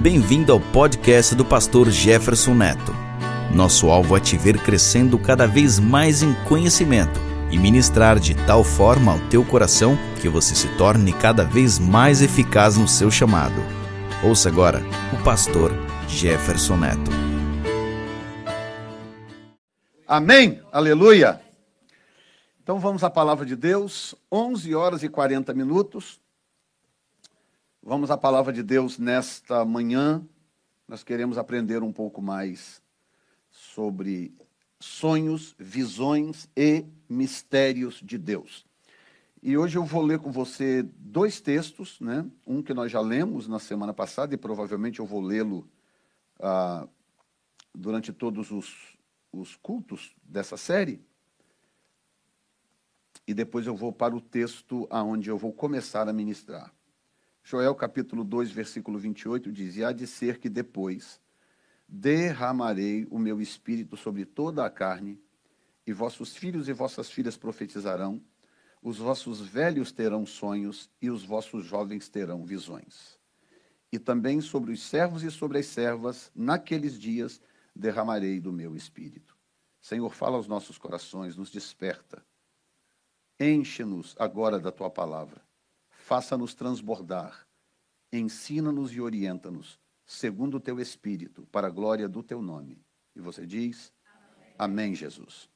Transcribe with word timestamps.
Bem-vindo 0.00 0.52
ao 0.52 0.60
podcast 0.60 1.34
do 1.34 1.44
pastor 1.44 1.90
Jefferson 1.90 2.54
Neto. 2.54 2.92
Nosso 3.52 3.90
alvo 3.90 4.16
é 4.16 4.20
te 4.20 4.38
ver 4.38 4.56
crescendo 4.62 5.18
cada 5.18 5.44
vez 5.44 5.80
mais 5.80 6.22
em 6.22 6.32
conhecimento 6.44 7.18
e 7.50 7.58
ministrar 7.58 8.20
de 8.20 8.32
tal 8.46 8.62
forma 8.62 9.14
ao 9.14 9.18
teu 9.28 9.44
coração 9.44 9.98
que 10.22 10.28
você 10.28 10.54
se 10.54 10.68
torne 10.76 11.12
cada 11.12 11.44
vez 11.44 11.80
mais 11.80 12.22
eficaz 12.22 12.76
no 12.76 12.86
seu 12.86 13.10
chamado. 13.10 13.60
Ouça 14.22 14.48
agora 14.48 14.84
o 15.12 15.24
pastor 15.24 15.72
Jefferson 16.06 16.76
Neto. 16.76 17.10
Amém. 20.06 20.62
Aleluia. 20.70 21.40
Então 22.62 22.78
vamos 22.78 23.02
à 23.02 23.10
palavra 23.10 23.44
de 23.44 23.56
Deus, 23.56 24.14
11 24.30 24.76
horas 24.76 25.02
e 25.02 25.08
40 25.08 25.52
minutos. 25.54 26.20
Vamos 27.88 28.10
à 28.10 28.18
palavra 28.18 28.52
de 28.52 28.62
Deus 28.62 28.98
nesta 28.98 29.64
manhã. 29.64 30.22
Nós 30.86 31.02
queremos 31.02 31.38
aprender 31.38 31.82
um 31.82 31.90
pouco 31.90 32.20
mais 32.20 32.82
sobre 33.50 34.34
sonhos, 34.78 35.54
visões 35.58 36.50
e 36.54 36.84
mistérios 37.08 38.02
de 38.04 38.18
Deus. 38.18 38.66
E 39.42 39.56
hoje 39.56 39.78
eu 39.78 39.86
vou 39.86 40.02
ler 40.02 40.18
com 40.18 40.30
você 40.30 40.82
dois 40.82 41.40
textos, 41.40 41.98
né? 41.98 42.26
Um 42.46 42.62
que 42.62 42.74
nós 42.74 42.92
já 42.92 43.00
lemos 43.00 43.48
na 43.48 43.58
semana 43.58 43.94
passada 43.94 44.34
e 44.34 44.36
provavelmente 44.36 44.98
eu 44.98 45.06
vou 45.06 45.22
lê-lo 45.22 45.66
ah, 46.40 46.86
durante 47.74 48.12
todos 48.12 48.50
os, 48.50 48.98
os 49.32 49.56
cultos 49.56 50.14
dessa 50.22 50.58
série. 50.58 51.00
E 53.26 53.32
depois 53.32 53.66
eu 53.66 53.74
vou 53.74 53.94
para 53.94 54.14
o 54.14 54.20
texto 54.20 54.86
aonde 54.90 55.30
eu 55.30 55.38
vou 55.38 55.54
começar 55.54 56.06
a 56.06 56.12
ministrar. 56.12 56.70
Joel 57.50 57.74
capítulo 57.74 58.24
2, 58.24 58.50
versículo 58.50 58.98
28 58.98 59.50
diz: 59.50 59.78
E 59.78 59.82
há 59.82 59.90
de 59.90 60.06
ser 60.06 60.36
que 60.36 60.50
depois 60.50 61.18
derramarei 61.88 63.06
o 63.10 63.18
meu 63.18 63.40
espírito 63.40 63.96
sobre 63.96 64.26
toda 64.26 64.66
a 64.66 64.68
carne, 64.68 65.18
e 65.86 65.92
vossos 65.94 66.36
filhos 66.36 66.68
e 66.68 66.74
vossas 66.74 67.10
filhas 67.10 67.38
profetizarão, 67.38 68.22
os 68.82 68.98
vossos 68.98 69.40
velhos 69.40 69.90
terão 69.90 70.26
sonhos, 70.26 70.90
e 71.00 71.08
os 71.08 71.24
vossos 71.24 71.64
jovens 71.64 72.10
terão 72.10 72.44
visões. 72.44 73.18
E 73.90 73.98
também 73.98 74.42
sobre 74.42 74.70
os 74.70 74.82
servos 74.82 75.22
e 75.22 75.30
sobre 75.30 75.56
as 75.56 75.64
servas, 75.68 76.30
naqueles 76.36 77.00
dias, 77.00 77.40
derramarei 77.74 78.40
do 78.40 78.52
meu 78.52 78.76
espírito. 78.76 79.34
Senhor, 79.80 80.12
fala 80.12 80.36
aos 80.36 80.48
nossos 80.48 80.76
corações, 80.76 81.34
nos 81.34 81.50
desperta. 81.50 82.22
Enche-nos 83.40 84.14
agora 84.18 84.58
da 84.58 84.70
tua 84.70 84.90
palavra 84.90 85.47
faça-nos 86.08 86.54
transbordar, 86.54 87.46
ensina-nos 88.10 88.94
e 88.94 89.00
orienta-nos, 89.00 89.78
segundo 90.06 90.56
o 90.56 90.60
teu 90.60 90.80
Espírito, 90.80 91.46
para 91.52 91.66
a 91.66 91.70
glória 91.70 92.08
do 92.08 92.22
teu 92.22 92.40
nome. 92.40 92.82
E 93.14 93.20
você 93.20 93.44
diz: 93.44 93.92
Amém, 94.06 94.54
Amém 94.58 94.94
Jesus. 94.94 95.50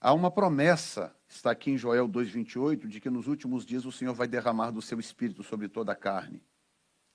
Há 0.00 0.14
uma 0.14 0.30
promessa, 0.30 1.14
está 1.28 1.50
aqui 1.50 1.72
em 1.72 1.76
Joel 1.76 2.08
2,28, 2.08 2.88
de 2.88 3.00
que 3.02 3.10
nos 3.10 3.26
últimos 3.26 3.66
dias 3.66 3.84
o 3.84 3.92
Senhor 3.92 4.14
vai 4.14 4.26
derramar 4.26 4.70
do 4.70 4.80
seu 4.80 4.98
Espírito 4.98 5.42
sobre 5.42 5.68
toda 5.68 5.92
a 5.92 5.96
carne. 5.96 6.42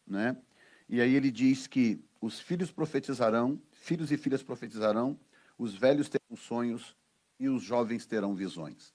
Né? 0.06 0.38
E 0.88 1.02
aí 1.02 1.16
ele 1.16 1.32
diz 1.32 1.66
que 1.66 2.00
os 2.22 2.40
filhos 2.40 2.72
profetizarão, 2.72 3.60
filhos 3.72 4.12
e 4.12 4.18
filhas 4.18 4.44
profetizarão, 4.44 5.20
os 5.58 5.74
velhos 5.74 6.10
terão 6.10 6.38
sonhos 6.38 6.96
e 7.40 7.50
os 7.50 7.64
jovens 7.64 8.06
terão 8.06 8.36
visões 8.36 8.94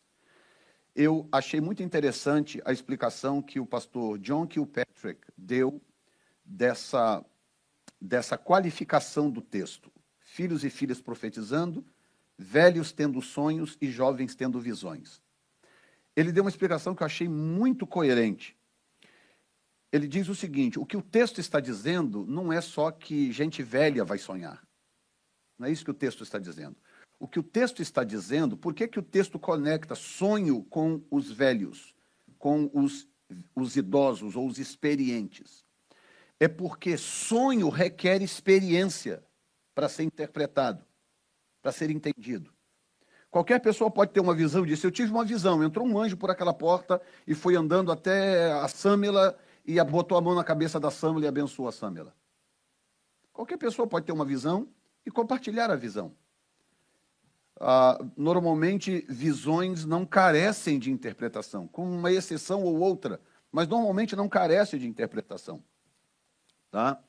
eu 0.94 1.28
achei 1.32 1.60
muito 1.60 1.82
interessante 1.82 2.62
a 2.64 2.72
explicação 2.72 3.42
que 3.42 3.58
o 3.58 3.66
pastor 3.66 4.18
John 4.18 4.46
Kilpatrick 4.46 5.20
deu 5.36 5.82
dessa, 6.44 7.24
dessa 8.00 8.38
qualificação 8.38 9.28
do 9.28 9.40
texto. 9.40 9.90
Filhos 10.20 10.62
e 10.62 10.70
filhas 10.70 11.00
profetizando, 11.00 11.84
velhos 12.38 12.92
tendo 12.92 13.20
sonhos 13.20 13.76
e 13.80 13.90
jovens 13.90 14.36
tendo 14.36 14.60
visões. 14.60 15.20
Ele 16.14 16.30
deu 16.30 16.44
uma 16.44 16.50
explicação 16.50 16.94
que 16.94 17.02
eu 17.02 17.06
achei 17.06 17.28
muito 17.28 17.86
coerente. 17.86 18.56
Ele 19.90 20.06
diz 20.06 20.28
o 20.28 20.34
seguinte: 20.34 20.78
o 20.78 20.86
que 20.86 20.96
o 20.96 21.02
texto 21.02 21.40
está 21.40 21.58
dizendo 21.58 22.24
não 22.24 22.52
é 22.52 22.60
só 22.60 22.92
que 22.92 23.32
gente 23.32 23.64
velha 23.64 24.04
vai 24.04 24.18
sonhar. 24.18 24.64
Não 25.58 25.66
é 25.66 25.72
isso 25.72 25.84
que 25.84 25.90
o 25.90 25.94
texto 25.94 26.22
está 26.22 26.38
dizendo 26.38 26.76
o 27.18 27.28
que 27.28 27.38
o 27.38 27.42
texto 27.42 27.80
está 27.80 28.04
dizendo, 28.04 28.56
por 28.56 28.74
que, 28.74 28.88
que 28.88 28.98
o 28.98 29.02
texto 29.02 29.38
conecta 29.38 29.94
sonho 29.94 30.62
com 30.64 31.02
os 31.10 31.30
velhos, 31.30 31.94
com 32.38 32.70
os, 32.74 33.08
os 33.54 33.76
idosos 33.76 34.36
ou 34.36 34.46
os 34.46 34.58
experientes? 34.58 35.64
É 36.38 36.48
porque 36.48 36.96
sonho 36.96 37.68
requer 37.68 38.20
experiência 38.22 39.24
para 39.74 39.88
ser 39.88 40.02
interpretado, 40.02 40.84
para 41.62 41.72
ser 41.72 41.90
entendido. 41.90 42.52
Qualquer 43.30 43.60
pessoa 43.60 43.90
pode 43.90 44.12
ter 44.12 44.20
uma 44.20 44.34
visão 44.34 44.64
dizer: 44.64 44.86
Eu 44.86 44.92
tive 44.92 45.10
uma 45.10 45.24
visão, 45.24 45.62
entrou 45.64 45.86
um 45.86 45.98
anjo 45.98 46.16
por 46.16 46.30
aquela 46.30 46.52
porta 46.52 47.00
e 47.26 47.34
foi 47.34 47.56
andando 47.56 47.90
até 47.90 48.52
a 48.52 48.68
Sâmela 48.68 49.36
e 49.64 49.82
botou 49.82 50.18
a 50.18 50.20
mão 50.20 50.34
na 50.34 50.44
cabeça 50.44 50.78
da 50.78 50.90
Sâmela 50.90 51.24
e 51.24 51.28
abençoou 51.28 51.68
a 51.68 51.72
Sâmela. 51.72 52.14
Qualquer 53.32 53.56
pessoa 53.56 53.88
pode 53.88 54.06
ter 54.06 54.12
uma 54.12 54.24
visão 54.24 54.68
e 55.04 55.10
compartilhar 55.10 55.70
a 55.70 55.76
visão 55.76 56.14
ah, 57.60 57.98
normalmente 58.16 59.04
visões 59.08 59.84
não 59.84 60.04
carecem 60.04 60.78
de 60.78 60.90
interpretação, 60.90 61.66
com 61.66 61.88
uma 61.88 62.10
exceção 62.10 62.62
ou 62.62 62.78
outra, 62.78 63.20
mas 63.50 63.68
normalmente 63.68 64.16
não 64.16 64.28
carece 64.28 64.78
de 64.78 64.88
interpretação. 64.88 65.62
Tá? 66.70 67.00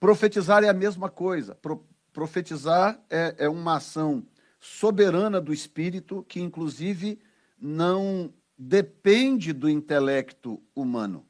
Profetizar 0.00 0.64
é 0.64 0.68
a 0.68 0.74
mesma 0.74 1.10
coisa. 1.10 1.54
Pro, 1.54 1.86
profetizar 2.12 2.98
é, 3.10 3.34
é 3.38 3.48
uma 3.48 3.76
ação 3.76 4.26
soberana 4.58 5.40
do 5.40 5.52
espírito 5.52 6.24
que, 6.26 6.40
inclusive, 6.40 7.20
não 7.58 8.32
depende 8.56 9.52
do 9.52 9.68
intelecto 9.68 10.62
humano. 10.74 11.26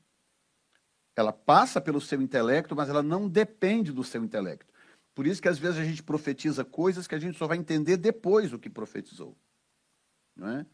Ela 1.17 1.33
passa 1.33 1.81
pelo 1.81 2.01
seu 2.01 2.21
intelecto, 2.21 2.77
mas 2.77 2.89
ela 2.89 3.03
não 3.03 3.29
depende 3.29 3.93
do 3.93 4.05
seu 4.05 4.23
intelecto. 4.23 4.73
Por 5.15 5.27
isso 5.27 5.41
que 5.41 5.49
às 5.49 5.59
vezes 5.59 5.79
a 5.79 5.85
gente 5.85 6.03
profetiza 6.03 6.65
coisas 6.65 7.07
que 7.07 7.15
a 7.15 7.19
gente 7.19 7.39
só 7.39 7.47
vai 7.47 7.57
entender 7.57 7.97
depois 7.97 8.53
o 8.53 8.59
que 8.59 8.69
profetizou. 8.69 9.37
Não 10.35 10.49
é? 10.49 10.67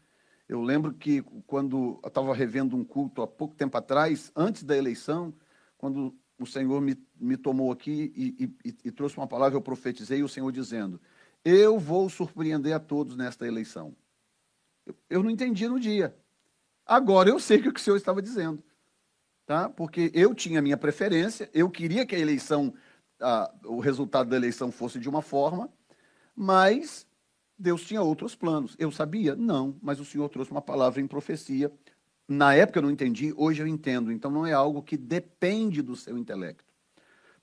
Eu 0.49 0.61
lembro 0.61 0.93
que 0.93 1.21
quando 1.45 1.99
eu 2.03 2.07
estava 2.07 2.33
revendo 2.33 2.75
um 2.75 2.83
culto 2.83 3.21
há 3.21 3.27
pouco 3.27 3.55
tempo 3.55 3.77
atrás, 3.77 4.31
antes 4.35 4.63
da 4.63 4.75
eleição, 4.75 5.33
quando 5.77 6.13
o 6.37 6.45
Senhor 6.45 6.81
me, 6.81 6.97
me 7.19 7.37
tomou 7.37 7.71
aqui 7.71 8.11
e, 8.15 8.51
e, 8.65 8.75
e 8.85 8.91
trouxe 8.91 9.15
uma 9.15 9.27
palavra, 9.27 9.55
eu 9.55 9.61
profetizei, 9.61 10.23
o 10.23 10.27
Senhor 10.27 10.51
dizendo: 10.51 10.99
Eu 11.45 11.79
vou 11.79 12.09
surpreender 12.09 12.73
a 12.73 12.79
todos 12.79 13.15
nesta 13.15 13.47
eleição. 13.47 13.95
Eu, 14.85 14.95
eu 15.09 15.23
não 15.23 15.29
entendi 15.29 15.67
no 15.67 15.79
dia. 15.79 16.15
Agora 16.85 17.29
eu 17.29 17.39
sei 17.39 17.59
o 17.59 17.71
que 17.71 17.79
o 17.79 17.83
Senhor 17.83 17.95
estava 17.95 18.21
dizendo. 18.21 18.61
Tá? 19.45 19.69
Porque 19.69 20.11
eu 20.13 20.33
tinha 20.33 20.59
a 20.59 20.61
minha 20.61 20.77
preferência, 20.77 21.49
eu 21.53 21.69
queria 21.69 22.05
que 22.05 22.15
a 22.15 22.19
eleição 22.19 22.73
a, 23.21 23.53
o 23.65 23.79
resultado 23.79 24.29
da 24.29 24.35
eleição 24.35 24.71
fosse 24.71 24.99
de 24.99 25.07
uma 25.07 25.21
forma, 25.21 25.69
mas 26.35 27.05
Deus 27.57 27.83
tinha 27.83 28.01
outros 28.01 28.35
planos. 28.35 28.75
Eu 28.79 28.91
sabia? 28.91 29.35
Não, 29.35 29.75
mas 29.81 29.99
o 29.99 30.05
Senhor 30.05 30.27
trouxe 30.29 30.51
uma 30.51 30.61
palavra 30.61 30.99
em 30.99 31.07
profecia. 31.07 31.71
Na 32.27 32.53
época 32.55 32.79
eu 32.79 32.83
não 32.83 32.91
entendi, 32.91 33.33
hoje 33.37 33.61
eu 33.61 33.67
entendo. 33.67 34.11
Então 34.11 34.31
não 34.31 34.45
é 34.45 34.53
algo 34.53 34.81
que 34.81 34.97
depende 34.97 35.81
do 35.81 35.95
seu 35.95 36.17
intelecto 36.17 36.73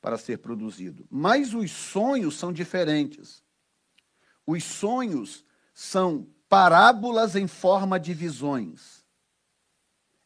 para 0.00 0.18
ser 0.18 0.38
produzido. 0.38 1.06
Mas 1.10 1.54
os 1.54 1.70
sonhos 1.70 2.36
são 2.36 2.52
diferentes. 2.52 3.42
Os 4.46 4.64
sonhos 4.64 5.44
são 5.74 6.26
parábolas 6.48 7.36
em 7.36 7.46
forma 7.46 8.00
de 8.00 8.14
visões, 8.14 9.04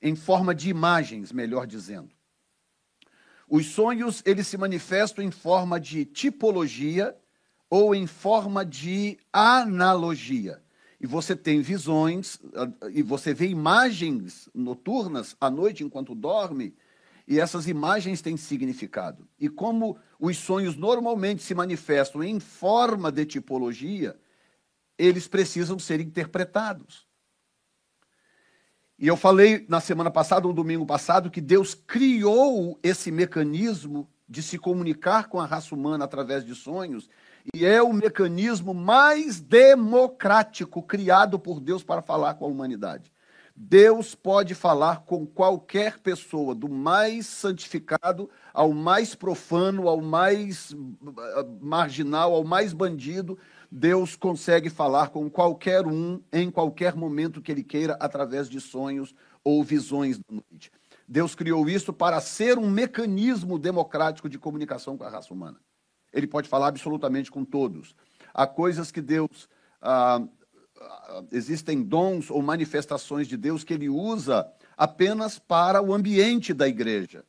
em 0.00 0.14
forma 0.14 0.54
de 0.54 0.70
imagens, 0.70 1.32
melhor 1.32 1.66
dizendo. 1.66 2.10
Os 3.54 3.66
sonhos, 3.66 4.22
eles 4.24 4.46
se 4.46 4.56
manifestam 4.56 5.22
em 5.22 5.30
forma 5.30 5.78
de 5.78 6.06
tipologia 6.06 7.14
ou 7.68 7.94
em 7.94 8.06
forma 8.06 8.64
de 8.64 9.18
analogia. 9.30 10.62
E 10.98 11.06
você 11.06 11.36
tem 11.36 11.60
visões, 11.60 12.40
ah, 12.54 12.88
e 12.90 13.02
você 13.02 13.34
vê 13.34 13.46
imagens 13.48 14.48
noturnas 14.54 15.36
à 15.38 15.50
noite 15.50 15.84
enquanto 15.84 16.14
dorme, 16.14 16.74
e 17.28 17.38
essas 17.38 17.68
imagens 17.68 18.22
têm 18.22 18.38
significado. 18.38 19.28
E 19.38 19.50
como 19.50 19.98
os 20.18 20.38
sonhos 20.38 20.74
normalmente 20.74 21.42
se 21.42 21.54
manifestam 21.54 22.24
em 22.24 22.40
forma 22.40 23.12
de 23.12 23.26
tipologia, 23.26 24.18
eles 24.96 25.28
precisam 25.28 25.78
ser 25.78 26.00
interpretados. 26.00 27.06
E 29.02 29.08
eu 29.08 29.16
falei 29.16 29.66
na 29.68 29.80
semana 29.80 30.12
passada, 30.12 30.46
no 30.46 30.54
domingo 30.54 30.86
passado, 30.86 31.28
que 31.28 31.40
Deus 31.40 31.74
criou 31.74 32.78
esse 32.84 33.10
mecanismo 33.10 34.08
de 34.28 34.40
se 34.40 34.56
comunicar 34.56 35.28
com 35.28 35.40
a 35.40 35.44
raça 35.44 35.74
humana 35.74 36.04
através 36.04 36.44
de 36.44 36.54
sonhos, 36.54 37.10
e 37.52 37.66
é 37.66 37.82
o 37.82 37.92
mecanismo 37.92 38.72
mais 38.72 39.40
democrático 39.40 40.80
criado 40.80 41.36
por 41.36 41.58
Deus 41.58 41.82
para 41.82 42.00
falar 42.00 42.34
com 42.34 42.44
a 42.44 42.48
humanidade. 42.48 43.10
Deus 43.56 44.14
pode 44.14 44.54
falar 44.54 45.00
com 45.00 45.26
qualquer 45.26 45.98
pessoa, 45.98 46.54
do 46.54 46.68
mais 46.68 47.26
santificado 47.26 48.30
ao 48.54 48.72
mais 48.72 49.16
profano, 49.16 49.88
ao 49.88 50.00
mais 50.00 50.74
ah, 51.18 51.44
marginal, 51.60 52.34
ao 52.34 52.44
mais 52.44 52.72
bandido. 52.72 53.36
Deus 53.74 54.14
consegue 54.14 54.68
falar 54.68 55.08
com 55.08 55.30
qualquer 55.30 55.86
um, 55.86 56.20
em 56.30 56.50
qualquer 56.50 56.94
momento 56.94 57.40
que 57.40 57.50
ele 57.50 57.64
queira, 57.64 57.96
através 57.98 58.46
de 58.46 58.60
sonhos 58.60 59.14
ou 59.42 59.64
visões 59.64 60.18
da 60.18 60.24
noite. 60.28 60.70
Deus 61.08 61.34
criou 61.34 61.66
isso 61.66 61.90
para 61.90 62.20
ser 62.20 62.58
um 62.58 62.68
mecanismo 62.68 63.58
democrático 63.58 64.28
de 64.28 64.38
comunicação 64.38 64.98
com 64.98 65.04
a 65.04 65.08
raça 65.08 65.32
humana. 65.32 65.58
Ele 66.12 66.26
pode 66.26 66.50
falar 66.50 66.68
absolutamente 66.68 67.30
com 67.30 67.46
todos. 67.46 67.96
Há 68.34 68.46
coisas 68.46 68.90
que 68.90 69.00
Deus. 69.00 69.48
Ah, 69.80 70.22
ah, 70.78 71.24
existem 71.32 71.82
dons 71.82 72.30
ou 72.30 72.42
manifestações 72.42 73.26
de 73.26 73.38
Deus 73.38 73.64
que 73.64 73.72
ele 73.72 73.88
usa 73.88 74.52
apenas 74.76 75.38
para 75.38 75.80
o 75.80 75.94
ambiente 75.94 76.52
da 76.52 76.68
igreja. 76.68 77.24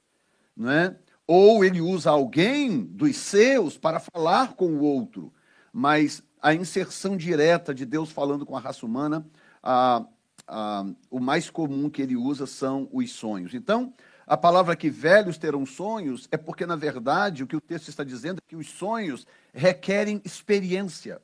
Não 0.54 0.69
é? 0.69 0.98
Ou 1.25 1.63
ele 1.63 1.80
usa 1.80 2.10
alguém 2.10 2.81
dos 2.81 3.16
seus 3.16 3.78
para 3.78 4.01
falar 4.01 4.56
com 4.56 4.74
o 4.74 4.81
outro. 4.81 5.34
Mas 5.72 6.22
a 6.44 6.54
inserção 6.54 7.16
direta 7.16 7.74
de 7.74 7.86
Deus 7.86 8.12
falando 8.12 8.45
com 8.45 8.57
a 8.57 8.60
raça 8.60 8.86
humana, 8.86 9.25
ah, 9.63 10.06
ah, 10.45 10.86
o 11.10 11.22
mais 11.22 11.50
comum 11.50 11.90
que 11.90 12.01
ele 12.01 12.18
usa 12.18 12.45
são 12.45 12.90
os 12.92 13.13
sonhos. 13.13 13.54
Então, 13.54 13.94
a 14.28 14.36
palavra 14.36 14.75
que 14.75 14.90
velhos 14.90 15.38
terão 15.38 15.66
sonhos 15.66 16.28
é 16.30 16.36
porque, 16.36 16.66
na 16.66 16.75
verdade, 16.75 17.44
o 17.44 17.48
que 17.48 17.56
o 17.56 17.62
texto 17.62 17.88
está 17.88 18.04
dizendo 18.04 18.40
é 18.40 18.50
que 18.50 18.57
os 18.57 18.68
sonhos 18.68 19.25
requerem 19.54 20.22
experiência. 20.25 21.22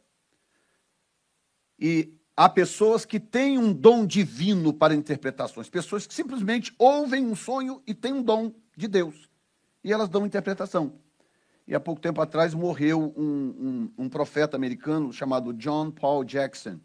E 1.78 2.14
há 2.36 2.48
pessoas 2.48 3.04
que 3.04 3.20
têm 3.20 3.58
um 3.58 3.74
dom 3.74 4.06
divino 4.06 4.74
para 4.74 4.96
interpretações, 4.96 5.70
pessoas 5.70 6.08
que 6.08 6.14
simplesmente 6.14 6.74
ouvem 6.80 7.26
um 7.26 7.36
sonho 7.36 7.84
e 7.86 7.94
têm 7.94 8.14
um 8.14 8.24
dom 8.24 8.54
de 8.76 8.88
Deus. 8.88 9.30
E 9.84 9.92
elas 9.92 10.08
dão 10.08 10.26
interpretação. 10.26 10.94
E 11.70 11.76
há 11.76 11.80
pouco 11.80 12.02
tempo 12.02 12.20
atrás 12.20 12.54
morreu 12.54 13.14
um, 13.16 13.24
um, 13.24 14.06
um 14.06 14.10
profeta 14.10 14.58
americano 14.58 15.14
chamado 15.14 15.54
John 15.54 15.90
Paul 15.90 16.26
Jackson 16.26 16.82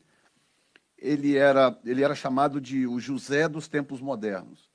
ele 1.05 1.37
era, 1.37 1.79
ele 1.85 2.03
era 2.03 2.15
chamado 2.15 2.59
de 2.59 2.87
o 2.87 2.99
José 2.99 3.47
dos 3.47 3.69
tempos 3.69 4.01
modernos. 4.01 4.71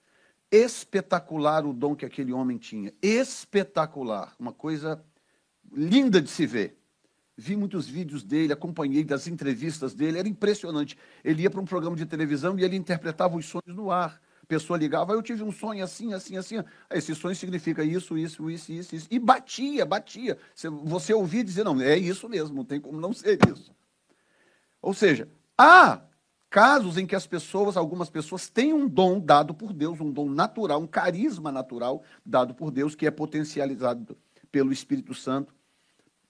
Espetacular 0.52 1.66
o 1.66 1.74
dom 1.74 1.96
que 1.96 2.06
aquele 2.06 2.32
homem 2.32 2.58
tinha. 2.58 2.94
Espetacular. 3.02 4.36
Uma 4.40 4.54
coisa 4.54 5.04
linda 5.72 6.22
de 6.22 6.30
se 6.30 6.46
ver. 6.46 6.78
Vi 7.36 7.56
muitos 7.56 7.88
vídeos 7.88 8.24
dele, 8.24 8.54
acompanhei 8.54 9.04
das 9.04 9.26
entrevistas 9.26 9.96
dele, 9.96 10.20
era 10.20 10.28
impressionante. 10.28 10.96
Ele 11.24 11.44
ia 11.44 11.50
para 11.50 11.62
um 11.62 11.66
programa 11.66 11.96
de 11.96 12.06
televisão 12.06 12.60
e 12.60 12.64
ele 12.64 12.76
interpretava 12.76 13.36
os 13.36 13.46
sonhos 13.48 13.76
no 13.76 13.90
ar. 13.90 14.22
Pessoa 14.50 14.80
ligava, 14.80 15.14
eu 15.14 15.22
tive 15.22 15.44
um 15.44 15.52
sonho 15.52 15.84
assim, 15.84 16.12
assim, 16.12 16.36
assim. 16.36 16.56
Esse 16.90 17.14
sonho 17.14 17.36
significa 17.36 17.84
isso, 17.84 18.18
isso, 18.18 18.50
isso, 18.50 18.72
isso, 18.72 18.96
isso. 18.96 19.08
E 19.12 19.20
batia, 19.20 19.86
batia. 19.86 20.40
Você 20.56 21.14
ouvia 21.14 21.44
dizer, 21.44 21.64
não, 21.64 21.80
é 21.80 21.96
isso 21.96 22.28
mesmo, 22.28 22.56
não 22.56 22.66
tem 22.66 22.82
como 22.82 23.00
não 23.00 23.14
ser 23.14 23.38
isso. 23.48 23.72
Ou 24.82 24.92
seja, 24.92 25.30
há 25.56 26.02
casos 26.50 26.98
em 26.98 27.06
que 27.06 27.16
as 27.16 27.28
pessoas, 27.28 27.78
algumas 27.78 28.10
pessoas, 28.10 28.50
têm 28.50 28.74
um 28.74 28.88
dom 28.88 29.20
dado 29.20 29.54
por 29.54 29.72
Deus, 29.72 30.02
um 30.02 30.12
dom 30.12 30.28
natural, 30.32 30.82
um 30.82 30.88
carisma 30.88 31.52
natural 31.52 32.02
dado 32.26 32.56
por 32.56 32.72
Deus, 32.72 32.96
que 32.96 33.06
é 33.06 33.12
potencializado 33.12 34.18
pelo 34.52 34.74
Espírito 34.74 35.14
Santo 35.14 35.54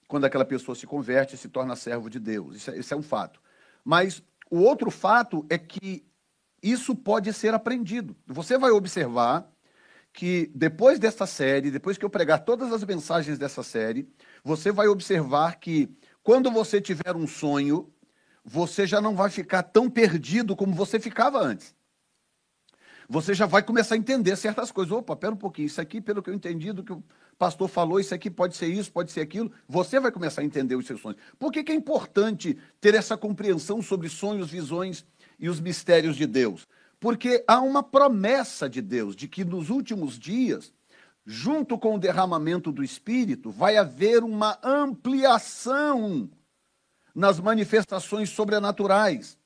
quando 0.06 0.26
aquela 0.26 0.44
pessoa 0.44 0.74
se 0.74 0.86
converte 0.86 1.36
e 1.36 1.38
se 1.38 1.48
torna 1.48 1.74
servo 1.74 2.10
de 2.10 2.20
Deus. 2.20 2.56
Isso 2.56 2.70
é, 2.70 2.78
isso 2.78 2.92
é 2.92 2.96
um 2.98 3.02
fato. 3.02 3.40
Mas 3.82 4.22
o 4.50 4.58
outro 4.58 4.90
fato 4.90 5.46
é 5.48 5.56
que 5.56 6.04
isso 6.62 6.94
pode 6.94 7.32
ser 7.32 7.54
aprendido. 7.54 8.16
Você 8.26 8.58
vai 8.58 8.70
observar 8.70 9.50
que 10.12 10.50
depois 10.54 10.98
desta 10.98 11.26
série, 11.26 11.70
depois 11.70 11.96
que 11.96 12.04
eu 12.04 12.10
pregar 12.10 12.44
todas 12.44 12.72
as 12.72 12.84
mensagens 12.84 13.38
dessa 13.38 13.62
série, 13.62 14.08
você 14.42 14.72
vai 14.72 14.88
observar 14.88 15.58
que 15.58 15.88
quando 16.22 16.50
você 16.50 16.80
tiver 16.80 17.14
um 17.16 17.26
sonho, 17.26 17.92
você 18.44 18.86
já 18.86 19.00
não 19.00 19.14
vai 19.14 19.30
ficar 19.30 19.62
tão 19.62 19.88
perdido 19.88 20.56
como 20.56 20.74
você 20.74 20.98
ficava 20.98 21.38
antes. 21.38 21.74
Você 23.08 23.34
já 23.34 23.44
vai 23.44 23.62
começar 23.62 23.96
a 23.96 23.98
entender 23.98 24.36
certas 24.36 24.70
coisas. 24.70 24.92
Opa, 24.92 25.16
pera 25.16 25.32
um 25.32 25.36
pouquinho, 25.36 25.66
isso 25.66 25.80
aqui, 25.80 26.00
pelo 26.00 26.22
que 26.22 26.30
eu 26.30 26.34
entendi 26.34 26.72
do 26.72 26.84
que 26.84 26.92
o 26.92 27.02
pastor 27.36 27.68
falou, 27.68 27.98
isso 27.98 28.14
aqui 28.14 28.30
pode 28.30 28.56
ser 28.56 28.68
isso, 28.68 28.92
pode 28.92 29.10
ser 29.10 29.20
aquilo. 29.20 29.50
Você 29.68 29.98
vai 29.98 30.12
começar 30.12 30.42
a 30.42 30.44
entender 30.44 30.76
os 30.76 30.86
seus 30.86 31.00
sonhos. 31.00 31.18
Por 31.38 31.50
que, 31.50 31.64
que 31.64 31.72
é 31.72 31.74
importante 31.74 32.56
ter 32.80 32.94
essa 32.94 33.16
compreensão 33.16 33.82
sobre 33.82 34.08
sonhos, 34.08 34.48
visões 34.50 35.04
e 35.40 35.48
os 35.48 35.58
mistérios 35.58 36.16
de 36.16 36.26
Deus? 36.26 36.68
Porque 37.00 37.42
há 37.48 37.60
uma 37.60 37.82
promessa 37.82 38.68
de 38.68 38.82
Deus 38.82 39.16
de 39.16 39.26
que 39.26 39.44
nos 39.44 39.70
últimos 39.70 40.18
dias, 40.18 40.72
junto 41.24 41.78
com 41.78 41.94
o 41.94 41.98
derramamento 41.98 42.70
do 42.70 42.84
Espírito, 42.84 43.50
vai 43.50 43.76
haver 43.78 44.22
uma 44.22 44.58
ampliação 44.62 46.30
nas 47.14 47.40
manifestações 47.40 48.30
sobrenaturais. 48.30 49.38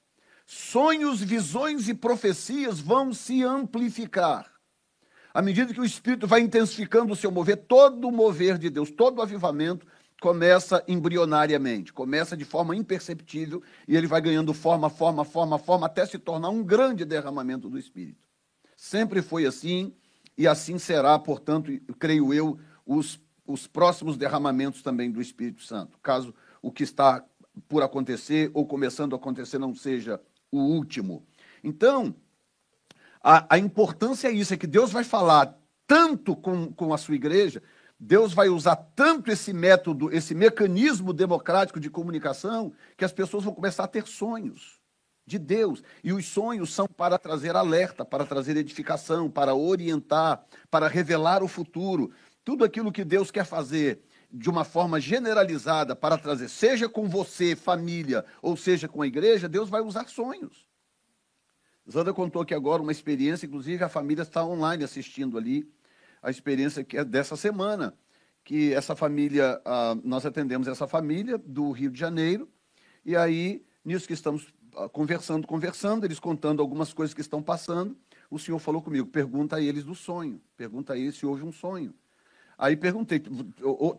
Sonhos, 0.47 1.23
visões 1.23 1.89
e 1.89 1.95
profecias 1.95 2.81
vão 2.81 3.15
se 3.15 3.43
amplificar. 3.43 4.53
À 5.33 5.41
medida 5.41 5.73
que 5.73 5.81
o 5.81 5.85
Espírito 5.85 6.27
vai 6.27 6.41
intensificando 6.41 7.13
o 7.13 7.17
seu 7.17 7.31
mover, 7.31 7.57
todo 7.57 8.09
o 8.09 8.13
mover 8.13 8.59
de 8.59 8.69
Deus, 8.69 8.91
todo 8.91 9.19
o 9.19 9.23
avivamento 9.23 9.87
começa 10.25 10.83
embrionariamente, 10.89 11.93
começa 11.93 12.35
de 12.35 12.47
forma 12.47 12.75
imperceptível 12.75 13.63
e 13.87 13.95
ele 13.95 14.07
vai 14.07 14.23
ganhando 14.23 14.55
forma, 14.55 14.89
forma, 14.89 15.23
forma, 15.23 15.59
forma, 15.59 15.85
até 15.85 16.07
se 16.07 16.19
tornar 16.19 16.49
um 16.49 16.65
grande 16.65 17.05
derramamento 17.05 17.69
do 17.69 17.79
Espírito. 17.79 18.27
Sempre 18.75 19.21
foi 19.21 19.45
assim 19.45 19.95
e 20.39 20.49
assim 20.49 20.79
será, 20.79 21.19
portanto, 21.19 21.71
creio 21.99 22.33
eu, 22.33 22.59
os, 22.87 23.21
os 23.47 23.67
próximos 23.67 24.17
derramamentos 24.17 24.81
também 24.81 25.11
do 25.11 25.21
Espírito 25.21 25.63
Santo. 25.63 25.99
Caso 25.99 26.35
o 26.63 26.73
que 26.73 26.85
está 26.85 27.23
por 27.69 27.83
acontecer 27.83 28.51
ou 28.55 28.65
começando 28.65 29.13
a 29.13 29.17
acontecer 29.17 29.59
não 29.59 29.75
seja 29.75 30.19
o 30.51 30.59
último. 30.59 31.23
Então, 31.63 32.15
a, 33.23 33.45
a 33.57 33.59
importância 33.59 34.29
é 34.29 34.33
isso, 34.33 34.55
é 34.55 34.57
que 34.57 34.67
Deus 34.67 34.91
vai 34.91 35.05
falar 35.05 35.55
tanto 35.87 36.35
com, 36.35 36.73
com 36.73 36.95
a 36.95 36.97
sua 36.97 37.15
igreja, 37.15 37.63
Deus 38.07 38.35
vai 38.35 38.51
usar 38.51 38.77
tanto 38.77 39.31
esse 39.31 39.51
método, 39.51 40.15
esse 40.15 40.35
mecanismo 40.35 41.11
democrático 41.11 41.81
de 41.81 41.89
comunicação, 41.89 42.71
que 42.99 43.05
as 43.05 43.15
pessoas 43.15 43.45
vão 43.45 43.55
começar 43.55 43.85
a 43.85 43.89
ter 43.89 44.07
sonhos 44.07 44.79
de 45.27 45.39
Deus. 45.39 45.83
E 46.03 46.13
os 46.13 46.27
sonhos 46.27 46.75
são 46.75 46.87
para 46.87 47.17
trazer 47.17 47.57
alerta, 47.57 48.05
para 48.05 48.27
trazer 48.27 48.59
edificação, 48.59 49.31
para 49.31 49.55
orientar, 49.55 50.45
para 50.71 50.87
revelar 50.87 51.43
o 51.43 51.49
futuro. 51.49 52.13
Tudo 52.45 52.63
aquilo 52.63 52.93
que 52.93 53.07
Deus 53.07 53.31
quer 53.31 53.47
fazer 53.47 54.03
de 54.31 54.51
uma 54.51 54.65
forma 54.65 55.01
generalizada 55.01 55.97
para 55.97 56.19
trazer, 56.19 56.51
seja 56.51 56.91
com 56.91 57.09
você, 57.09 57.57
família, 57.57 58.23
ou 58.43 58.55
seja 58.55 58.87
com 58.87 59.01
a 59.01 59.07
igreja, 59.07 59.49
Deus 59.49 59.71
vai 59.71 59.81
usar 59.81 60.09
sonhos. 60.09 60.69
Zanda 61.91 62.13
contou 62.13 62.43
aqui 62.43 62.53
agora 62.53 62.83
uma 62.83 62.93
experiência, 62.93 63.47
inclusive 63.47 63.83
a 63.83 63.89
família 63.89 64.23
está 64.23 64.45
online 64.45 64.85
assistindo 64.85 65.39
ali, 65.39 65.67
a 66.25 66.31
experiência 66.31 66.83
que 66.83 66.97
é 66.97 67.05
dessa 67.05 67.37
semana, 67.37 67.95
que 68.43 68.73
essa 68.73 68.97
família, 68.97 69.61
ah, 69.63 69.95
nós 70.03 70.25
atendemos 70.25 70.67
essa 70.67 70.89
família 70.89 71.37
do 71.37 71.71
Rio 71.71 71.91
de 71.91 72.01
Janeiro, 72.01 72.49
e 73.05 73.15
aí, 73.15 73.63
nisso 73.85 74.07
que 74.07 74.15
estamos 74.15 74.49
ah, 74.75 74.89
conversando, 74.89 75.47
conversando, 75.47 76.07
eles 76.07 76.19
contando 76.19 76.63
algumas 76.63 76.95
coisas 76.95 77.13
que 77.13 77.21
estão 77.21 77.43
passando, 77.43 77.95
o 78.31 78.39
senhor 78.39 78.59
falou 78.59 78.81
comigo, 78.81 79.07
pergunta 79.07 79.57
a 79.57 79.61
eles 79.61 79.85
do 79.85 79.95
sonho, 79.95 80.41
pergunta 80.57 80.95
a 80.95 80.99
eles 80.99 81.15
se 81.15 81.27
houve 81.27 81.45
um 81.45 81.53
sonho. 81.53 81.95
Aí 82.57 82.75
perguntei, 82.75 83.21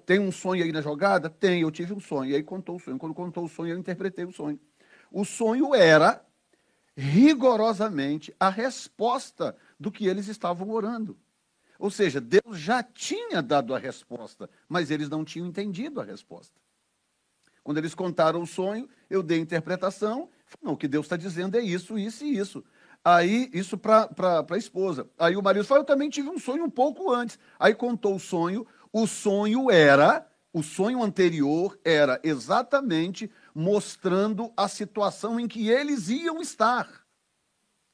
tem 0.06 0.20
um 0.20 0.32
sonho 0.32 0.64
aí 0.64 0.72
na 0.72 0.82
jogada? 0.82 1.30
Tem, 1.30 1.62
eu 1.62 1.70
tive 1.70 1.94
um 1.94 2.00
sonho. 2.00 2.32
E 2.32 2.36
aí 2.36 2.42
contou 2.42 2.78
o 2.78 2.80
sonho. 2.80 2.98
Quando 2.98 3.14
contou 3.14 3.44
o 3.44 3.50
sonho, 3.50 3.74
eu 3.74 3.78
interpretei 3.78 4.24
o 4.24 4.32
sonho. 4.32 4.58
O 5.12 5.26
sonho 5.26 5.76
era 5.76 6.26
rigorosamente 6.96 8.34
a 8.40 8.50
resposta 8.50 9.56
do 9.78 9.92
que 9.92 10.08
eles 10.08 10.30
estavam 10.30 10.70
orando. 10.70 11.18
Ou 11.78 11.90
seja, 11.90 12.22
Deus 12.22 12.58
já 12.58 12.82
tinha 12.82 13.42
dado 13.42 13.74
a 13.76 13.78
resposta, 13.78 14.50
mas 14.68 14.92
eles 14.92 15.10
não 15.10 15.26
tinham 15.26 15.48
entendido 15.48 16.00
a 16.00 16.04
resposta. 16.04 16.54
Quando 17.64 17.80
eles 17.80 17.96
contaram 17.96 18.42
o 18.42 18.48
sonho, 18.48 18.88
eu 19.10 19.24
dei 19.24 19.40
a 19.40 19.42
interpretação. 19.42 20.30
Não, 20.62 20.74
o 20.74 20.78
que 20.78 20.88
Deus 20.88 21.06
está 21.06 21.18
dizendo 21.18 21.58
é 21.58 21.62
isso, 21.62 21.98
isso 21.98 22.24
e 22.24 22.38
isso. 22.38 22.64
Aí, 23.04 23.50
isso 23.54 23.78
para 23.78 24.10
a 24.50 24.58
esposa. 24.58 25.10
Aí 25.18 25.36
o 25.36 25.42
marido 25.42 25.66
falou: 25.66 25.82
Eu 25.82 25.88
também 25.88 26.10
tive 26.10 26.30
um 26.30 26.40
sonho 26.40 26.64
um 26.64 26.70
pouco 26.70 27.12
antes. 27.12 27.38
Aí 27.60 27.74
contou 27.74 28.16
o 28.16 28.20
sonho. 28.20 28.66
O 28.92 29.06
sonho 29.06 29.70
era, 29.70 30.28
o 30.54 30.64
sonho 30.64 31.04
anterior 31.04 31.78
era 31.84 32.20
exatamente 32.24 33.30
mostrando 33.54 34.54
a 34.56 34.68
situação 34.68 35.40
em 35.40 35.48
que 35.48 35.70
eles 35.70 36.08
iam 36.10 36.42
estar. 36.42 37.05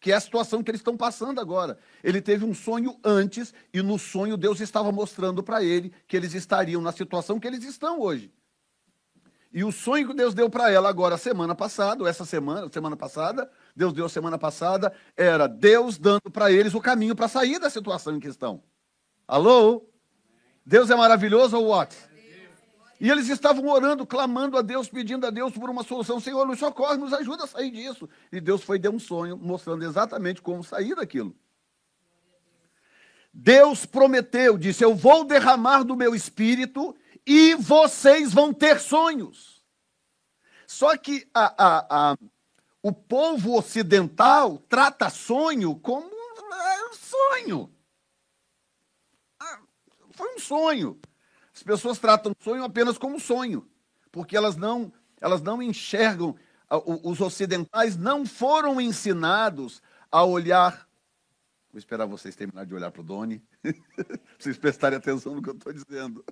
Que 0.02 0.12
é 0.12 0.16
a 0.16 0.20
situação 0.20 0.62
que 0.62 0.72
eles 0.72 0.82
estão 0.82 0.98
passando 0.98 1.40
agora. 1.40 1.78
Ele 2.04 2.22
teve 2.22 2.44
um 2.44 2.54
sonho 2.54 3.00
antes, 3.04 3.54
e 3.72 3.82
no 3.82 3.98
sonho 3.98 4.36
Deus 4.36 4.60
estava 4.60 4.92
mostrando 4.92 5.42
para 5.42 5.64
ele 5.64 5.94
que 6.08 6.18
eles 6.18 6.34
estariam 6.34 6.82
na 6.82 6.92
situação 6.92 7.40
que 7.40 7.48
eles 7.48 7.64
estão 7.64 8.02
hoje. 8.02 8.34
E 9.54 9.64
o 9.64 9.72
sonho 9.72 10.08
que 10.08 10.14
Deus 10.16 10.34
deu 10.34 10.50
para 10.50 10.72
ela 10.72 10.90
agora, 10.90 11.18
semana 11.18 11.54
passada, 11.54 12.10
essa 12.10 12.26
semana, 12.26 12.68
semana 12.72 12.98
passada, 12.98 13.52
Deus 13.76 13.94
deu 13.94 14.10
semana 14.10 14.38
passada, 14.38 14.92
era 15.16 15.46
Deus 15.46 15.98
dando 15.98 16.32
para 16.32 16.52
eles 16.52 16.74
o 16.74 16.82
caminho 16.82 17.16
para 17.16 17.28
sair 17.28 17.60
da 17.60 17.70
situação 17.70 18.16
em 18.16 18.20
que 18.20 18.30
estão. 18.30 18.64
Alô? 19.28 19.86
Deus 20.66 20.90
é 20.90 20.96
maravilhoso 20.96 21.58
ou 21.58 21.68
what? 21.68 21.96
E 23.02 23.10
eles 23.10 23.30
estavam 23.30 23.68
orando, 23.68 24.06
clamando 24.06 24.56
a 24.56 24.62
Deus, 24.62 24.88
pedindo 24.88 25.26
a 25.26 25.32
Deus 25.32 25.52
por 25.54 25.72
uma 25.72 25.82
solução. 25.82 26.20
Senhor, 26.20 26.46
nos 26.46 26.60
socorre, 26.60 26.98
nos 26.98 27.12
ajuda 27.12 27.46
a 27.46 27.48
sair 27.48 27.72
disso. 27.72 28.08
E 28.32 28.40
Deus 28.40 28.62
foi 28.62 28.78
deu 28.78 28.92
um 28.92 29.00
sonho, 29.00 29.36
mostrando 29.36 29.84
exatamente 29.84 30.40
como 30.40 30.64
sair 30.64 30.94
daquilo. 30.94 31.36
Deus 33.34 33.88
prometeu, 33.88 34.56
disse: 34.56 34.86
Eu 34.86 34.94
vou 34.94 35.24
derramar 35.24 35.84
do 35.84 35.96
meu 35.96 36.14
espírito 36.14 36.96
e 37.26 37.56
vocês 37.56 38.32
vão 38.32 38.54
ter 38.54 38.80
sonhos. 38.80 39.64
Só 40.68 40.96
que 40.96 41.28
a, 41.34 41.56
a, 41.58 42.12
a, 42.12 42.18
o 42.84 42.94
povo 42.94 43.58
ocidental 43.58 44.60
trata 44.70 45.10
sonho 45.10 45.74
como 45.74 46.06
um 46.06 46.94
sonho. 46.94 47.74
Ah, 49.40 49.60
foi 50.12 50.36
um 50.36 50.40
sonho. 50.40 51.00
As 51.62 51.64
pessoas 51.64 52.00
tratam 52.00 52.34
sonho 52.40 52.64
apenas 52.64 52.98
como 52.98 53.20
sonho, 53.20 53.70
porque 54.12 54.36
elas 54.36 54.56
não, 54.56 54.92
elas 55.22 55.44
não 55.44 55.62
enxergam, 55.62 56.36
os 57.04 57.22
ocidentais 57.22 57.96
não 57.96 58.26
foram 58.26 58.82
ensinados 58.82 59.80
a 60.12 60.26
olhar. 60.26 60.90
Vou 61.72 61.78
esperar 61.78 62.08
vocês 62.08 62.36
terminar 62.36 62.66
de 62.66 62.74
olhar 62.74 62.90
para 62.90 63.02
o 63.02 63.04
Doni, 63.04 63.44
vocês 64.40 64.58
prestarem 64.58 64.98
atenção 64.98 65.36
no 65.36 65.42
que 65.44 65.52
eu 65.52 65.54
estou 65.54 65.72
dizendo. 65.72 66.26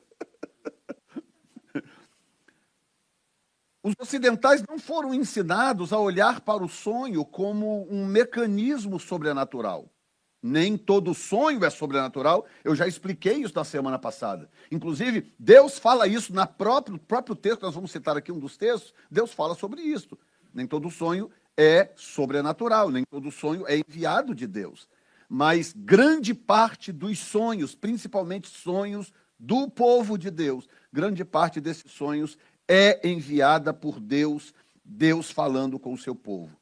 Os 3.83 3.93
ocidentais 3.99 4.63
não 4.67 4.79
foram 4.79 5.13
ensinados 5.13 5.93
a 5.93 5.99
olhar 5.99 6.41
para 6.41 6.63
o 6.63 6.67
sonho 6.67 7.23
como 7.23 7.87
um 7.87 8.03
mecanismo 8.03 8.99
sobrenatural. 8.99 9.93
Nem 10.41 10.77
todo 10.77 11.13
sonho 11.13 11.63
é 11.65 11.69
sobrenatural. 11.69 12.45
Eu 12.63 12.73
já 12.73 12.87
expliquei 12.87 13.35
isso 13.35 13.53
na 13.55 13.63
semana 13.63 13.99
passada. 13.99 14.49
Inclusive, 14.71 15.33
Deus 15.37 15.77
fala 15.77 16.07
isso 16.07 16.33
na 16.33 16.47
próprio, 16.47 16.97
próprio 16.97 17.35
texto, 17.35 17.63
nós 17.63 17.75
vamos 17.75 17.91
citar 17.91 18.15
aqui 18.15 18.31
um 18.31 18.39
dos 18.39 18.55
textos. 18.55 18.93
Deus 19.11 19.33
fala 19.33 19.53
sobre 19.55 19.81
isso. 19.81 20.17
Nem 20.53 20.65
todo 20.65 20.89
sonho 20.89 21.29
é 21.57 21.91
sobrenatural, 21.95 22.89
nem 22.89 23.03
todo 23.03 23.29
sonho 23.31 23.65
é 23.67 23.77
enviado 23.77 24.33
de 24.33 24.47
Deus. 24.47 24.87
Mas 25.27 25.73
grande 25.75 26.33
parte 26.33 26.91
dos 26.91 27.19
sonhos, 27.19 27.75
principalmente 27.75 28.47
sonhos 28.47 29.11
do 29.37 29.69
povo 29.69 30.17
de 30.17 30.31
Deus, 30.31 30.67
grande 30.91 31.23
parte 31.25 31.59
desses 31.59 31.91
sonhos 31.91 32.37
é 32.67 33.07
enviada 33.07 33.73
por 33.73 33.99
Deus, 33.99 34.53
Deus 34.83 35.31
falando 35.31 35.77
com 35.77 35.93
o 35.93 35.97
seu 35.97 36.15
povo. 36.15 36.57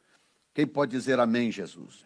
Quem 0.54 0.66
pode 0.66 0.92
dizer 0.92 1.20
amém, 1.20 1.52
Jesus? 1.52 2.04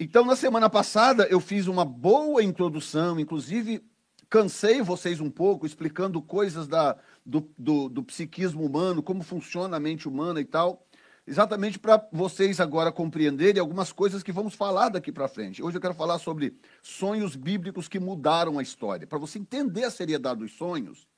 Então, 0.00 0.24
na 0.24 0.36
semana 0.36 0.70
passada, 0.70 1.26
eu 1.28 1.40
fiz 1.40 1.66
uma 1.66 1.84
boa 1.84 2.42
introdução, 2.42 3.18
inclusive 3.18 3.82
cansei 4.30 4.80
vocês 4.80 5.20
um 5.20 5.28
pouco 5.28 5.66
explicando 5.66 6.22
coisas 6.22 6.68
da, 6.68 6.96
do, 7.26 7.50
do, 7.58 7.88
do 7.88 8.04
psiquismo 8.04 8.64
humano, 8.64 9.02
como 9.02 9.24
funciona 9.24 9.76
a 9.76 9.80
mente 9.80 10.06
humana 10.06 10.40
e 10.40 10.44
tal, 10.44 10.86
exatamente 11.26 11.80
para 11.80 12.06
vocês 12.12 12.60
agora 12.60 12.92
compreenderem 12.92 13.60
algumas 13.60 13.90
coisas 13.90 14.22
que 14.22 14.30
vamos 14.30 14.54
falar 14.54 14.90
daqui 14.90 15.10
para 15.10 15.26
frente. 15.26 15.62
Hoje 15.62 15.76
eu 15.76 15.80
quero 15.80 15.94
falar 15.94 16.20
sobre 16.20 16.56
sonhos 16.80 17.34
bíblicos 17.34 17.88
que 17.88 17.98
mudaram 17.98 18.56
a 18.56 18.62
história. 18.62 19.06
Para 19.06 19.18
você 19.18 19.38
entender 19.38 19.82
a 19.82 19.90
seriedade 19.90 20.40
dos 20.40 20.52
sonhos, 20.52 21.08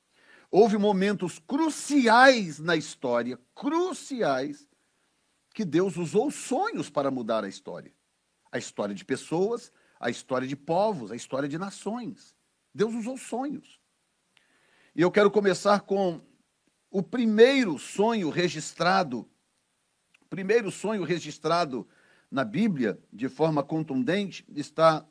Houve 0.51 0.77
momentos 0.77 1.39
cruciais 1.39 2.59
na 2.59 2.75
história, 2.75 3.39
cruciais, 3.55 4.67
que 5.53 5.63
Deus 5.63 5.95
usou 5.95 6.29
sonhos 6.29 6.89
para 6.89 7.09
mudar 7.09 7.45
a 7.45 7.47
história. 7.47 7.93
A 8.51 8.57
história 8.57 8.93
de 8.93 9.05
pessoas, 9.05 9.71
a 9.99 10.09
história 10.09 10.47
de 10.47 10.55
povos, 10.55 11.11
a 11.11 11.15
história 11.15 11.47
de 11.47 11.57
nações. 11.57 12.35
Deus 12.73 12.93
usou 12.93 13.17
sonhos. 13.17 13.79
E 14.95 15.01
eu 15.01 15.11
quero 15.11 15.31
começar 15.31 15.81
com 15.81 16.21
o 16.89 17.01
primeiro 17.01 17.79
sonho 17.79 18.29
registrado, 18.29 19.29
primeiro 20.29 20.69
sonho 20.71 21.03
registrado 21.03 21.87
na 22.29 22.43
Bíblia 22.43 23.01
de 23.11 23.29
forma 23.29 23.63
contundente 23.63 24.45
está 24.53 25.05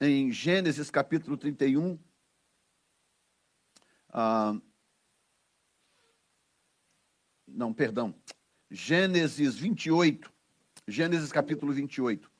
em 0.00 0.30
Gênesis 0.32 0.90
capítulo 0.90 1.36
31, 1.36 1.98
ah, 4.18 4.58
não, 7.46 7.72
perdão. 7.72 8.14
Gênesis 8.70 9.56
28. 9.56 10.32
Gênesis 10.88 11.30
capítulo 11.30 11.72
28. 11.72 12.30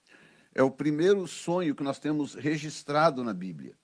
É 0.56 0.62
o 0.62 0.70
primeiro 0.70 1.26
sonho 1.26 1.74
que 1.74 1.82
nós 1.82 1.98
temos 1.98 2.34
registrado 2.34 3.22
na 3.22 3.34
Bíblia. 3.34 3.74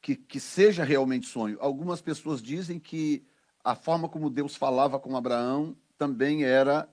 Que, 0.00 0.16
que 0.16 0.40
seja 0.40 0.82
realmente 0.82 1.26
sonho. 1.26 1.58
Algumas 1.60 2.00
pessoas 2.00 2.40
dizem 2.40 2.78
que 2.78 3.22
a 3.62 3.74
forma 3.74 4.08
como 4.08 4.30
Deus 4.30 4.56
falava 4.56 4.98
com 4.98 5.14
Abraão 5.14 5.76
também 5.98 6.44
era 6.44 6.88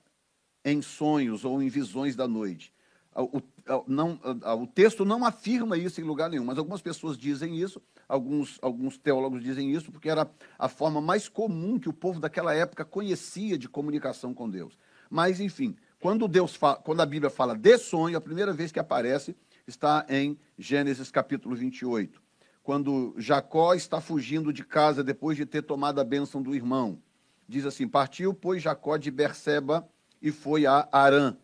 em 0.65 0.81
sonhos 0.81 1.45
ou 1.45 1.63
em 1.63 1.69
visões 1.69 2.13
da 2.13 2.27
noite. 2.27 2.73
O, 3.15 3.41
não, 3.87 4.19
o 4.61 4.67
texto 4.67 5.05
não 5.05 5.23
afirma 5.23 5.77
isso 5.77 6.01
em 6.01 6.03
lugar 6.03 6.29
nenhum, 6.29 6.43
mas 6.43 6.57
algumas 6.57 6.81
pessoas 6.81 7.17
dizem 7.17 7.57
isso 7.57 7.81
alguns, 8.13 8.59
alguns 8.61 8.97
teólogos 8.97 9.41
dizem 9.41 9.71
isso, 9.71 9.91
porque 9.91 10.09
era 10.09 10.29
a 10.57 10.67
forma 10.67 11.01
mais 11.01 11.27
comum 11.27 11.79
que 11.79 11.89
o 11.89 11.93
povo 11.93 12.19
daquela 12.19 12.53
época 12.53 12.85
conhecia 12.85 13.57
de 13.57 13.69
comunicação 13.69 14.33
com 14.33 14.49
Deus. 14.49 14.77
Mas, 15.09 15.39
enfim, 15.39 15.75
quando, 16.03 16.27
Deus 16.27 16.53
fala, 16.53 16.75
quando 16.75 16.99
a 16.99 17.05
Bíblia 17.05 17.29
fala 17.29 17.55
de 17.55 17.77
sonho, 17.77 18.17
a 18.17 18.21
primeira 18.21 18.51
vez 18.51 18.73
que 18.73 18.79
aparece 18.79 19.33
está 19.65 20.05
em 20.09 20.37
Gênesis 20.57 21.09
capítulo 21.09 21.55
28. 21.55 22.21
Quando 22.61 23.15
Jacó 23.17 23.73
está 23.73 24.01
fugindo 24.01 24.51
de 24.51 24.65
casa 24.65 25.01
depois 25.01 25.37
de 25.37 25.45
ter 25.45 25.61
tomado 25.61 26.01
a 26.01 26.03
bênção 26.03 26.41
do 26.41 26.53
irmão. 26.53 27.01
Diz 27.47 27.65
assim: 27.65 27.87
Partiu, 27.87 28.33
pois, 28.33 28.61
Jacó 28.61 28.97
de 28.97 29.09
Berseba 29.09 29.87
e 30.21 30.29
foi 30.29 30.65
a 30.65 30.89
Arã. 30.91 31.37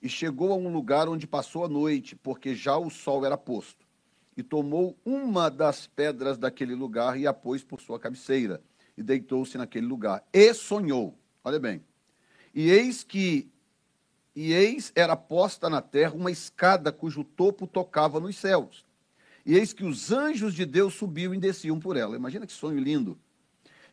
E 0.00 0.08
chegou 0.08 0.52
a 0.52 0.56
um 0.56 0.72
lugar 0.72 1.08
onde 1.08 1.26
passou 1.26 1.64
a 1.64 1.68
noite, 1.68 2.14
porque 2.14 2.54
já 2.54 2.76
o 2.76 2.88
sol 2.88 3.26
era 3.26 3.36
posto 3.36 3.84
e 4.36 4.42
tomou 4.44 4.96
uma 5.04 5.50
das 5.50 5.88
pedras 5.88 6.38
daquele 6.38 6.76
lugar 6.76 7.18
e 7.18 7.26
a 7.26 7.32
pôs 7.32 7.64
por 7.64 7.80
sua 7.80 7.98
cabeceira, 7.98 8.62
e 8.96 9.02
deitou-se 9.02 9.58
naquele 9.58 9.86
lugar. 9.86 10.22
E 10.32 10.54
sonhou. 10.54 11.18
Olha 11.42 11.58
bem. 11.58 11.82
E 12.54 12.70
eis 12.70 13.02
que 13.02 13.50
e 14.36 14.52
eis 14.52 14.92
era 14.94 15.16
posta 15.16 15.70
na 15.70 15.80
terra 15.80 16.12
uma 16.12 16.30
escada 16.30 16.92
cujo 16.92 17.24
topo 17.24 17.66
tocava 17.66 18.20
nos 18.20 18.36
céus. 18.36 18.84
E 19.46 19.56
eis 19.56 19.72
que 19.72 19.82
os 19.82 20.12
anjos 20.12 20.52
de 20.52 20.66
Deus 20.66 20.92
subiam 20.92 21.34
e 21.34 21.38
desciam 21.38 21.80
por 21.80 21.96
ela. 21.96 22.16
Imagina 22.16 22.46
que 22.46 22.52
sonho 22.52 22.78
lindo. 22.78 23.18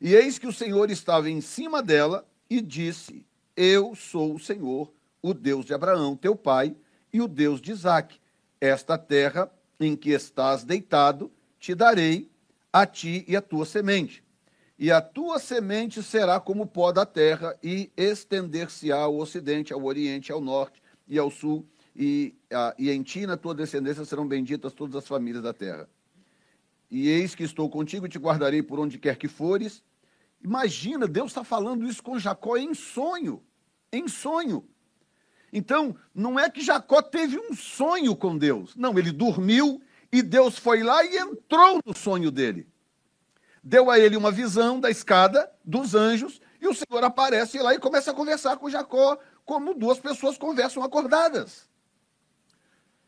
E 0.02 0.14
eis 0.14 0.38
que 0.38 0.48
o 0.48 0.52
Senhor 0.52 0.92
estava 0.92 1.30
em 1.30 1.40
cima 1.40 1.82
dela 1.82 2.28
e 2.50 2.60
disse: 2.60 3.26
Eu 3.56 3.96
sou 3.96 4.36
o 4.36 4.40
Senhor, 4.40 4.92
o 5.22 5.34
Deus 5.34 5.64
de 5.64 5.74
Abraão, 5.74 6.18
teu 6.18 6.36
pai, 6.36 6.76
e 7.14 7.22
o 7.22 7.28
Deus 7.28 7.62
de 7.62 7.72
Isaque. 7.72 8.20
Esta 8.60 8.98
terra 8.98 9.50
em 9.80 9.96
que 9.96 10.10
estás 10.10 10.64
deitado, 10.64 11.32
te 11.60 11.74
darei 11.74 12.30
a 12.72 12.86
ti 12.86 13.24
e 13.28 13.36
a 13.36 13.42
tua 13.42 13.66
semente. 13.66 14.23
E 14.84 14.92
a 14.92 15.00
tua 15.00 15.40
semente 15.40 16.04
será 16.04 16.42
como 16.42 16.68
pó 16.68 16.92
da 16.92 17.06
terra, 17.06 17.58
e 17.64 17.90
estender-se-á 17.96 18.98
ao 18.98 19.16
ocidente, 19.16 19.72
ao 19.72 19.82
oriente, 19.82 20.30
ao 20.30 20.42
norte 20.42 20.84
e 21.08 21.18
ao 21.18 21.32
sul, 21.32 21.66
e, 21.96 22.36
a, 22.52 22.76
e 22.78 22.92
em 22.92 23.02
ti 23.02 23.26
na 23.26 23.38
tua 23.38 23.56
descendência 23.56 24.04
serão 24.04 24.28
benditas 24.28 24.74
todas 24.74 24.98
as 24.98 25.08
famílias 25.08 25.42
da 25.42 25.54
terra. 25.54 25.88
E 26.92 27.08
eis 27.08 27.34
que 27.34 27.44
estou 27.44 27.70
contigo 27.70 28.08
e 28.08 28.10
te 28.10 28.20
guardarei 28.20 28.62
por 28.62 28.78
onde 28.78 29.00
quer 29.00 29.16
que 29.16 29.30
fores. 29.30 29.82
Imagina, 30.44 31.08
Deus 31.08 31.28
está 31.32 31.46
falando 31.46 31.88
isso 31.88 32.04
com 32.04 32.20
Jacó 32.20 32.58
em 32.58 32.74
sonho. 32.74 33.42
Em 33.90 34.06
sonho. 34.10 34.68
Então, 35.54 35.96
não 36.14 36.38
é 36.38 36.50
que 36.50 36.60
Jacó 36.60 37.02
teve 37.02 37.40
um 37.40 37.56
sonho 37.56 38.18
com 38.18 38.38
Deus. 38.38 38.76
Não, 38.76 39.00
ele 39.00 39.14
dormiu 39.14 39.82
e 40.12 40.22
Deus 40.22 40.58
foi 40.58 40.84
lá 40.84 41.06
e 41.06 41.16
entrou 41.20 41.80
no 41.86 41.96
sonho 41.96 42.30
dele. 42.30 42.68
Deu 43.64 43.90
a 43.90 43.98
ele 43.98 44.18
uma 44.18 44.32
visão 44.32 44.80
da 44.80 44.90
escada 44.90 45.50
dos 45.64 45.96
anjos 45.96 46.42
e 46.62 46.68
o 46.68 46.74
Senhor 46.74 47.04
aparece 47.04 47.60
lá 47.60 47.74
e 47.74 47.80
começa 47.80 48.12
a 48.12 48.14
conversar 48.14 48.58
com 48.58 48.70
Jacó, 48.70 49.18
como 49.46 49.74
duas 49.74 50.00
pessoas 50.00 50.38
conversam 50.38 50.84
acordadas. 50.84 51.70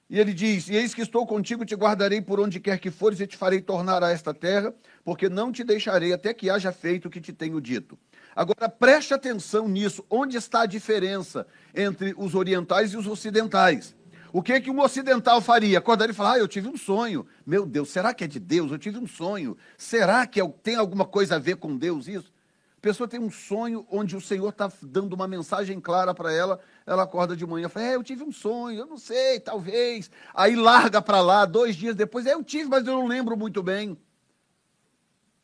E 0.09 0.19
ele 0.19 0.33
diz: 0.33 0.69
eis 0.69 0.93
que 0.93 1.01
estou 1.01 1.25
contigo, 1.25 1.65
te 1.65 1.75
guardarei 1.75 2.21
por 2.21 2.39
onde 2.39 2.59
quer 2.59 2.79
que 2.79 2.91
fores 2.91 3.19
e 3.19 3.27
te 3.27 3.35
farei 3.35 3.61
tornar 3.61 4.03
a 4.03 4.11
esta 4.11 4.33
terra, 4.33 4.73
porque 5.03 5.29
não 5.29 5.51
te 5.51 5.63
deixarei 5.63 6.13
até 6.13 6.33
que 6.33 6.49
haja 6.49 6.71
feito 6.71 7.07
o 7.07 7.11
que 7.11 7.19
te 7.19 7.33
tenho 7.33 7.59
dito. 7.59 7.97
Agora 8.35 8.69
preste 8.69 9.13
atenção 9.13 9.67
nisso. 9.67 10.05
Onde 10.09 10.37
está 10.37 10.61
a 10.61 10.65
diferença 10.65 11.47
entre 11.73 12.13
os 12.17 12.35
orientais 12.35 12.93
e 12.93 12.97
os 12.97 13.07
ocidentais? 13.07 13.94
O 14.35 14.43
que 14.43 14.59
que 14.59 14.69
um 14.69 14.81
ocidental 14.81 15.39
faria? 15.39 15.77
Acordaria 15.77 16.11
e 16.11 16.13
falar: 16.13 16.33
ah, 16.33 16.39
eu 16.39 16.47
tive 16.49 16.67
um 16.67 16.75
sonho. 16.75 17.25
Meu 17.45 17.65
Deus, 17.65 17.89
será 17.89 18.13
que 18.13 18.25
é 18.25 18.27
de 18.27 18.37
Deus? 18.37 18.69
Eu 18.69 18.77
tive 18.77 18.97
um 18.97 19.07
sonho. 19.07 19.55
Será 19.77 20.27
que 20.27 20.41
é 20.41 20.47
tem 20.61 20.75
alguma 20.75 21.05
coisa 21.05 21.37
a 21.37 21.39
ver 21.39 21.55
com 21.55 21.77
Deus 21.77 22.09
isso? 22.09 22.33
pessoa 22.81 23.07
tem 23.07 23.17
um 23.17 23.31
sonho 23.31 23.87
onde 23.89 24.13
o 24.13 24.19
Senhor 24.19 24.49
está 24.49 24.69
dando 24.81 25.13
uma 25.13 25.25
mensagem 25.25 25.79
clara 25.79 26.13
para 26.13 26.33
ela, 26.33 26.59
ela 26.85 27.03
acorda 27.03 27.33
de 27.33 27.45
manhã 27.45 27.67
e 27.67 27.69
fala: 27.69 27.85
É, 27.85 27.95
eu 27.95 28.03
tive 28.03 28.25
um 28.25 28.31
sonho, 28.33 28.77
eu 28.77 28.85
não 28.85 28.97
sei, 28.97 29.39
talvez. 29.39 30.11
Aí 30.33 30.53
larga 30.53 31.01
para 31.01 31.21
lá, 31.21 31.45
dois 31.45 31.73
dias 31.73 31.95
depois, 31.95 32.25
é, 32.25 32.33
eu 32.33 32.43
tive, 32.43 32.67
mas 32.67 32.85
eu 32.85 32.91
não 32.91 33.07
lembro 33.07 33.37
muito 33.37 33.63
bem. 33.63 33.97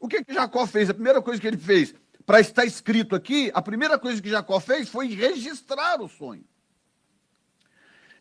O 0.02 0.10
que, 0.10 0.22
que 0.22 0.34
Jacó 0.34 0.68
fez? 0.68 0.90
A 0.90 0.94
primeira 0.94 1.22
coisa 1.22 1.40
que 1.40 1.48
ele 1.48 1.56
fez, 1.56 1.96
para 2.26 2.42
estar 2.42 2.66
escrito 2.66 3.16
aqui, 3.16 3.52
a 3.54 3.62
primeira 3.62 3.98
coisa 3.98 4.22
que 4.22 4.30
Jacó 4.30 4.60
fez 4.60 4.90
foi 4.90 5.08
registrar 5.08 6.02
o 6.02 6.10
sonho. 6.10 6.44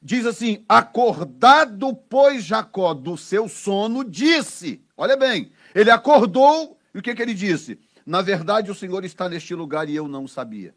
Diz 0.03 0.25
assim: 0.25 0.65
Acordado, 0.69 1.95
pois, 1.95 2.45
Jacó 2.45 2.95
do 2.95 3.17
seu 3.17 3.49
sono, 3.49 4.03
disse: 4.03 4.83
Olha 4.97 5.17
bem, 5.17 5.53
ele 5.75 5.91
acordou, 5.91 6.79
e 6.95 6.99
o 6.99 7.03
que, 7.03 7.15
que 7.15 7.23
ele 7.23 7.35
disse? 7.35 7.79
Na 8.07 8.23
verdade, 8.23 8.71
o 8.71 8.75
Senhor 8.75 9.05
está 9.05 9.29
neste 9.29 9.55
lugar 9.55 9.89
e 9.89 9.95
eu 9.95 10.09
não 10.09 10.27
sabia. 10.27 10.75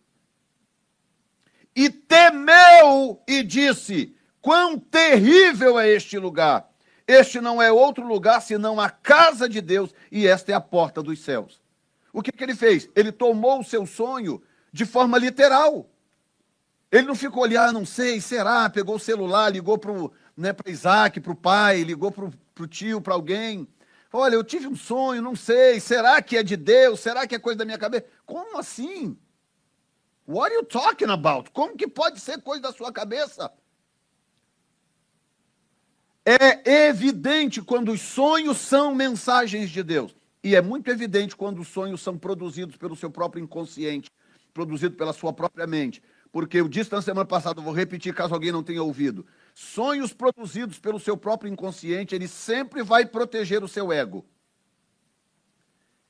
E 1.76 1.90
temeu 1.90 3.22
e 3.28 3.44
disse: 3.44 4.16
Quão 4.42 4.78
terrível 4.78 5.80
é 5.80 5.90
este 5.90 6.20
lugar! 6.20 6.70
Este 7.08 7.42
não 7.42 7.62
é 7.62 7.72
outro 7.72 8.06
lugar 8.06 8.42
senão 8.42 8.80
a 8.80 8.90
casa 8.90 9.48
de 9.48 9.60
Deus, 9.62 9.94
e 10.12 10.28
esta 10.28 10.52
é 10.52 10.56
a 10.56 10.62
porta 10.62 11.02
dos 11.02 11.20
céus. 11.20 11.62
O 12.14 12.22
que, 12.22 12.32
que 12.32 12.44
ele 12.44 12.56
fez? 12.56 12.90
Ele 12.96 13.12
tomou 13.12 13.60
o 13.60 13.64
seu 13.64 13.86
sonho 13.86 14.42
de 14.72 14.86
forma 14.86 15.18
literal. 15.18 15.90
Ele 16.94 17.08
não 17.08 17.16
ficou 17.16 17.42
olhando, 17.42 17.70
ah, 17.70 17.74
não 17.74 17.88
sei, 17.88 18.22
será? 18.22 18.70
Pegou 18.70 18.98
o 18.98 19.00
celular, 19.00 19.50
ligou 19.50 19.80
para 19.80 19.92
né, 20.38 20.56
Isaac, 20.68 21.20
para 21.20 21.32
o 21.32 21.36
pai, 21.36 21.82
ligou 21.82 22.12
para 22.12 22.26
o 22.60 22.68
tio, 22.68 23.02
para 23.02 23.16
alguém. 23.16 23.68
Olha, 24.12 24.36
eu 24.36 24.44
tive 24.44 24.68
um 24.68 24.76
sonho, 24.76 25.20
não 25.20 25.36
sei, 25.36 25.80
será 25.80 26.22
que 26.22 26.38
é 26.38 26.44
de 26.44 26.56
Deus? 26.56 27.00
Será 27.00 27.26
que 27.26 27.34
é 27.34 27.40
coisa 27.40 27.58
da 27.58 27.66
minha 27.66 27.80
cabeça? 27.80 28.06
Como 28.28 28.60
assim? 28.60 29.18
What 30.28 30.52
are 30.52 30.62
you 30.62 30.64
talking 30.64 31.10
about? 31.10 31.50
Como 31.50 31.76
que 31.76 31.88
pode 31.88 32.20
ser 32.20 32.40
coisa 32.44 32.62
da 32.62 32.72
sua 32.72 32.94
cabeça? 32.94 33.52
É 36.24 36.90
evidente 36.90 37.60
quando 37.60 37.92
os 37.92 38.02
sonhos 38.02 38.60
são 38.60 38.94
mensagens 38.94 39.72
de 39.72 39.82
Deus. 39.82 40.16
E 40.44 40.56
é 40.56 40.62
muito 40.62 40.92
evidente 40.92 41.36
quando 41.36 41.60
os 41.60 41.70
sonhos 41.70 42.02
são 42.02 42.20
produzidos 42.20 42.78
pelo 42.78 42.96
seu 42.96 43.10
próprio 43.10 43.44
inconsciente, 43.44 44.12
produzido 44.54 44.96
pela 44.96 45.12
sua 45.12 45.34
própria 45.34 45.66
mente. 45.66 46.04
Porque 46.34 46.58
eu 46.58 46.68
disse 46.68 46.92
na 46.92 47.02
semana 47.02 47.26
passada, 47.26 47.62
vou 47.62 47.72
repetir 47.72 48.14
caso 48.14 48.34
alguém 48.34 48.52
não 48.52 48.64
tenha 48.64 48.84
ouvido. 48.84 49.26
Sonhos 49.54 50.12
produzidos 50.12 50.80
pelo 50.80 51.00
seu 51.00 51.16
próprio 51.16 51.50
inconsciente, 51.50 52.14
ele 52.14 52.28
sempre 52.28 52.84
vai 52.84 53.06
proteger 53.06 53.64
o 53.64 53.68
seu 53.68 53.94
ego. 53.94 54.26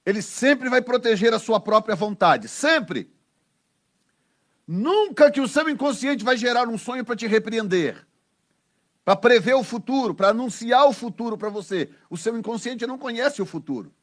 Ele 0.03 0.22
sempre 0.22 0.70
vai 0.70 0.82
proteger 0.82 1.34
a 1.34 1.39
sua 1.39 1.60
própria 1.60 1.96
vontade. 1.96 2.48
Sempre. 2.48 3.13
Nunca 4.65 5.30
que 5.30 5.42
o 5.42 5.48
seu 5.48 5.70
inconsciente 5.70 6.24
vai 6.24 6.38
gerar 6.38 6.68
um 6.68 6.77
sonho 6.77 7.06
para 7.06 7.15
te 7.15 7.27
repreender 7.27 8.03
para 9.03 9.15
prever 9.15 9.53
o 9.53 9.63
futuro, 9.63 10.15
para 10.15 10.30
anunciar 10.30 10.88
o 10.88 10.94
futuro 10.94 11.38
para 11.38 11.50
você. 11.50 11.89
O 12.10 12.18
seu 12.18 12.38
inconsciente 12.38 12.88
não 12.88 12.98
conhece 12.98 13.42
o 13.42 13.46
futuro. 13.46 13.94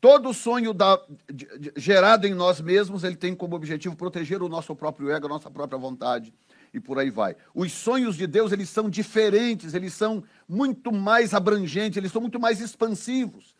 Todo 0.00 0.32
sonho 0.32 0.72
da, 0.72 0.98
de, 1.30 1.46
de, 1.58 1.72
gerado 1.76 2.26
em 2.26 2.32
nós 2.32 2.60
mesmos, 2.60 3.04
ele 3.04 3.16
tem 3.16 3.34
como 3.34 3.54
objetivo 3.54 3.94
proteger 3.94 4.42
o 4.42 4.48
nosso 4.48 4.74
próprio 4.74 5.10
ego, 5.10 5.26
a 5.26 5.28
nossa 5.28 5.50
própria 5.50 5.78
vontade, 5.78 6.32
e 6.72 6.80
por 6.80 6.98
aí 6.98 7.10
vai. 7.10 7.36
Os 7.54 7.72
sonhos 7.72 8.16
de 8.16 8.26
Deus, 8.26 8.50
eles 8.50 8.70
são 8.70 8.88
diferentes, 8.88 9.74
eles 9.74 9.92
são 9.92 10.24
muito 10.48 10.90
mais 10.90 11.34
abrangentes, 11.34 11.98
eles 11.98 12.10
são 12.10 12.22
muito 12.22 12.40
mais 12.40 12.60
expansivos. 12.60 13.54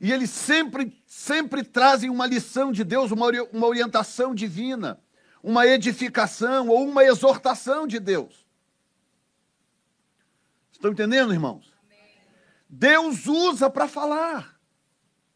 E 0.00 0.10
eles 0.10 0.30
sempre, 0.30 0.98
sempre 1.06 1.62
trazem 1.62 2.08
uma 2.08 2.26
lição 2.26 2.72
de 2.72 2.82
Deus, 2.82 3.10
uma, 3.10 3.26
uma 3.52 3.66
orientação 3.66 4.34
divina, 4.34 4.98
uma 5.42 5.66
edificação 5.66 6.68
ou 6.68 6.88
uma 6.88 7.04
exortação 7.04 7.86
de 7.86 8.00
Deus. 8.00 8.46
Estão 10.72 10.90
entendendo, 10.90 11.32
irmãos? 11.32 11.70
Deus 12.68 13.26
usa 13.26 13.68
para 13.68 13.86
falar. 13.86 14.51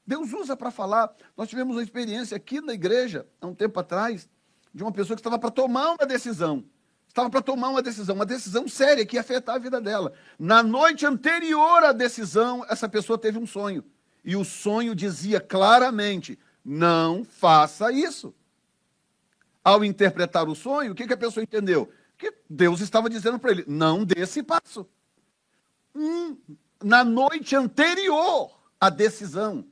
Deus 0.06 0.32
usa 0.32 0.56
para 0.56 0.70
falar. 0.70 1.12
Nós 1.36 1.48
tivemos 1.48 1.76
uma 1.76 1.82
experiência 1.82 2.36
aqui 2.36 2.60
na 2.60 2.72
igreja, 2.72 3.26
há 3.40 3.46
um 3.46 3.54
tempo 3.54 3.78
atrás, 3.80 4.28
de 4.72 4.82
uma 4.82 4.92
pessoa 4.92 5.16
que 5.16 5.20
estava 5.20 5.38
para 5.38 5.50
tomar 5.50 5.92
uma 5.92 6.06
decisão. 6.06 6.64
Estava 7.08 7.30
para 7.30 7.40
tomar 7.40 7.70
uma 7.70 7.82
decisão, 7.82 8.14
uma 8.14 8.26
decisão 8.26 8.68
séria 8.68 9.06
que 9.06 9.16
ia 9.16 9.20
afetar 9.20 9.56
a 9.56 9.58
vida 9.58 9.80
dela. 9.80 10.12
Na 10.38 10.62
noite 10.62 11.06
anterior 11.06 11.82
à 11.82 11.92
decisão, 11.92 12.64
essa 12.68 12.88
pessoa 12.88 13.18
teve 13.18 13.38
um 13.38 13.46
sonho. 13.46 13.82
E 14.22 14.36
o 14.36 14.44
sonho 14.44 14.94
dizia 14.94 15.40
claramente: 15.40 16.38
não 16.64 17.24
faça 17.24 17.90
isso. 17.90 18.34
Ao 19.64 19.84
interpretar 19.84 20.48
o 20.48 20.54
sonho, 20.54 20.92
o 20.92 20.94
que, 20.94 21.06
que 21.06 21.14
a 21.14 21.16
pessoa 21.16 21.42
entendeu? 21.42 21.90
Que 22.18 22.32
Deus 22.48 22.80
estava 22.80 23.08
dizendo 23.08 23.38
para 23.38 23.50
ele: 23.50 23.64
não 23.66 24.04
dê 24.04 24.20
esse 24.20 24.42
passo 24.42 24.86
um, 25.96 26.36
na 26.82 27.02
noite 27.02 27.56
anterior 27.56 28.60
à 28.78 28.90
decisão. 28.90 29.64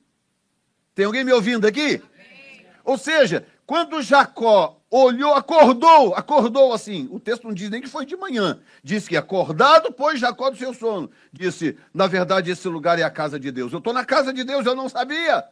Tem 0.94 1.04
alguém 1.04 1.24
me 1.24 1.32
ouvindo 1.32 1.66
aqui? 1.66 2.02
Amém. 2.14 2.66
Ou 2.84 2.96
seja, 2.96 3.46
quando 3.66 4.02
Jacó 4.02 4.80
olhou, 4.90 5.34
acordou, 5.34 6.14
acordou 6.14 6.72
assim. 6.72 7.08
O 7.10 7.18
texto 7.18 7.44
não 7.44 7.54
diz 7.54 7.68
nem 7.68 7.80
que 7.80 7.88
foi 7.88 8.06
de 8.06 8.16
manhã. 8.16 8.60
Diz 8.82 9.08
que 9.08 9.16
acordado, 9.16 9.92
pois 9.92 10.20
Jacó 10.20 10.50
do 10.50 10.56
seu 10.56 10.72
sono. 10.72 11.10
Disse: 11.32 11.76
na 11.92 12.06
verdade, 12.06 12.50
esse 12.50 12.68
lugar 12.68 12.98
é 12.98 13.02
a 13.02 13.10
casa 13.10 13.40
de 13.40 13.50
Deus. 13.50 13.72
Eu 13.72 13.78
estou 13.78 13.92
na 13.92 14.04
casa 14.04 14.32
de 14.32 14.44
Deus, 14.44 14.64
eu 14.66 14.76
não 14.76 14.88
sabia. 14.88 15.44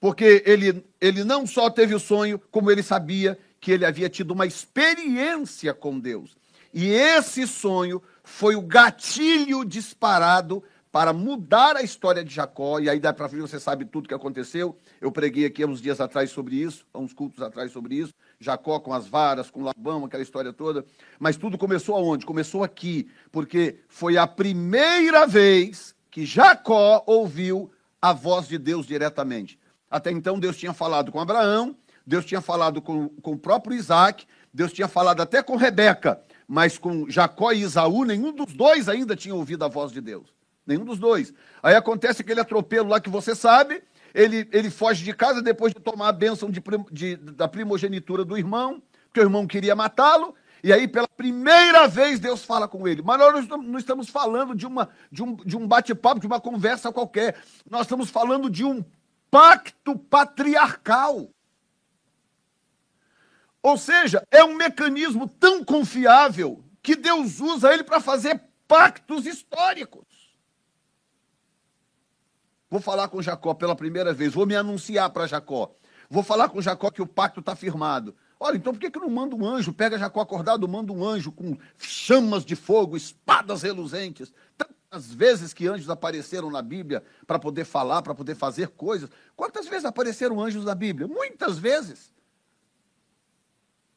Porque 0.00 0.42
ele, 0.44 0.84
ele 1.00 1.22
não 1.22 1.46
só 1.46 1.70
teve 1.70 1.94
o 1.94 2.00
sonho, 2.00 2.40
como 2.50 2.70
ele 2.70 2.82
sabia 2.82 3.38
que 3.60 3.70
ele 3.70 3.86
havia 3.86 4.10
tido 4.10 4.32
uma 4.32 4.44
experiência 4.44 5.72
com 5.72 6.00
Deus. 6.00 6.36
E 6.74 6.90
esse 6.90 7.46
sonho 7.46 8.02
foi 8.24 8.56
o 8.56 8.62
gatilho 8.62 9.64
disparado 9.64 10.64
para 10.92 11.14
mudar 11.14 11.74
a 11.74 11.82
história 11.82 12.22
de 12.22 12.34
Jacó, 12.34 12.78
e 12.78 12.90
aí 12.90 13.00
dá 13.00 13.14
para 13.14 13.26
ver, 13.26 13.40
você 13.40 13.58
sabe 13.58 13.86
tudo 13.86 14.06
que 14.06 14.14
aconteceu. 14.14 14.76
Eu 15.00 15.10
preguei 15.10 15.46
aqui 15.46 15.62
há 15.62 15.66
uns 15.66 15.80
dias 15.80 16.02
atrás 16.02 16.30
sobre 16.30 16.56
isso, 16.56 16.84
há 16.92 16.98
uns 16.98 17.14
cultos 17.14 17.42
atrás 17.42 17.72
sobre 17.72 17.94
isso. 17.94 18.12
Jacó 18.38 18.78
com 18.78 18.92
as 18.92 19.06
varas, 19.06 19.50
com 19.50 19.62
Labão, 19.62 20.04
aquela 20.04 20.22
história 20.22 20.52
toda. 20.52 20.84
Mas 21.18 21.38
tudo 21.38 21.56
começou 21.56 21.96
aonde? 21.96 22.26
Começou 22.26 22.62
aqui, 22.62 23.08
porque 23.30 23.78
foi 23.88 24.18
a 24.18 24.26
primeira 24.26 25.26
vez 25.26 25.94
que 26.10 26.26
Jacó 26.26 27.02
ouviu 27.06 27.72
a 28.00 28.12
voz 28.12 28.46
de 28.46 28.58
Deus 28.58 28.86
diretamente. 28.86 29.58
Até 29.90 30.10
então, 30.10 30.38
Deus 30.38 30.58
tinha 30.58 30.74
falado 30.74 31.10
com 31.10 31.18
Abraão, 31.18 31.74
Deus 32.06 32.26
tinha 32.26 32.42
falado 32.42 32.82
com, 32.82 33.08
com 33.08 33.32
o 33.32 33.38
próprio 33.38 33.74
Isaac, 33.74 34.26
Deus 34.52 34.70
tinha 34.74 34.88
falado 34.88 35.22
até 35.22 35.42
com 35.42 35.56
Rebeca, 35.56 36.20
mas 36.46 36.76
com 36.76 37.08
Jacó 37.08 37.50
e 37.50 37.62
Isaú, 37.62 38.04
nenhum 38.04 38.30
dos 38.30 38.52
dois 38.52 38.90
ainda 38.90 39.16
tinha 39.16 39.34
ouvido 39.34 39.64
a 39.64 39.68
voz 39.68 39.90
de 39.90 40.02
Deus. 40.02 40.41
Nenhum 40.66 40.84
dos 40.84 40.98
dois. 40.98 41.32
Aí 41.62 41.74
acontece 41.74 42.22
aquele 42.22 42.40
atropelo 42.40 42.88
lá 42.88 43.00
que 43.00 43.10
você 43.10 43.34
sabe, 43.34 43.82
ele, 44.14 44.48
ele 44.52 44.70
foge 44.70 45.04
de 45.04 45.12
casa 45.12 45.42
depois 45.42 45.72
de 45.72 45.80
tomar 45.80 46.08
a 46.08 46.12
bênção 46.12 46.50
de, 46.50 46.62
de, 46.90 47.16
da 47.16 47.48
primogenitura 47.48 48.24
do 48.24 48.36
irmão, 48.36 48.82
porque 49.06 49.20
o 49.20 49.24
irmão 49.24 49.46
queria 49.46 49.74
matá-lo, 49.74 50.34
e 50.62 50.72
aí, 50.72 50.86
pela 50.86 51.08
primeira 51.08 51.88
vez, 51.88 52.20
Deus 52.20 52.44
fala 52.44 52.68
com 52.68 52.86
ele. 52.86 53.02
Mas 53.02 53.18
nós 53.18 53.48
não 53.48 53.78
estamos 53.78 54.08
falando 54.08 54.54
de, 54.54 54.64
uma, 54.64 54.88
de 55.10 55.22
um, 55.22 55.34
de 55.34 55.56
um 55.56 55.66
bate-papo, 55.66 56.20
de 56.20 56.26
uma 56.26 56.40
conversa 56.40 56.92
qualquer. 56.92 57.36
Nós 57.68 57.82
estamos 57.82 58.10
falando 58.10 58.48
de 58.48 58.64
um 58.64 58.84
pacto 59.28 59.98
patriarcal. 59.98 61.30
Ou 63.60 63.76
seja, 63.76 64.24
é 64.30 64.44
um 64.44 64.54
mecanismo 64.54 65.28
tão 65.28 65.64
confiável 65.64 66.64
que 66.80 66.94
Deus 66.94 67.40
usa 67.40 67.72
ele 67.72 67.82
para 67.82 68.00
fazer 68.00 68.40
pactos 68.68 69.26
históricos. 69.26 70.04
Vou 72.72 72.80
falar 72.80 73.06
com 73.08 73.20
Jacó 73.20 73.52
pela 73.52 73.76
primeira 73.76 74.14
vez, 74.14 74.32
vou 74.32 74.46
me 74.46 74.56
anunciar 74.56 75.10
para 75.10 75.26
Jacó. 75.26 75.70
Vou 76.08 76.22
falar 76.22 76.48
com 76.48 76.58
Jacó 76.62 76.90
que 76.90 77.02
o 77.02 77.06
pacto 77.06 77.40
está 77.40 77.54
firmado. 77.54 78.14
Olha, 78.40 78.56
então 78.56 78.72
por 78.72 78.80
que, 78.80 78.90
que 78.90 78.98
não 78.98 79.10
manda 79.10 79.36
um 79.36 79.46
anjo? 79.46 79.74
Pega 79.74 79.98
Jacó 79.98 80.22
acordado, 80.22 80.66
manda 80.66 80.90
um 80.90 81.04
anjo 81.04 81.30
com 81.30 81.54
chamas 81.76 82.46
de 82.46 82.56
fogo, 82.56 82.96
espadas 82.96 83.60
reluzentes. 83.60 84.32
Tantas 84.56 85.12
vezes 85.12 85.52
que 85.52 85.66
anjos 85.66 85.90
apareceram 85.90 86.50
na 86.50 86.62
Bíblia 86.62 87.04
para 87.26 87.38
poder 87.38 87.66
falar, 87.66 88.00
para 88.00 88.14
poder 88.14 88.36
fazer 88.36 88.68
coisas. 88.68 89.10
Quantas 89.36 89.68
vezes 89.68 89.84
apareceram 89.84 90.40
anjos 90.40 90.64
na 90.64 90.74
Bíblia? 90.74 91.06
Muitas 91.06 91.58
vezes. 91.58 92.10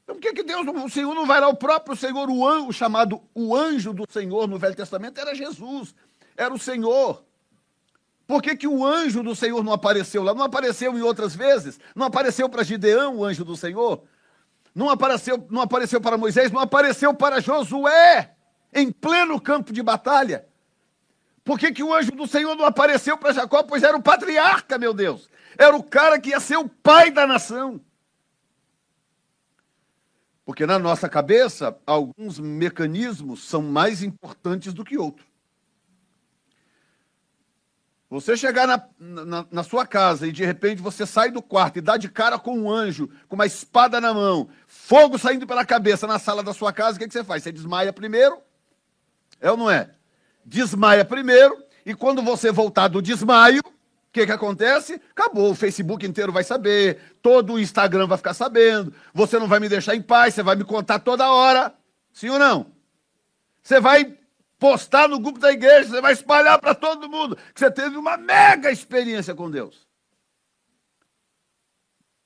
Então 0.04 0.18
por 0.18 0.22
que, 0.22 0.34
que 0.34 0.44
Deus, 0.44 0.68
o 0.68 0.90
Senhor 0.90 1.16
não 1.16 1.26
vai 1.26 1.40
lá, 1.40 1.48
o 1.48 1.56
próprio 1.56 1.96
Senhor, 1.96 2.30
o 2.30 2.46
anjo, 2.46 2.74
chamado 2.74 3.22
o 3.34 3.56
anjo 3.56 3.94
do 3.94 4.04
Senhor 4.12 4.50
no 4.50 4.60
Velho 4.60 4.76
Testamento, 4.76 5.18
era 5.18 5.34
Jesus, 5.34 5.96
era 6.36 6.54
o 6.54 6.60
Senhor. 6.60 7.24
Por 8.28 8.42
que, 8.42 8.56
que 8.56 8.68
o 8.68 8.84
anjo 8.84 9.22
do 9.22 9.36
Senhor 9.36 9.64
não 9.64 9.74
apareceu 9.74 10.24
lá? 10.24 10.34
Não 10.34 10.44
apareceu 10.44 10.98
em 10.98 11.02
outras 11.02 11.36
vezes? 11.36 11.80
Não 11.96 12.08
apareceu 12.08 12.50
para 12.50 12.64
Gideão, 12.64 13.18
o 13.18 13.26
anjo 13.26 13.46
do 13.46 13.56
Senhor? 13.56 14.04
Não 14.74 14.90
apareceu, 14.90 15.46
não 15.50 15.62
apareceu 15.62 16.02
para 16.02 16.18
Moisés, 16.18 16.52
não 16.52 16.60
apareceu 16.60 17.14
para 17.14 17.40
Josué, 17.40 18.34
em 18.74 18.92
pleno 18.92 19.40
campo 19.40 19.72
de 19.72 19.82
batalha. 19.82 20.48
Por 21.44 21.60
que, 21.60 21.72
que 21.72 21.84
o 21.84 21.94
anjo 21.94 22.12
do 22.12 22.28
Senhor 22.28 22.56
não 22.56 22.66
apareceu 22.66 23.18
para 23.18 23.32
Jacó? 23.32 23.62
Pois 23.62 23.84
era 23.84 23.96
o 23.96 24.02
patriarca, 24.02 24.80
meu 24.80 24.94
Deus. 24.94 25.30
Era 25.58 25.76
o 25.78 25.84
cara 25.84 26.20
que 26.20 26.32
ia 26.32 26.40
ser 26.40 26.58
o 26.58 26.68
pai 26.68 27.12
da 27.12 27.28
nação. 27.28 27.80
Porque 30.44 30.66
na 30.66 30.80
nossa 30.80 31.08
cabeça, 31.08 31.78
alguns 31.86 32.40
mecanismos 32.40 33.48
são 33.48 33.62
mais 33.62 34.02
importantes 34.02 34.74
do 34.74 34.84
que 34.84 34.98
outros. 34.98 35.35
Você 38.10 38.38
chegar 38.38 38.68
na, 38.68 38.88
na, 39.00 39.46
na, 39.50 39.64
sua 39.64 39.86
casa 39.86 40.28
e 40.28 40.32
de 40.32 40.46
repente 40.46 40.82
você 40.82 41.08
sai 41.08 41.32
do 41.32 41.42
quarto 41.42 41.78
e 41.78 41.82
dá 41.82 41.98
de 41.98 42.08
cara 42.08 42.38
com 42.38 42.56
um 42.58 42.72
anjo, 42.72 43.10
com 43.28 43.36
uma 43.36 43.48
espada 43.48 44.00
na 44.00 44.14
mão, 44.14 44.48
fogo 44.68 45.18
saindo 45.18 45.48
pela 45.48 45.66
cabeça 45.66 46.06
na 46.06 46.20
sala 46.20 46.44
da 46.44 46.54
sua 46.54 46.72
casa, 46.72 46.98
o 46.98 47.00
que, 47.00 47.08
que 47.08 47.14
você 47.14 47.24
faz? 47.24 47.42
Você 47.42 47.52
desmaia 47.52 47.92
primeiro? 47.92 48.38
É 49.42 49.50
ou 49.50 49.58
não 49.58 49.72
é? 49.72 49.90
Desmaia 50.46 51.04
primeiro, 51.04 51.58
e 51.84 51.96
quando 51.96 52.22
você 52.22 52.52
voltar 52.52 52.90
do 52.90 53.02
desmaio, 53.02 53.60
o 53.60 54.12
que, 54.14 54.26
que 54.28 54.32
acontece? 54.32 55.02
Acabou, 55.10 55.52
o 55.52 55.56
Facebook 55.56 56.06
inteiro 56.06 56.32
vai 56.32 56.44
saber, 56.44 57.18
todo 57.24 57.54
o 57.54 57.60
Instagram 57.60 58.06
vai 58.06 58.18
ficar 58.18 58.36
sabendo, 58.36 58.94
você 59.16 59.40
não 59.40 59.48
vai 59.48 59.60
me 59.60 59.68
deixar 59.68 59.96
em 59.96 60.02
paz, 60.02 60.36
você 60.36 60.44
vai 60.44 60.56
me 60.56 60.64
contar 60.64 61.00
toda 61.00 61.32
hora. 61.32 61.74
Sim 62.14 62.30
ou 62.30 62.40
não? 62.40 62.68
Você 63.64 63.80
vai 63.80 64.16
postar 64.60 65.08
no 65.08 65.20
grupo 65.20 65.40
da 65.40 65.52
igreja, 65.52 65.90
você 65.90 66.02
vai 66.02 66.14
espalhar 66.14 66.60
para 66.60 66.74
todo 66.74 67.10
mundo 67.10 67.36
que 67.54 67.60
você 67.60 67.70
teve 67.70 67.98
uma 67.98 68.18
mega 68.18 68.72
experiência 68.72 69.36
com 69.36 69.50
Deus. 69.50 69.88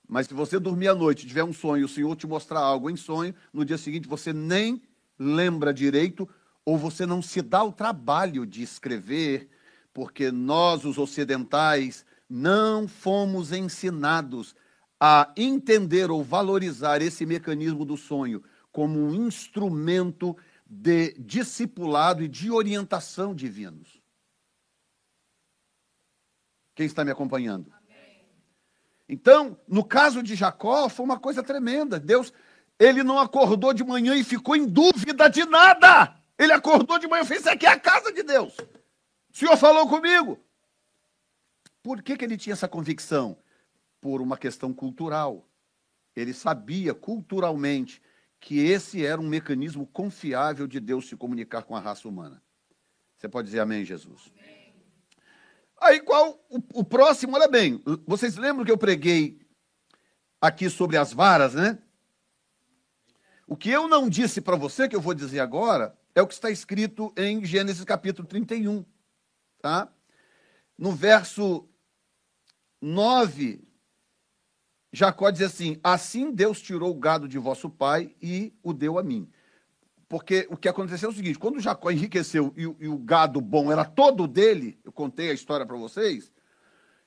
Mas 0.08 0.28
se 0.28 0.34
você 0.34 0.60
dormir 0.60 0.88
à 0.88 0.96
noite, 0.96 1.28
tiver 1.28 1.44
um 1.44 1.54
sonho, 1.54 1.86
o 1.86 1.90
Senhor 1.90 2.16
te 2.16 2.26
mostrar 2.26 2.62
algo 2.62 2.90
em 2.90 2.96
sonho, 2.96 3.34
no 3.54 3.64
dia 3.64 3.78
seguinte 3.78 4.08
você 4.08 4.34
nem 4.34 4.82
lembra 5.18 5.74
direito 5.74 6.28
ou 6.66 6.78
você 6.78 7.06
não 7.06 7.22
se 7.22 7.42
dá 7.42 7.64
o 7.64 7.72
trabalho 7.72 8.46
de 8.46 8.64
escrever, 8.64 9.50
porque 9.94 10.32
nós, 10.32 10.86
os 10.86 10.98
ocidentais, 10.98 12.06
não 12.30 12.88
fomos 12.88 13.52
ensinados 13.52 14.56
a 15.00 15.32
entender 15.36 16.12
ou 16.12 16.24
valorizar 16.24 17.02
esse 17.02 17.26
mecanismo 17.26 17.86
do 17.86 17.98
sonho 17.98 18.44
como 18.72 19.00
um 19.00 19.14
instrumento 19.28 20.36
de 20.70 21.14
discipulado 21.14 22.24
e 22.24 22.28
de 22.28 22.52
orientação 22.52 23.34
divinos. 23.34 24.00
Quem 26.76 26.86
está 26.86 27.04
me 27.04 27.10
acompanhando? 27.10 27.74
Então, 29.08 29.60
no 29.68 29.84
caso 29.84 30.22
de 30.22 30.36
Jacó, 30.36 30.88
foi 30.88 31.04
uma 31.04 31.20
coisa 31.20 31.42
tremenda. 31.42 32.00
Deus, 32.00 32.32
ele 32.78 33.04
não 33.04 33.18
acordou 33.18 33.74
de 33.74 33.84
manhã 33.84 34.16
e 34.16 34.24
ficou 34.24 34.56
em 34.56 34.68
dúvida 34.68 35.28
de 35.28 35.44
nada. 35.46 36.16
Ele 36.38 36.54
acordou 36.54 37.00
de 37.00 37.08
manhã 37.08 37.24
e 37.24 37.26
fez: 37.26 37.42
Isso 37.42 37.50
aqui 37.50 37.66
é 37.66 37.70
a 37.70 37.80
casa 37.80 38.14
de 38.14 38.22
Deus. 38.22 38.56
O 39.34 39.38
Senhor 39.38 39.58
falou 39.58 39.90
comigo. 39.90 40.40
Por 41.82 42.04
que, 42.04 42.16
que 42.16 42.24
ele 42.24 42.38
tinha 42.38 42.54
essa 42.54 42.68
convicção? 42.68 43.38
Por 44.00 44.22
uma 44.22 44.38
questão 44.38 44.72
cultural. 44.72 45.50
Ele 46.16 46.34
sabia 46.34 46.94
culturalmente 46.94 48.02
que 48.40 48.60
esse 48.60 49.06
era 49.06 49.20
um 49.20 49.28
mecanismo 49.28 49.86
confiável 49.86 50.68
de 50.68 50.80
Deus 50.80 51.08
se 51.08 51.16
comunicar 51.16 51.64
com 51.64 51.76
a 51.76 51.80
raça 51.80 52.08
humana. 52.08 52.42
Você 53.18 53.28
pode 53.28 53.48
dizer 53.48 53.60
amém, 53.60 53.84
Jesus? 53.84 54.32
Aí 55.82 56.00
qual 56.00 56.40
o, 56.50 56.62
o, 56.80 56.84
próximo, 56.84 57.36
olha 57.36 57.48
bem, 57.48 57.82
vocês 58.06 58.38
lembram 58.38 58.66
que 58.66 58.72
eu 58.72 58.78
preguei 58.78 59.40
aqui 60.42 60.70
sobre 60.70 60.98
as 60.98 61.14
varas, 61.14 61.54
né? 61.54 61.78
O 63.48 63.56
que 63.56 63.70
eu 63.70 63.88
não 63.88 64.10
disse 64.10 64.42
para 64.42 64.56
você, 64.56 64.88
que 64.88 64.96
eu 64.96 65.02
vou 65.02 65.14
dizer 65.14 65.40
agora, 65.40 65.98
é 66.14 66.22
o 66.22 66.28
que 66.28 66.34
está 66.34 66.50
escrito 66.50 67.14
em 67.18 67.44
Gênesis 67.44 67.84
capítulo 67.84 68.28
31, 68.28 68.86
tá? 69.62 69.92
No 70.78 70.92
verso 70.92 71.68
9 72.82 73.69
Jacó 74.92 75.30
diz 75.30 75.42
assim: 75.42 75.80
Assim 75.84 76.32
Deus 76.32 76.62
tirou 76.62 76.92
o 76.92 77.00
gado 77.00 77.28
de 77.28 77.38
vosso 77.38 77.70
pai 77.70 78.16
e 78.22 78.54
o 78.64 78.74
deu 78.74 78.98
a 78.98 79.04
mim. 79.04 79.30
Porque 80.08 80.48
o 80.50 80.58
que 80.58 80.68
aconteceu 80.68 81.10
é 81.10 81.12
o 81.12 81.16
seguinte: 81.16 81.38
quando 81.38 81.60
Jacó 81.60 81.92
enriqueceu 81.92 82.54
e, 82.58 82.64
e 82.64 82.88
o 82.88 82.98
gado 82.98 83.40
bom 83.40 83.72
era 83.72 83.86
todo 83.86 84.28
dele, 84.28 84.80
eu 84.84 84.92
contei 84.92 85.30
a 85.30 85.34
história 85.34 85.66
para 85.66 85.78
vocês. 85.78 86.32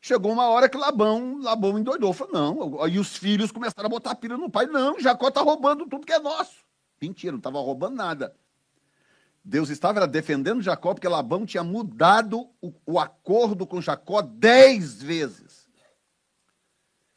Chegou 0.01 0.33
uma 0.33 0.49
hora 0.49 0.69
que 0.69 0.77
Labão, 0.77 1.39
Labão 1.41 1.79
endoidou, 1.79 2.13
falou: 2.13 2.33
não. 2.33 2.83
Aí 2.83 2.99
os 2.99 3.17
filhos 3.17 3.51
começaram 3.51 3.87
a 3.87 3.91
botar 3.91 4.15
pilha 4.15 4.37
no 4.37 4.51
pai: 4.51 4.67
não, 4.67 5.01
Jacó 5.01 5.29
está 5.29 5.43
roubando 5.43 5.87
tudo 5.87 6.07
que 6.07 6.13
é 6.13 6.19
nosso. 6.21 6.63
Mentira, 7.01 7.33
não 7.33 7.39
estava 7.39 7.59
roubando 7.59 7.97
nada. 7.97 8.35
Deus 9.45 9.71
estava 9.71 10.07
defendendo 10.07 10.63
Jacó 10.63 10.95
porque 10.95 11.09
Labão 11.09 11.45
tinha 11.45 11.65
mudado 11.65 12.49
o, 12.61 12.73
o 12.87 13.01
acordo 13.01 13.67
com 13.67 13.81
Jacó 13.81 14.23
dez 14.23 15.03
vezes. 15.03 15.62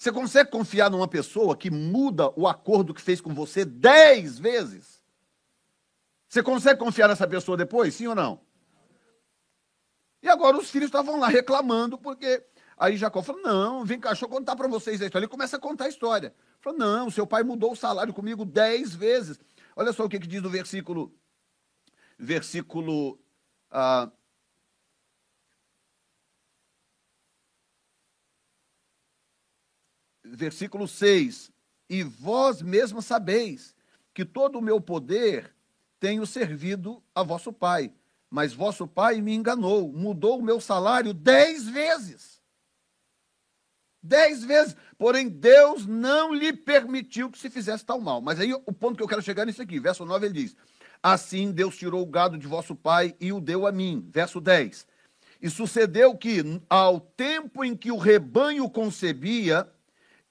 Você 0.05 0.11
consegue 0.11 0.51
confiar 0.51 0.91
numa 0.91 1.07
pessoa 1.07 1.57
que 1.57 1.71
muda 1.71 2.31
o 2.35 2.47
acordo 2.47 2.93
que 2.93 3.01
fez 3.01 3.19
com 3.19 3.33
você 3.33 3.65
dez 3.65 4.37
vezes? 4.37 5.01
Você 6.29 6.43
consegue 6.43 6.79
confiar 6.79 7.07
nessa 7.07 7.27
pessoa 7.27 7.57
depois, 7.57 7.95
sim 7.95 8.05
ou 8.05 8.13
não? 8.13 8.39
E 10.21 10.29
agora 10.29 10.57
os 10.57 10.69
filhos 10.69 10.89
estavam 10.89 11.19
lá 11.19 11.27
reclamando, 11.27 11.97
porque 11.97 12.45
aí 12.77 12.97
Jacó 12.97 13.23
falou: 13.23 13.41
Não, 13.41 13.83
vem 13.83 13.99
cá, 13.99 14.09
deixa 14.09 14.25
eu 14.25 14.29
contar 14.29 14.55
para 14.55 14.67
vocês 14.67 15.01
a 15.01 15.05
história. 15.05 15.25
Ele 15.25 15.31
começa 15.31 15.57
a 15.57 15.59
contar 15.59 15.85
a 15.85 15.89
história. 15.89 16.35
Falou: 16.61 16.77
Não, 16.77 17.09
seu 17.09 17.25
pai 17.25 17.41
mudou 17.41 17.71
o 17.71 17.75
salário 17.75 18.13
comigo 18.13 18.45
dez 18.45 18.93
vezes. 18.93 19.39
Olha 19.75 19.91
só 19.91 20.05
o 20.05 20.09
que, 20.09 20.19
que 20.19 20.27
diz 20.27 20.39
no 20.39 20.51
versículo, 20.51 21.11
versículo 22.15 23.13
uh, 23.71 24.11
versículo 30.31 30.87
6: 30.87 31.51
E 31.89 32.03
vós 32.03 32.61
mesmos 32.61 33.05
sabeis 33.05 33.75
que 34.13 34.25
todo 34.25 34.59
o 34.59 34.61
meu 34.61 34.79
poder 34.79 35.53
tenho 35.99 36.25
servido 36.25 37.03
a 37.13 37.23
vosso 37.23 37.51
pai. 37.51 37.91
Mas 38.29 38.53
vosso 38.53 38.87
pai 38.87 39.21
me 39.21 39.33
enganou, 39.33 39.91
mudou 39.91 40.39
o 40.39 40.43
meu 40.43 40.59
salário 40.59 41.13
dez 41.13 41.67
vezes. 41.67 42.41
Dez 44.01 44.43
vezes. 44.43 44.75
Porém, 44.97 45.27
Deus 45.27 45.85
não 45.85 46.33
lhe 46.33 46.53
permitiu 46.53 47.29
que 47.29 47.39
se 47.39 47.49
fizesse 47.49 47.85
tal 47.85 47.99
mal. 47.99 48.21
Mas 48.21 48.39
aí 48.39 48.53
o 48.53 48.73
ponto 48.73 48.97
que 48.97 49.03
eu 49.03 49.07
quero 49.07 49.21
chegar 49.21 49.43
é 49.43 49.45
nisso 49.47 49.61
aqui. 49.61 49.79
Verso 49.79 50.05
9 50.05 50.27
ele 50.27 50.33
diz: 50.33 50.55
Assim 51.01 51.51
Deus 51.51 51.77
tirou 51.77 52.01
o 52.01 52.05
gado 52.05 52.37
de 52.37 52.47
vosso 52.47 52.75
pai 52.75 53.15
e 53.19 53.31
o 53.31 53.41
deu 53.41 53.65
a 53.65 53.71
mim. 53.71 54.07
Verso 54.11 54.39
10. 54.39 54.87
E 55.41 55.49
sucedeu 55.49 56.15
que, 56.15 56.61
ao 56.69 56.99
tempo 56.99 57.63
em 57.63 57.75
que 57.75 57.91
o 57.91 57.97
rebanho 57.97 58.69
concebia, 58.69 59.69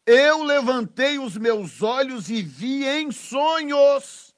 eu 0.06 0.42
levantei 0.42 1.18
os 1.18 1.36
meus 1.36 1.82
olhos 1.82 2.28
e 2.28 2.42
vi 2.42 2.84
em 2.84 3.10
sonhos 3.10 4.34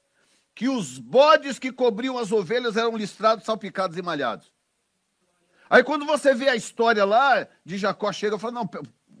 que 0.55 0.69
os 0.69 0.97
bodes 0.97 1.59
que 1.59 1.71
cobriam 1.71 2.17
as 2.17 2.31
ovelhas 2.31 2.77
eram 2.77 2.95
listrados, 2.97 3.45
salpicados 3.45 3.97
e 3.97 4.01
malhados. 4.01 4.51
Aí 5.69 5.83
quando 5.83 6.05
você 6.05 6.33
vê 6.33 6.49
a 6.49 6.55
história 6.55 7.03
lá 7.03 7.47
de 7.65 7.77
Jacó, 7.77 8.11
chega 8.11 8.37
e 8.37 8.39
fala: 8.39 8.53
não, 8.53 8.69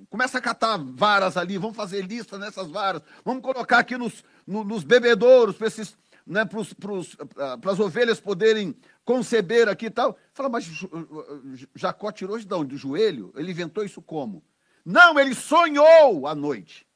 começa 0.09 0.37
a 0.37 0.41
catar 0.41 0.77
varas 0.77 1.37
ali, 1.37 1.57
vamos 1.57 1.75
fazer 1.75 2.01
lista 2.01 2.37
nessas 2.37 2.69
varas, 2.69 3.01
vamos 3.23 3.43
colocar 3.43 3.79
aqui 3.79 3.97
nos, 3.97 4.23
no, 4.45 4.63
nos 4.63 4.83
bebedouros 4.83 5.55
para 5.55 5.67
esses. 5.67 5.97
Né, 6.25 6.43
para 6.43 7.71
as 7.71 7.79
ovelhas 7.79 8.19
poderem 8.19 8.75
conceber 9.05 9.69
aqui 9.69 9.85
e 9.85 9.89
tal. 9.89 10.17
Fala, 10.33 10.49
mas 10.49 10.69
Jacó 11.73 12.11
tirou 12.11 12.37
de 12.37 12.53
onde? 12.53 12.71
Do 12.71 12.77
joelho? 12.77 13.31
Ele 13.33 13.51
inventou 13.51 13.81
isso 13.81 14.01
como? 14.01 14.43
Não, 14.89 15.19
ele 15.19 15.35
sonhou 15.35 16.27
à 16.27 16.33
noite. 16.33 16.87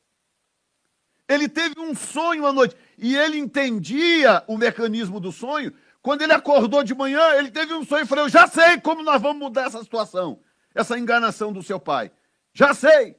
Ele 1.28 1.50
teve 1.50 1.78
um 1.78 1.94
sonho 1.94 2.46
à 2.46 2.54
noite. 2.54 2.74
E 2.98 3.18
ele 3.18 3.38
entendia 3.38 4.46
o 4.48 4.58
mecanismo 4.58 5.20
do 5.20 5.30
sonho. 5.30 5.74
Quando 6.02 6.22
ele 6.22 6.32
acordou 6.32 6.86
de 6.86 6.96
manhã, 6.96 7.34
ele 7.34 7.52
teve 7.52 7.74
um 7.74 7.84
sonho 7.84 8.04
e 8.04 8.08
falou: 8.08 8.24
Eu 8.24 8.30
já 8.30 8.48
sei 8.48 8.80
como 8.80 9.04
nós 9.04 9.22
vamos 9.22 9.40
mudar 9.40 9.66
essa 9.66 9.84
situação, 9.84 10.40
essa 10.74 10.98
enganação 10.98 11.52
do 11.52 11.62
seu 11.62 11.82
pai. 11.82 12.14
Já 12.54 12.74
sei. 12.74 13.18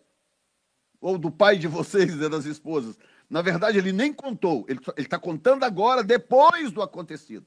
Ou 1.02 1.18
do 1.18 1.30
pai 1.30 1.58
de 1.58 1.68
vocês 1.68 2.14
e 2.14 2.28
das 2.30 2.46
esposas. 2.46 2.98
Na 3.28 3.42
verdade, 3.42 3.76
ele 3.76 3.92
nem 3.92 4.10
contou. 4.10 4.64
Ele 4.70 4.80
está 4.96 5.18
contando 5.18 5.64
agora, 5.64 6.02
depois 6.02 6.72
do 6.72 6.80
acontecido. 6.80 7.46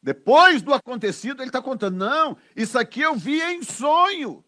Depois 0.00 0.62
do 0.62 0.72
acontecido, 0.72 1.42
ele 1.42 1.48
está 1.48 1.60
contando. 1.60 1.96
Não, 1.96 2.36
isso 2.54 2.78
aqui 2.78 3.00
eu 3.00 3.16
vi 3.16 3.42
em 3.42 3.64
sonho. 3.64 4.45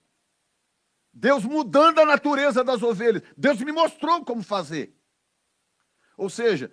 Deus 1.20 1.44
mudando 1.44 1.98
a 1.98 2.06
natureza 2.06 2.62
das 2.62 2.80
ovelhas. 2.80 3.24
Deus 3.36 3.58
me 3.60 3.72
mostrou 3.72 4.24
como 4.24 4.40
fazer. 4.40 4.94
Ou 6.16 6.30
seja, 6.30 6.70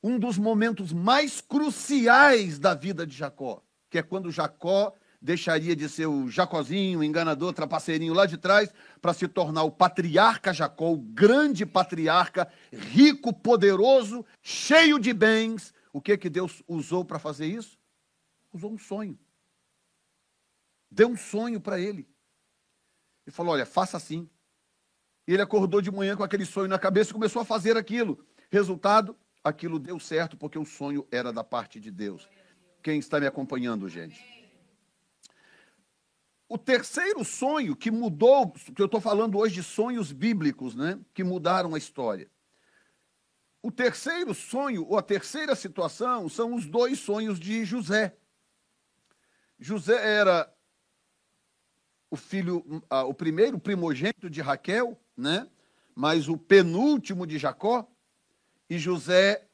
um 0.00 0.16
dos 0.16 0.38
momentos 0.38 0.92
mais 0.92 1.40
cruciais 1.40 2.58
da 2.60 2.72
vida 2.72 3.04
de 3.04 3.16
Jacó, 3.16 3.64
que 3.90 3.98
é 3.98 4.02
quando 4.02 4.30
Jacó 4.30 4.94
deixaria 5.20 5.74
de 5.74 5.88
ser 5.88 6.06
o 6.06 6.28
Jacozinho, 6.28 7.02
enganador, 7.02 7.52
trapaceirinho 7.52 8.14
lá 8.14 8.26
de 8.26 8.38
trás, 8.38 8.72
para 9.02 9.12
se 9.12 9.26
tornar 9.26 9.64
o 9.64 9.72
patriarca 9.72 10.54
Jacó, 10.54 10.92
o 10.92 10.96
grande 10.96 11.66
patriarca, 11.66 12.48
rico, 12.72 13.32
poderoso, 13.32 14.24
cheio 14.40 15.00
de 15.00 15.12
bens. 15.12 15.74
O 15.92 16.00
que 16.00 16.16
que 16.16 16.30
Deus 16.30 16.62
usou 16.66 17.04
para 17.04 17.18
fazer 17.18 17.46
isso? 17.46 17.76
Usou 18.52 18.72
um 18.72 18.78
sonho. 18.78 19.18
Deu 20.88 21.08
um 21.08 21.16
sonho 21.16 21.60
para 21.60 21.78
ele. 21.78 22.09
E 23.30 23.32
falou: 23.32 23.54
Olha, 23.54 23.64
faça 23.64 23.96
assim. 23.96 24.28
E 25.26 25.32
ele 25.32 25.42
acordou 25.42 25.80
de 25.80 25.90
manhã 25.90 26.16
com 26.16 26.24
aquele 26.24 26.44
sonho 26.44 26.66
na 26.66 26.80
cabeça 26.80 27.10
e 27.10 27.14
começou 27.14 27.40
a 27.40 27.44
fazer 27.44 27.76
aquilo. 27.76 28.26
Resultado, 28.50 29.16
aquilo 29.44 29.78
deu 29.78 30.00
certo 30.00 30.36
porque 30.36 30.58
o 30.58 30.64
sonho 30.64 31.06
era 31.12 31.32
da 31.32 31.44
parte 31.44 31.78
de 31.78 31.92
Deus. 31.92 32.28
Quem 32.82 32.98
está 32.98 33.20
me 33.20 33.26
acompanhando, 33.26 33.88
gente? 33.88 34.20
O 36.48 36.58
terceiro 36.58 37.24
sonho 37.24 37.76
que 37.76 37.88
mudou, 37.88 38.50
que 38.50 38.82
eu 38.82 38.86
estou 38.86 39.00
falando 39.00 39.38
hoje 39.38 39.54
de 39.54 39.62
sonhos 39.62 40.10
bíblicos, 40.10 40.74
né? 40.74 40.98
Que 41.14 41.22
mudaram 41.22 41.76
a 41.76 41.78
história. 41.78 42.28
O 43.62 43.70
terceiro 43.70 44.34
sonho, 44.34 44.84
ou 44.88 44.98
a 44.98 45.02
terceira 45.02 45.54
situação, 45.54 46.28
são 46.28 46.52
os 46.52 46.66
dois 46.66 46.98
sonhos 46.98 47.38
de 47.38 47.64
José. 47.64 48.16
José 49.60 50.18
era 50.18 50.52
o 52.10 52.16
filho, 52.16 52.64
o 53.06 53.14
primeiro 53.14 53.58
primogênito 53.58 54.28
de 54.28 54.40
Raquel, 54.40 54.98
né? 55.16 55.48
Mas 55.94 56.28
o 56.28 56.36
penúltimo 56.36 57.26
de 57.26 57.38
Jacó. 57.38 57.86
E 58.68 58.78
José 58.78 59.46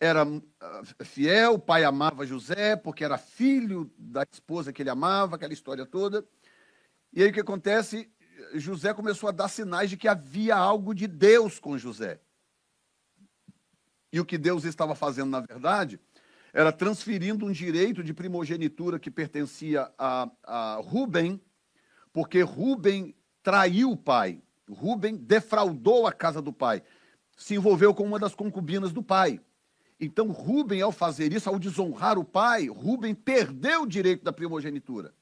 era 0.00 0.24
ah, 0.60 0.82
fiel, 1.04 1.54
o 1.54 1.58
pai 1.58 1.84
amava 1.84 2.26
José, 2.26 2.74
porque 2.74 3.04
era 3.04 3.18
filho 3.18 3.92
da 3.98 4.24
esposa 4.32 4.72
que 4.72 4.82
ele 4.82 4.90
amava, 4.90 5.36
aquela 5.36 5.52
história 5.52 5.84
toda. 5.84 6.24
E 7.12 7.22
aí 7.22 7.30
o 7.30 7.32
que 7.32 7.40
acontece? 7.40 8.10
José 8.54 8.94
começou 8.94 9.28
a 9.28 9.32
dar 9.32 9.48
sinais 9.48 9.90
de 9.90 9.96
que 9.96 10.08
havia 10.08 10.56
algo 10.56 10.94
de 10.94 11.06
Deus 11.06 11.58
com 11.58 11.76
José. 11.76 12.20
E 14.12 14.18
o 14.18 14.24
que 14.24 14.38
Deus 14.38 14.64
estava 14.64 14.94
fazendo, 14.94 15.30
na 15.30 15.40
verdade, 15.40 16.00
era 16.52 16.72
transferindo 16.72 17.46
um 17.46 17.52
direito 17.52 18.02
de 18.02 18.14
primogenitura 18.14 18.98
que 18.98 19.10
pertencia 19.10 19.92
a, 19.98 20.28
a 20.42 20.80
Rubem, 20.82 21.40
porque 22.12 22.42
Rubem 22.42 23.14
traiu 23.42 23.90
o 23.90 23.96
pai. 23.96 24.42
Rubem 24.70 25.16
defraudou 25.16 26.06
a 26.06 26.12
casa 26.12 26.40
do 26.40 26.52
pai, 26.52 26.82
se 27.36 27.54
envolveu 27.54 27.92
com 27.92 28.04
uma 28.04 28.18
das 28.18 28.34
concubinas 28.34 28.92
do 28.92 29.02
pai. 29.02 29.40
Então, 29.98 30.28
Rubem, 30.28 30.80
ao 30.80 30.92
fazer 30.92 31.32
isso, 31.32 31.48
ao 31.48 31.58
desonrar 31.58 32.18
o 32.18 32.24
pai, 32.24 32.68
Rubem 32.68 33.14
perdeu 33.14 33.82
o 33.82 33.86
direito 33.86 34.24
da 34.24 34.32
primogenitura. 34.32 35.12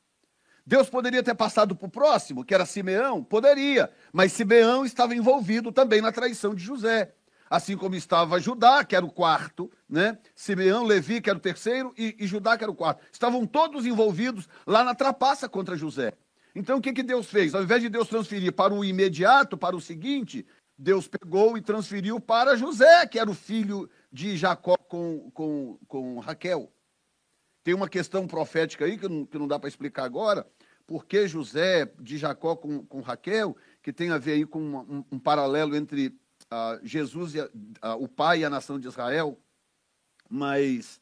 Deus 0.65 0.91
poderia 0.91 1.23
ter 1.23 1.35
passado 1.35 1.75
para 1.75 1.87
o 1.87 1.91
próximo, 1.91 2.45
que 2.45 2.55
era 2.55 2.67
Simeão? 2.67 3.25
Poderia, 3.25 3.91
mas 4.13 4.33
Simeão 4.33 4.85
estava 4.85 5.15
envolvido 5.15 5.73
também 5.73 6.03
na 6.03 6.13
traição 6.13 6.55
de 6.55 6.63
José. 6.63 7.15
Assim 7.49 7.75
como 7.75 7.95
estava 7.95 8.39
Judá, 8.39 8.85
que 8.85 8.95
era 8.95 9.05
o 9.05 9.11
quarto, 9.11 9.71
né? 9.89 10.19
Simeão, 10.35 10.85
Levi, 10.85 11.23
que 11.23 11.31
era 11.31 11.39
o 11.39 11.43
terceiro, 11.43 11.95
e, 11.97 12.15
e 12.19 12.27
Judá, 12.27 12.59
que 12.59 12.63
era 12.63 12.71
o 12.71 12.75
quarto. 12.75 13.03
Estavam 13.11 13.47
todos 13.47 13.87
envolvidos 13.87 14.47
lá 14.67 14.85
na 14.85 14.95
trapaça 14.95 15.49
contra 15.49 15.75
José. 15.75 16.13
Então, 16.55 16.79
o 16.79 16.81
que, 16.81 16.93
que 16.93 17.03
Deus 17.03 17.27
fez? 17.27 17.55
Ao 17.55 17.63
invés 17.63 17.83
de 17.83 17.89
Deus 17.89 18.09
transferir 18.09 18.53
para 18.53 18.75
o 18.75 18.85
imediato, 18.85 19.57
para 19.57 19.77
o 19.77 19.81
seguinte, 19.81 20.47
Deus 20.77 21.09
pegou 21.09 21.59
e 21.59 21.61
transferiu 21.61 22.21
para 22.21 22.57
José, 22.57 23.07
que 23.07 23.19
era 23.19 23.31
o 23.31 23.35
filho 23.35 23.91
de 24.13 24.37
Jacó 24.37 24.77
com, 24.77 25.31
com, 25.33 25.79
com 25.89 26.19
Raquel. 26.21 26.73
Tem 27.65 27.75
uma 27.75 27.89
questão 27.89 28.27
profética 28.27 28.85
aí 28.85 28.97
que 28.97 29.09
não, 29.09 29.27
que 29.27 29.39
não 29.39 29.49
dá 29.49 29.59
para 29.59 29.69
explicar 29.69 30.05
agora, 30.05 30.47
porque 30.87 31.29
José 31.29 31.93
de 32.01 32.17
Jacó 32.17 32.57
com, 32.57 32.87
com 32.87 33.01
Raquel, 33.01 33.57
que 33.83 33.93
tem 33.93 34.11
a 34.11 34.19
ver 34.19 34.33
aí 34.33 34.47
com 34.47 34.61
um, 34.61 35.05
um 35.13 35.19
paralelo 35.19 35.77
entre 35.77 36.09
uh, 36.53 36.81
Jesus, 36.83 37.35
e, 37.35 37.41
o 37.99 38.09
pai 38.09 38.41
e 38.41 38.45
a 38.45 38.51
nação 38.51 38.79
de 38.79 38.87
Israel. 38.89 39.39
Mas 40.31 41.01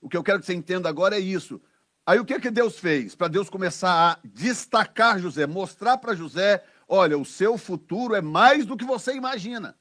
o 0.00 0.08
que 0.08 0.16
eu 0.16 0.22
quero 0.22 0.38
que 0.38 0.46
você 0.46 0.54
entenda 0.54 0.88
agora 0.88 1.16
é 1.16 1.20
isso. 1.20 1.60
Aí 2.06 2.18
o 2.18 2.24
que, 2.24 2.38
que 2.38 2.50
Deus 2.50 2.78
fez? 2.78 3.14
Para 3.14 3.28
Deus 3.28 3.48
começar 3.48 4.12
a 4.12 4.20
destacar 4.24 5.18
José, 5.18 5.46
mostrar 5.46 5.96
para 5.96 6.14
José: 6.14 6.64
olha, 6.86 7.16
o 7.16 7.24
seu 7.24 7.56
futuro 7.56 8.14
é 8.14 8.20
mais 8.20 8.66
do 8.66 8.76
que 8.76 8.84
você 8.84 9.14
imagina. 9.14 9.76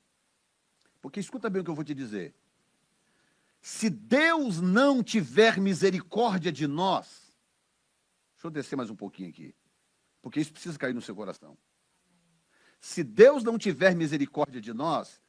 Porque 1.01 1.19
escuta 1.19 1.49
bem 1.49 1.61
o 1.61 1.65
que 1.65 1.69
eu 1.69 1.75
vou 1.75 1.83
te 1.83 1.93
dizer. 1.93 2.33
Se 3.61 3.89
Deus 3.89 4.61
não 4.61 5.03
tiver 5.03 5.59
misericórdia 5.59 6.51
de 6.51 6.67
nós, 6.67 7.33
deixa 8.35 8.47
eu 8.47 8.51
descer 8.51 8.75
mais 8.75 8.89
um 8.89 8.95
pouquinho 8.95 9.29
aqui, 9.29 9.55
porque 10.21 10.39
isso 10.39 10.51
precisa 10.51 10.77
cair 10.77 10.93
no 10.93 11.01
seu 11.01 11.15
coração. 11.15 11.57
Se 12.79 13.03
Deus 13.03 13.43
não 13.43 13.57
tiver 13.57 13.95
misericórdia 13.95 14.59
de 14.59 14.73
nós, 14.73 15.21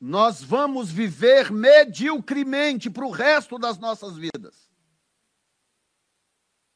nós 0.00 0.42
vamos 0.42 0.90
viver 0.90 1.50
mediocremente 1.52 2.88
para 2.90 3.06
o 3.06 3.10
resto 3.10 3.58
das 3.58 3.78
nossas 3.78 4.16
vidas. 4.16 4.63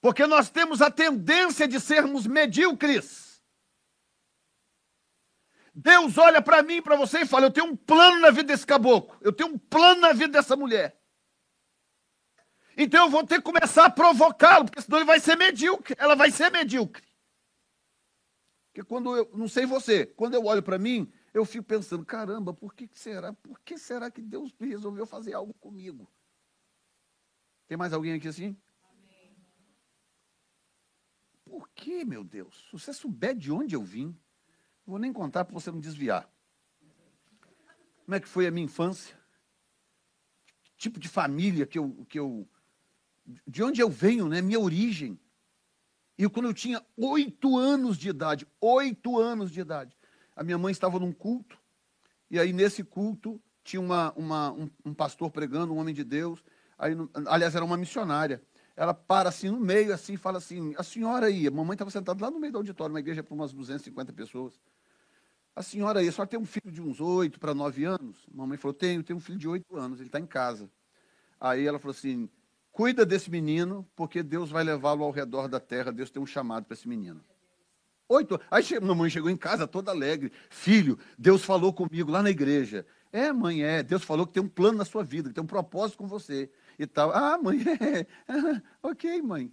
Porque 0.08 0.26
nós 0.26 0.48
temos 0.48 0.80
a 0.80 0.90
tendência 0.90 1.68
de 1.68 1.78
sermos 1.78 2.26
medíocres. 2.26 3.42
Deus 5.74 6.16
olha 6.16 6.40
para 6.40 6.62
mim 6.62 6.80
para 6.80 6.96
você 6.96 7.18
e 7.18 7.26
fala: 7.26 7.44
Eu 7.44 7.50
tenho 7.50 7.66
um 7.66 7.76
plano 7.76 8.18
na 8.20 8.30
vida 8.30 8.44
desse 8.44 8.66
caboclo, 8.66 9.14
eu 9.20 9.34
tenho 9.34 9.50
um 9.50 9.58
plano 9.58 10.00
na 10.00 10.14
vida 10.14 10.28
dessa 10.28 10.56
mulher. 10.56 10.98
Então 12.74 13.04
eu 13.04 13.10
vou 13.10 13.22
ter 13.22 13.36
que 13.36 13.42
começar 13.42 13.84
a 13.84 13.90
provocá-lo, 13.90 14.64
porque 14.64 14.80
senão 14.80 14.96
ele 14.96 15.04
vai 15.04 15.20
ser 15.20 15.36
medíocre, 15.36 15.94
ela 15.98 16.14
vai 16.14 16.30
ser 16.30 16.50
medíocre. 16.50 17.06
Porque 18.68 18.88
quando 18.88 19.14
eu, 19.14 19.30
não 19.34 19.46
sei 19.46 19.66
você, 19.66 20.06
quando 20.06 20.32
eu 20.32 20.46
olho 20.46 20.62
para 20.62 20.78
mim, 20.78 21.12
eu 21.34 21.44
fico 21.44 21.66
pensando: 21.66 22.02
caramba, 22.02 22.54
por 22.54 22.74
que 22.74 22.88
será? 22.94 23.34
Por 23.34 23.60
que 23.60 23.76
será 23.76 24.10
que 24.10 24.22
Deus 24.22 24.54
resolveu 24.58 25.04
fazer 25.04 25.34
algo 25.34 25.52
comigo? 25.52 26.10
Tem 27.66 27.76
mais 27.76 27.92
alguém 27.92 28.14
aqui 28.14 28.28
assim? 28.28 28.56
Por 31.48 31.68
que, 31.70 32.04
meu 32.04 32.22
Deus? 32.22 32.66
Se 32.66 32.72
você 32.72 32.92
souber 32.92 33.34
de 33.34 33.50
onde 33.50 33.74
eu 33.74 33.82
vim, 33.82 34.06
não 34.86 34.92
vou 34.92 34.98
nem 34.98 35.12
contar 35.12 35.44
para 35.44 35.54
você 35.54 35.70
não 35.70 35.80
desviar. 35.80 36.30
Como 38.04 38.14
é 38.14 38.20
que 38.20 38.28
foi 38.28 38.46
a 38.46 38.50
minha 38.50 38.64
infância? 38.64 39.16
Que 40.62 40.70
tipo 40.76 41.00
de 41.00 41.08
família 41.08 41.66
que 41.66 41.78
eu, 41.78 42.06
que 42.08 42.18
eu. 42.18 42.48
De 43.46 43.62
onde 43.62 43.80
eu 43.80 43.90
venho, 43.90 44.28
né? 44.28 44.40
Minha 44.40 44.60
origem. 44.60 45.18
E 46.16 46.28
quando 46.28 46.46
eu 46.46 46.54
tinha 46.54 46.84
oito 46.96 47.56
anos 47.56 47.96
de 47.96 48.08
idade, 48.08 48.46
oito 48.60 49.18
anos 49.18 49.50
de 49.50 49.60
idade, 49.60 49.96
a 50.34 50.42
minha 50.42 50.58
mãe 50.58 50.72
estava 50.72 50.98
num 50.98 51.12
culto, 51.12 51.58
e 52.30 52.38
aí 52.38 52.52
nesse 52.52 52.82
culto 52.82 53.40
tinha 53.62 53.80
uma, 53.80 54.12
uma 54.14 54.52
um, 54.52 54.70
um 54.84 54.94
pastor 54.94 55.30
pregando, 55.30 55.72
um 55.72 55.78
homem 55.78 55.94
de 55.94 56.02
Deus, 56.02 56.42
aí, 56.76 56.94
aliás, 57.26 57.54
era 57.54 57.64
uma 57.64 57.76
missionária 57.76 58.42
ela 58.78 58.94
para 58.94 59.28
assim 59.28 59.50
no 59.50 59.58
meio, 59.58 59.92
assim, 59.92 60.16
fala 60.16 60.38
assim: 60.38 60.72
a 60.78 60.84
senhora 60.84 61.26
aí, 61.26 61.48
a 61.48 61.50
mamãe 61.50 61.74
estava 61.74 61.90
sentada 61.90 62.24
lá 62.24 62.30
no 62.30 62.38
meio 62.38 62.52
do 62.52 62.58
auditório, 62.58 62.92
uma 62.92 63.00
igreja 63.00 63.24
para 63.24 63.34
umas 63.34 63.52
250 63.52 64.12
pessoas. 64.12 64.54
A 65.54 65.64
senhora 65.64 65.98
aí, 65.98 66.06
a 66.06 66.12
senhora 66.12 66.30
tem 66.30 66.38
um 66.38 66.46
filho 66.46 66.70
de 66.70 66.80
uns 66.80 67.00
8 67.00 67.40
para 67.40 67.52
9 67.52 67.84
anos? 67.84 68.24
A 68.32 68.36
mamãe 68.36 68.56
falou: 68.56 68.72
tenho, 68.72 69.02
tenho 69.02 69.16
um 69.16 69.20
filho 69.20 69.36
de 69.36 69.48
8 69.48 69.76
anos, 69.76 69.98
ele 69.98 70.08
está 70.08 70.20
em 70.20 70.26
casa. 70.26 70.70
Aí 71.40 71.66
ela 71.66 71.80
falou 71.80 71.90
assim: 71.90 72.30
cuida 72.70 73.04
desse 73.04 73.28
menino, 73.28 73.84
porque 73.96 74.22
Deus 74.22 74.48
vai 74.48 74.62
levá-lo 74.62 75.02
ao 75.02 75.10
redor 75.10 75.48
da 75.48 75.58
terra, 75.58 75.90
Deus 75.90 76.08
tem 76.08 76.22
um 76.22 76.26
chamado 76.26 76.64
para 76.64 76.74
esse 76.74 76.88
menino. 76.88 77.20
Oito. 78.08 78.40
Aí 78.48 78.64
a 78.76 78.80
mamãe 78.80 79.10
chegou 79.10 79.28
em 79.28 79.36
casa 79.36 79.66
toda 79.66 79.90
alegre. 79.90 80.30
Filho, 80.48 80.96
Deus 81.18 81.44
falou 81.44 81.72
comigo 81.72 82.12
lá 82.12 82.22
na 82.22 82.30
igreja. 82.30 82.86
É, 83.10 83.32
mãe, 83.32 83.64
é. 83.64 83.82
Deus 83.82 84.04
falou 84.04 84.24
que 84.24 84.34
tem 84.34 84.42
um 84.42 84.48
plano 84.48 84.78
na 84.78 84.84
sua 84.84 85.02
vida, 85.02 85.28
que 85.28 85.34
tem 85.34 85.42
um 85.42 85.48
propósito 85.48 85.98
com 85.98 86.06
você 86.06 86.48
e 86.78 86.86
tal. 86.86 87.10
Ah, 87.12 87.36
mãe, 87.38 87.58
é. 87.80 88.06
ok, 88.82 89.20
mãe. 89.22 89.52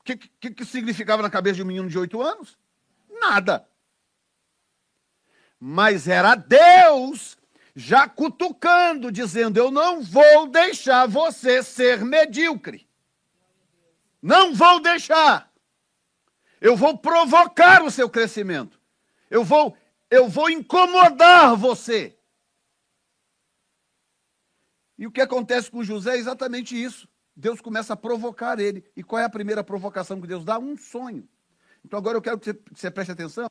O 0.00 0.04
que, 0.04 0.16
que, 0.16 0.50
que 0.50 0.64
significava 0.64 1.22
na 1.22 1.30
cabeça 1.30 1.56
de 1.56 1.62
um 1.62 1.66
menino 1.66 1.88
de 1.88 1.98
oito 1.98 2.20
anos? 2.20 2.58
Nada. 3.08 3.68
Mas 5.58 6.08
era 6.08 6.34
Deus 6.34 7.38
já 7.76 8.08
cutucando, 8.08 9.12
dizendo: 9.12 9.58
Eu 9.58 9.70
não 9.70 10.02
vou 10.02 10.48
deixar 10.48 11.06
você 11.06 11.62
ser 11.62 12.04
medíocre. 12.04 12.88
Não 14.20 14.54
vou 14.54 14.80
deixar. 14.80 15.50
Eu 16.60 16.76
vou 16.76 16.98
provocar 16.98 17.82
o 17.82 17.90
seu 17.90 18.08
crescimento. 18.08 18.78
Eu 19.30 19.44
vou, 19.44 19.76
eu 20.10 20.28
vou 20.28 20.50
incomodar 20.50 21.56
você. 21.56 22.16
E 25.00 25.06
o 25.06 25.10
que 25.10 25.22
acontece 25.22 25.70
com 25.70 25.82
José 25.82 26.14
é 26.14 26.18
exatamente 26.18 26.80
isso. 26.80 27.08
Deus 27.34 27.58
começa 27.62 27.94
a 27.94 27.96
provocar 27.96 28.60
ele. 28.60 28.84
E 28.94 29.02
qual 29.02 29.18
é 29.18 29.24
a 29.24 29.30
primeira 29.30 29.64
provocação 29.64 30.20
que 30.20 30.26
Deus 30.26 30.44
dá? 30.44 30.58
Um 30.58 30.76
sonho. 30.76 31.26
Então 31.82 31.98
agora 31.98 32.18
eu 32.18 32.22
quero 32.22 32.38
que 32.38 32.44
você, 32.44 32.52
que 32.52 32.78
você 32.78 32.90
preste 32.90 33.12
atenção. 33.12 33.48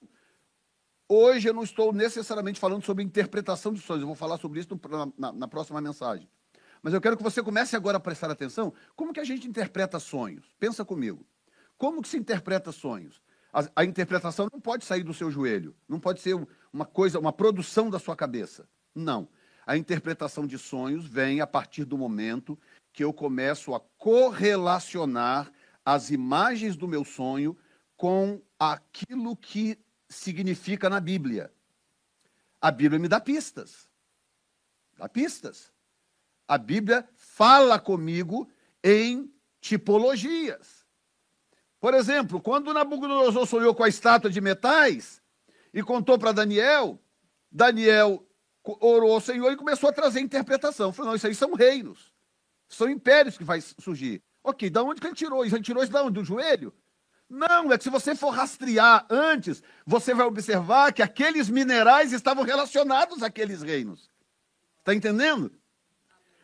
Hoje 1.07 1.49
eu 1.49 1.53
não 1.55 1.63
estou 1.63 1.91
necessariamente 1.91 2.59
falando 2.59 2.85
sobre 2.85 3.03
interpretação 3.03 3.73
de 3.73 3.81
sonhos, 3.81 4.01
eu 4.01 4.07
vou 4.07 4.15
falar 4.15 4.38
sobre 4.38 4.59
isso 4.59 4.79
na, 5.17 5.31
na, 5.31 5.47
próxima 5.47 5.81
mensagem. 5.81 6.29
Mas 6.83 6.93
eu 6.93 7.01
quero 7.01 7.17
que 7.17 7.23
você 7.23 7.41
comece 7.41 7.75
agora 7.75 7.97
a 7.97 7.99
prestar 7.99 8.29
atenção. 8.29 8.71
Como 8.95 9.12
que 9.12 9.19
a 9.19 9.23
gente 9.23 9.47
interpreta 9.47 9.99
sonhos? 9.99 10.45
Pensa 10.59 10.85
comigo. 10.85 11.25
Como 11.79 12.03
que 12.03 12.09
se 12.09 12.17
interpreta 12.17 12.71
sonhos? 12.71 13.19
A, 13.51 13.65
a 13.77 13.83
interpretação 13.83 14.47
não 14.53 14.62
pode 14.62 14.85
sair 14.85 15.01
do 15.01 15.15
seu 15.15 15.31
joelho, 15.31 15.75
não 15.88 15.99
pode 15.99 16.21
ser 16.21 16.35
uma 16.71 16.85
coisa, 16.85 17.17
uma 17.17 17.33
produção 17.33 17.89
da 17.89 17.97
sua 17.97 18.15
cabeça. 18.15 18.69
Não. 18.93 19.27
A 19.69 19.77
interpretação 19.77 20.47
de 20.47 20.58
sonhos 20.58 21.05
vem 21.05 21.41
a 21.41 21.45
partir 21.45 21.86
do 21.86 21.95
momento 21.95 22.58
que 22.91 23.03
eu 23.03 23.13
começo 23.13 23.75
a 23.75 23.79
correlacionar 23.99 25.51
as 25.86 26.10
imagens 26.10 26.75
do 26.75 26.88
meu 26.88 27.05
sonho 27.05 27.55
com 27.95 28.41
aquilo 28.58 29.38
que 29.38 29.77
significa 30.10 30.89
na 30.89 30.99
Bíblia. 30.99 31.53
A 32.60 32.71
Bíblia 32.71 32.97
me 32.97 33.08
dá 33.08 33.19
pistas. 33.19 33.88
Dá 34.97 35.08
pistas. 35.08 35.71
A 36.47 36.58
Bíblia 36.58 37.08
fala 37.15 37.77
comigo 37.77 38.49
em 38.84 39.32
tipologias. 39.62 40.84
Por 41.79 41.93
exemplo, 41.93 42.41
quando 42.41 42.73
Nabucodonosor 42.73 43.45
sonhou 43.45 43.75
com 43.75 43.84
a 43.84 43.88
estátua 43.88 44.32
de 44.32 44.41
metais 44.41 45.21
e 45.71 45.84
contou 45.84 46.17
para 46.17 46.32
Daniel, 46.32 46.99
Daniel 47.51 48.25
orou 48.79 49.13
ao 49.13 49.21
Senhor 49.21 49.51
e 49.51 49.58
começou 49.58 49.89
a 49.89 49.93
trazer 49.93 50.19
interpretação. 50.19 50.91
Falou, 50.91 51.12
não, 51.12 51.15
isso 51.15 51.27
aí 51.27 51.36
são 51.36 51.53
reinos. 51.53 52.12
São 52.67 52.89
impérios 52.89 53.38
que 53.38 53.43
vai 53.43 53.62
surgir. 53.62 54.21
Ok, 54.43 54.69
da 54.69 54.84
onde 54.84 55.01
que 55.01 55.08
ele 55.08 55.15
tirou 55.15 55.45
isso? 55.45 55.55
Ele 55.55 55.63
tirou 55.63 55.84
isso 55.84 55.91
da 55.91 56.03
onde? 56.03 56.13
Do 56.13 56.23
joelho? 56.23 56.73
Não, 57.29 57.71
é 57.71 57.77
que 57.77 57.84
se 57.84 57.89
você 57.89 58.15
for 58.15 58.32
rastrear 58.32 59.05
antes, 59.10 59.62
você 59.86 60.13
vai 60.13 60.25
observar 60.25 60.91
que 60.91 61.03
aqueles 61.03 61.49
minerais 61.49 62.12
estavam 62.12 62.43
relacionados 62.43 63.21
àqueles 63.21 63.62
reinos. 63.62 64.10
Está 64.79 64.95
entendendo? 64.95 65.51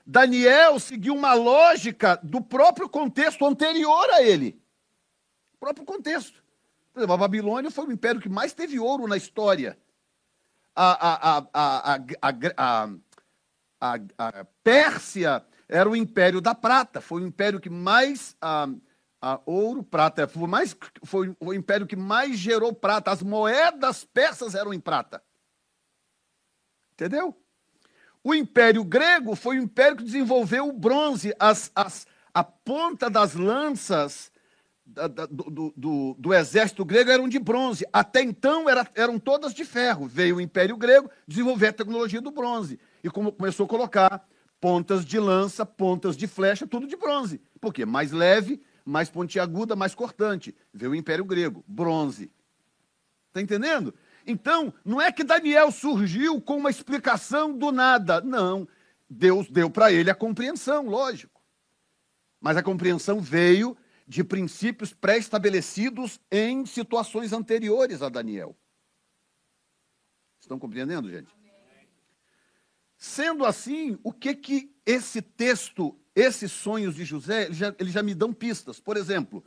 Daniel 0.06 0.80
seguiu 0.80 1.16
uma 1.16 1.34
lógica 1.34 2.20
do 2.22 2.40
próprio 2.40 2.88
contexto 2.88 3.44
anterior 3.46 4.08
a 4.12 4.22
ele. 4.22 4.62
O 5.56 5.58
próprio 5.58 5.86
contexto. 5.86 6.44
Por 6.94 7.00
exemplo, 7.00 7.16
a 7.16 7.18
Babilônia 7.18 7.72
foi 7.72 7.88
o 7.88 7.92
império 7.92 8.22
que 8.22 8.30
mais 8.30 8.54
teve 8.54 8.80
ouro 8.80 9.08
na 9.08 9.18
história. 9.18 9.78
A, 10.76 11.38
a, 11.38 11.48
a, 11.54 12.00
a, 13.80 13.96
a 14.18 14.46
Pérsia 14.64 15.46
era 15.68 15.90
o 15.90 15.96
império 15.96 16.42
da 16.42 16.54
prata, 16.54 17.00
foi 17.00 17.22
o 17.22 17.28
império 17.28 17.60
que 17.60 17.70
mais 17.70 18.36
a 19.26 19.40
ouro, 19.44 19.82
prata. 19.82 20.28
Foi, 20.28 20.48
mais, 20.48 20.78
foi 21.04 21.36
o 21.40 21.52
império 21.52 21.88
que 21.88 21.96
mais 21.96 22.38
gerou 22.38 22.72
prata. 22.72 23.10
As 23.10 23.24
moedas 23.24 24.04
persas 24.04 24.54
eram 24.54 24.72
em 24.72 24.80
prata. 24.80 25.24
Entendeu? 26.94 27.36
O 28.24 28.36
império 28.36 28.84
grego 28.84 29.36
foi 29.36 29.58
o 29.60 29.64
império 29.64 29.98
que 29.98 30.04
desenvolveu 30.04 30.68
o 30.68 30.74
bronze. 30.74 31.36
As, 31.40 31.72
as, 31.76 32.06
a 32.34 32.44
ponta 32.44 33.10
das 33.10 33.34
lanças 33.34 34.32
da, 34.86 35.08
da, 35.08 35.26
do, 35.26 35.74
do, 35.76 36.16
do, 36.18 36.34
exército 36.34 36.86
grego 36.86 37.10
eram 37.10 37.28
de 37.28 37.40
bronze. 37.40 37.86
Até 37.92 38.22
então 38.22 38.70
era, 38.70 38.88
eram 38.96 39.18
todas 39.18 39.54
de 39.54 39.66
ferro. 39.66 40.08
Veio 40.08 40.38
o 40.38 40.42
império 40.42 40.78
grego 40.78 41.10
desenvolver 41.28 41.68
a 41.68 41.74
tecnologia 41.74 42.22
do 42.22 42.32
bronze. 42.32 42.80
E 43.04 43.10
como 43.10 43.32
começou 43.32 43.66
a 43.66 43.70
colocar 43.70 44.28
pontas 44.62 45.06
de 45.06 45.20
lança, 45.20 45.66
pontas 45.66 46.16
de 46.16 46.28
flecha, 46.28 46.68
tudo 46.68 46.88
de 46.88 46.96
bronze. 46.96 47.42
Por 47.60 47.74
quê? 47.74 47.86
Mais 47.86 48.12
leve 48.12 48.62
mais 48.86 49.10
pontiaguda, 49.10 49.76
mais 49.76 49.96
cortante. 49.96 50.56
Veio 50.72 50.92
o 50.92 50.96
Império 50.96 51.26
Grego, 51.26 51.64
bronze. 51.68 52.32
Está 53.28 53.42
entendendo? 53.42 53.94
Então, 54.28 54.72
não 54.86 55.02
é 55.02 55.12
que 55.12 55.24
Daniel 55.24 55.72
surgiu 55.72 56.40
com 56.40 56.58
uma 56.58 56.70
explicação 56.70 57.58
do 57.58 57.72
nada. 57.72 58.22
Não. 58.22 58.68
Deus 59.10 59.50
deu 59.50 59.70
para 59.70 59.92
ele 59.92 60.10
a 60.10 60.16
compreensão, 60.16 60.88
lógico. 60.88 61.42
Mas 62.40 62.56
a 62.56 62.64
compreensão 62.64 63.20
veio 63.20 63.76
de 64.08 64.24
princípios 64.24 64.94
pré-estabelecidos 64.94 66.20
em 66.32 66.66
situações 66.66 67.34
anteriores 67.34 68.02
a 68.02 68.10
Daniel. 68.10 68.56
Estão 70.40 70.60
compreendendo, 70.60 71.10
gente? 71.10 71.34
Sendo 72.98 73.46
assim, 73.46 74.00
o 74.04 74.14
que 74.14 74.36
que 74.36 74.76
esse 74.86 75.22
texto 75.22 76.00
esses 76.16 76.52
sonhos 76.52 76.96
de 76.96 77.04
José, 77.04 77.44
eles 77.44 77.58
já, 77.58 77.76
eles 77.78 77.94
já 77.94 78.02
me 78.02 78.16
dão 78.16 78.34
pistas. 78.34 78.80
Por 78.80 78.96
exemplo, 78.96 79.44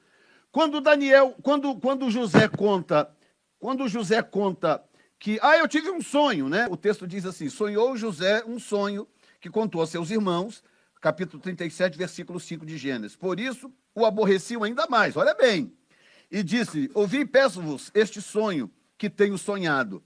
quando 0.52 0.80
Daniel, 0.80 1.34
quando, 1.42 1.74
quando 1.76 2.10
José 2.10 2.46
conta, 2.46 3.10
quando 3.58 3.88
José 3.88 4.22
conta 4.22 4.84
que, 5.18 5.38
ah, 5.42 5.56
eu 5.56 5.66
tive 5.66 5.90
um 5.90 6.02
sonho, 6.02 6.48
né? 6.48 6.68
O 6.70 6.76
texto 6.76 7.06
diz 7.06 7.24
assim: 7.24 7.48
sonhou 7.48 7.96
José 7.96 8.44
um 8.46 8.58
sonho 8.58 9.08
que 9.40 9.48
contou 9.48 9.80
a 9.80 9.86
seus 9.86 10.10
irmãos, 10.10 10.62
capítulo 11.00 11.42
37, 11.42 11.96
versículo 11.96 12.38
5 12.38 12.66
de 12.66 12.76
Gênesis. 12.76 13.16
Por 13.16 13.38
isso 13.40 13.72
o 13.94 14.04
aborreciam 14.04 14.62
ainda 14.62 14.86
mais. 14.86 15.16
Olha 15.16 15.34
bem. 15.34 15.72
E 16.30 16.42
disse: 16.42 16.90
Ouvi 16.94 17.24
peço-vos 17.24 17.90
este 17.94 18.20
sonho 18.20 18.70
que 18.96 19.08
tenho 19.08 19.38
sonhado. 19.38 20.02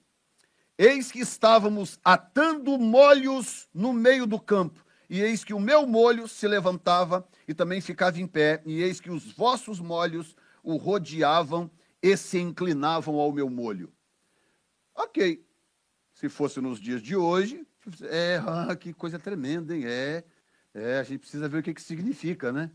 Eis 0.78 1.12
que 1.12 1.20
estávamos 1.20 1.98
atando 2.04 2.78
molhos 2.78 3.68
no 3.74 3.92
meio 3.92 4.26
do 4.26 4.40
campo 4.40 4.84
e 5.12 5.20
eis 5.20 5.44
que 5.44 5.52
o 5.52 5.60
meu 5.60 5.86
molho 5.86 6.26
se 6.26 6.48
levantava 6.48 7.28
e 7.46 7.52
também 7.52 7.82
ficava 7.82 8.18
em 8.18 8.26
pé, 8.26 8.62
e 8.64 8.80
eis 8.80 8.98
que 8.98 9.10
os 9.10 9.30
vossos 9.30 9.78
molhos 9.78 10.34
o 10.62 10.76
rodeavam 10.76 11.70
e 12.02 12.16
se 12.16 12.38
inclinavam 12.38 13.16
ao 13.16 13.30
meu 13.30 13.50
molho. 13.50 13.92
Ok. 14.94 15.44
Se 16.14 16.30
fosse 16.30 16.62
nos 16.62 16.80
dias 16.80 17.02
de 17.02 17.14
hoje, 17.14 17.66
é, 18.04 18.40
ah, 18.42 18.74
que 18.80 18.94
coisa 18.94 19.18
tremenda, 19.18 19.76
hein? 19.76 19.84
É, 19.84 20.24
é, 20.74 20.98
a 20.98 21.02
gente 21.02 21.20
precisa 21.20 21.48
ver 21.48 21.58
o 21.58 21.62
que, 21.62 21.74
que 21.74 21.82
significa, 21.82 22.52
né? 22.52 22.70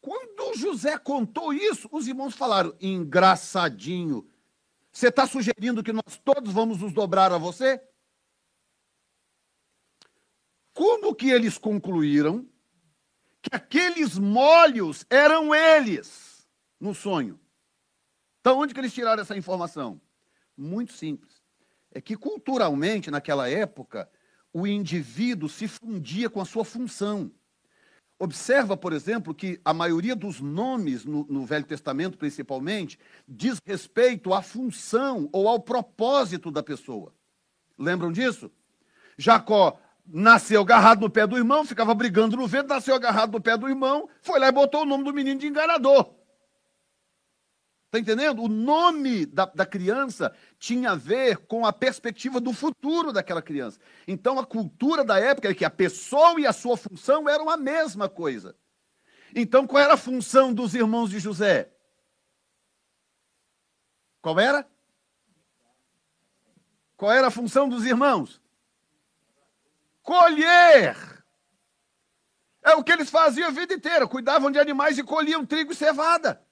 Quando 0.00 0.56
José 0.56 0.98
contou 0.98 1.52
isso, 1.52 1.88
os 1.92 2.06
irmãos 2.08 2.34
falaram, 2.34 2.74
engraçadinho. 2.80 4.28
Você 4.92 5.08
está 5.08 5.26
sugerindo 5.26 5.82
que 5.82 5.92
nós 5.92 6.18
todos 6.24 6.52
vamos 6.52 6.80
nos 6.80 6.92
dobrar 6.92 7.32
a 7.32 7.38
você? 7.38 7.80
Como 10.72 11.14
que 11.14 11.30
eles 11.30 11.58
concluíram 11.58 12.48
que 13.42 13.50
aqueles 13.54 14.18
molhos 14.18 15.04
eram 15.10 15.54
eles 15.54 16.48
no 16.78 16.94
sonho? 16.94 17.38
Então, 18.40 18.58
onde 18.58 18.72
que 18.72 18.80
eles 18.80 18.94
tiraram 18.94 19.22
essa 19.22 19.36
informação? 19.36 20.00
Muito 20.56 20.94
simples. 20.94 21.42
É 21.92 22.00
que 22.00 22.16
culturalmente, 22.16 23.10
naquela 23.10 23.48
época, 23.48 24.10
o 24.52 24.66
indivíduo 24.66 25.48
se 25.48 25.68
fundia 25.68 26.28
com 26.28 26.40
a 26.40 26.44
sua 26.44 26.64
função. 26.64 27.30
Observa, 28.18 28.76
por 28.76 28.92
exemplo, 28.92 29.34
que 29.34 29.58
a 29.64 29.72
maioria 29.72 30.14
dos 30.14 30.40
nomes 30.40 31.06
no, 31.06 31.24
no, 31.24 31.46
Velho 31.46 31.64
Testamento, 31.64 32.18
principalmente, 32.18 32.98
diz 33.26 33.58
respeito 33.64 34.34
à 34.34 34.42
função 34.42 35.28
ou 35.32 35.48
ao 35.48 35.58
propósito 35.58 36.50
da 36.50 36.62
pessoa. 36.62 37.14
Lembram 37.78 38.12
disso? 38.12 38.50
Jacó 39.16 39.80
nasceu 40.06 40.60
agarrado 40.60 41.00
no 41.00 41.08
pé 41.08 41.26
do 41.26 41.36
irmão, 41.36 41.64
ficava 41.64 41.94
brigando 41.94 42.36
no 42.36 42.46
vento, 42.46 42.68
nasceu 42.68 42.94
agarrado 42.94 43.32
no 43.32 43.40
pé 43.40 43.56
do 43.56 43.68
irmão, 43.68 44.06
foi 44.20 44.38
lá 44.38 44.48
e 44.48 44.52
botou 44.52 44.82
o 44.82 44.86
nome 44.86 45.04
do 45.04 45.14
menino 45.14 45.40
de 45.40 45.46
enganador. 45.46 46.19
Está 47.90 47.98
entendendo? 47.98 48.42
O 48.42 48.48
nome 48.48 49.26
da, 49.26 49.46
da, 49.46 49.66
criança 49.66 50.32
tinha 50.60 50.92
a 50.92 50.94
ver 50.94 51.38
com 51.38 51.66
a 51.66 51.72
perspectiva 51.72 52.40
do 52.40 52.52
futuro 52.52 53.12
daquela 53.12 53.42
criança. 53.42 53.80
Então, 54.06 54.38
a 54.38 54.46
cultura 54.46 55.04
da 55.04 55.18
época 55.18 55.48
era 55.48 55.54
que 55.56 55.64
a 55.64 55.70
pessoa 55.70 56.40
e 56.40 56.46
a 56.46 56.52
sua 56.52 56.76
função 56.76 57.28
eram 57.28 57.50
a 57.50 57.56
mesma 57.56 58.08
coisa. 58.08 58.54
Então, 59.34 59.66
qual 59.66 59.82
era 59.82 59.94
a 59.94 59.96
função 59.96 60.54
dos 60.54 60.72
irmãos 60.72 61.10
de 61.10 61.18
José? 61.18 61.72
Qual 64.22 64.38
era? 64.38 64.64
Qual 66.96 67.10
era 67.10 67.26
a 67.26 67.30
função 67.30 67.68
dos 67.68 67.84
irmãos? 67.84 68.40
colher. 70.10 70.96
É 72.62 72.74
o 72.74 72.82
que 72.82 72.92
eles 72.92 73.08
faziam 73.08 73.48
a 73.48 73.52
vida 73.52 73.72
inteira, 73.72 74.08
cuidavam 74.08 74.50
de 74.50 74.58
animais 74.58 74.98
e 74.98 75.04
colhiam 75.04 75.46
trigo 75.46 75.72
e 75.72 75.76
cevada. 75.76 76.44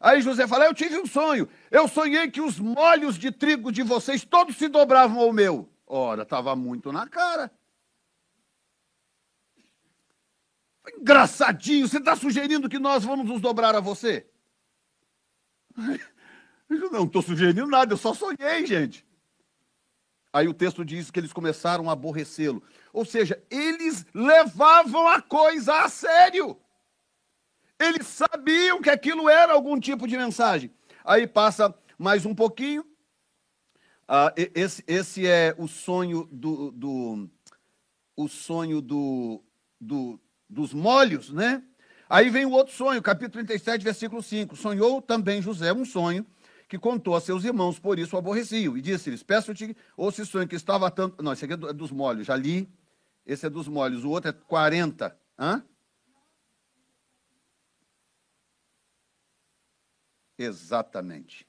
Aí 0.00 0.20
José 0.20 0.46
fala: 0.46 0.66
Eu 0.66 0.74
tive 0.74 0.98
um 0.98 1.06
sonho. 1.06 1.48
Eu 1.70 1.88
sonhei 1.88 2.30
que 2.30 2.40
os 2.40 2.58
molhos 2.58 3.18
de 3.18 3.30
trigo 3.30 3.72
de 3.72 3.82
vocês 3.82 4.24
todos 4.24 4.56
se 4.56 4.68
dobravam 4.68 5.20
ao 5.20 5.32
meu. 5.32 5.68
Ora, 5.86 6.22
estava 6.22 6.54
muito 6.54 6.92
na 6.92 7.08
cara. 7.08 7.50
Engraçadinho, 10.98 11.88
você 11.88 11.98
está 11.98 12.14
sugerindo 12.14 12.68
que 12.68 12.78
nós 12.78 13.04
vamos 13.04 13.26
nos 13.26 13.40
dobrar 13.40 13.74
a 13.74 13.80
você? 13.80 14.26
Eu 16.68 16.90
não 16.90 17.04
estou 17.04 17.22
sugerindo 17.22 17.66
nada, 17.66 17.92
eu 17.92 17.96
só 17.96 18.14
sonhei, 18.14 18.66
gente. 18.66 19.06
Aí 20.32 20.48
o 20.48 20.54
texto 20.54 20.84
diz 20.84 21.10
que 21.10 21.20
eles 21.20 21.32
começaram 21.32 21.88
a 21.88 21.92
aborrecê-lo. 21.92 22.62
Ou 22.92 23.04
seja, 23.04 23.40
eles 23.48 24.04
levavam 24.12 25.06
a 25.06 25.22
coisa 25.22 25.84
a 25.84 25.88
sério. 25.88 26.58
Eles 27.84 28.06
sabiam 28.06 28.80
que 28.80 28.88
aquilo 28.88 29.28
era 29.28 29.52
algum 29.52 29.78
tipo 29.78 30.08
de 30.08 30.16
mensagem. 30.16 30.70
Aí 31.04 31.26
passa 31.26 31.74
mais 31.98 32.24
um 32.24 32.34
pouquinho. 32.34 32.84
Ah, 34.08 34.32
esse, 34.36 34.82
esse 34.86 35.26
é 35.26 35.54
o 35.58 35.68
sonho 35.68 36.28
do, 36.32 36.70
do 36.72 37.30
o 38.16 38.28
sonho 38.28 38.80
do, 38.80 39.42
do, 39.80 40.20
dos 40.48 40.72
molhos, 40.72 41.30
né? 41.30 41.62
Aí 42.08 42.30
vem 42.30 42.46
o 42.46 42.50
outro 42.50 42.74
sonho, 42.74 43.02
capítulo 43.02 43.44
37, 43.44 43.82
versículo 43.82 44.22
5. 44.22 44.56
Sonhou 44.56 45.02
também 45.02 45.42
José 45.42 45.72
um 45.72 45.84
sonho 45.84 46.24
que 46.68 46.78
contou 46.78 47.14
a 47.14 47.20
seus 47.20 47.44
irmãos, 47.44 47.78
por 47.78 47.98
isso 47.98 48.16
o 48.16 48.18
aborreciam. 48.18 48.76
E 48.76 48.80
disse-lhes: 48.80 49.22
Peço-te, 49.22 49.76
ou 49.96 50.10
se 50.10 50.24
sonho 50.24 50.48
que 50.48 50.56
estava 50.56 50.90
tanto. 50.90 51.22
Não, 51.22 51.32
esse 51.32 51.44
aqui 51.44 51.54
é, 51.54 51.70
é 51.70 51.72
dos 51.72 51.90
molhos, 51.90 52.26
já 52.26 52.36
li. 52.36 52.68
Esse 53.26 53.46
é 53.46 53.50
dos 53.50 53.68
molhos, 53.68 54.04
o 54.04 54.10
outro 54.10 54.30
é 54.30 54.32
40. 54.32 55.16
Hã? 55.38 55.64
Exatamente. 60.38 61.46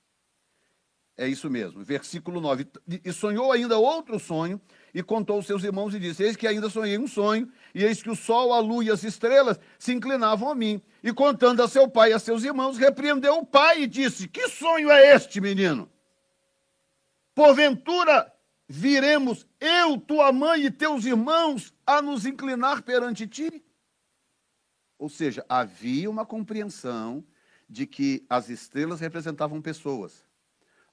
É 1.18 1.28
isso 1.28 1.50
mesmo. 1.50 1.84
Versículo 1.84 2.42
9. 2.42 2.68
E 3.04 3.12
sonhou 3.14 3.52
ainda 3.52 3.78
outro 3.78 4.20
sonho, 4.20 4.60
e 4.94 5.02
contou 5.02 5.38
aos 5.38 5.48
seus 5.48 5.64
irmãos 5.64 5.94
e 5.94 6.00
disse: 6.00 6.24
Eis 6.24 6.36
que 6.36 6.46
ainda 6.46 6.70
sonhei 6.70 6.98
um 6.98 7.08
sonho, 7.08 7.52
e 7.74 7.84
eis 7.84 8.04
que 8.04 8.10
o 8.10 8.16
sol, 8.16 8.54
a 8.54 8.60
lua 8.60 8.84
e 8.84 8.92
as 8.92 9.04
estrelas 9.04 9.60
se 9.80 9.94
inclinavam 9.94 10.50
a 10.50 10.56
mim. 10.56 10.82
E 11.02 11.14
contando 11.14 11.64
a 11.64 11.68
seu 11.68 11.90
pai 11.90 12.12
e 12.12 12.14
a 12.14 12.20
seus 12.20 12.44
irmãos, 12.44 12.78
repreendeu 12.78 13.38
o 13.38 13.46
pai 13.46 13.84
e 13.84 13.88
disse: 13.88 14.28
Que 14.28 14.50
sonho 14.50 14.92
é 14.92 15.16
este, 15.16 15.40
menino? 15.40 15.90
Porventura 17.34 18.32
viremos 18.68 19.48
eu, 19.60 19.98
tua 19.98 20.34
mãe 20.34 20.66
e 20.66 20.72
teus 20.72 21.06
irmãos 21.06 21.74
a 21.86 22.02
nos 22.02 22.26
inclinar 22.26 22.82
perante 22.82 23.26
ti? 23.26 23.64
Ou 24.98 25.08
seja, 25.08 25.46
havia 25.48 26.10
uma 26.10 26.26
compreensão 26.26 27.24
de 27.68 27.86
que 27.86 28.26
as 28.30 28.50
estrelas 28.50 29.00
representavam 29.00 29.62
pessoas 29.62 30.26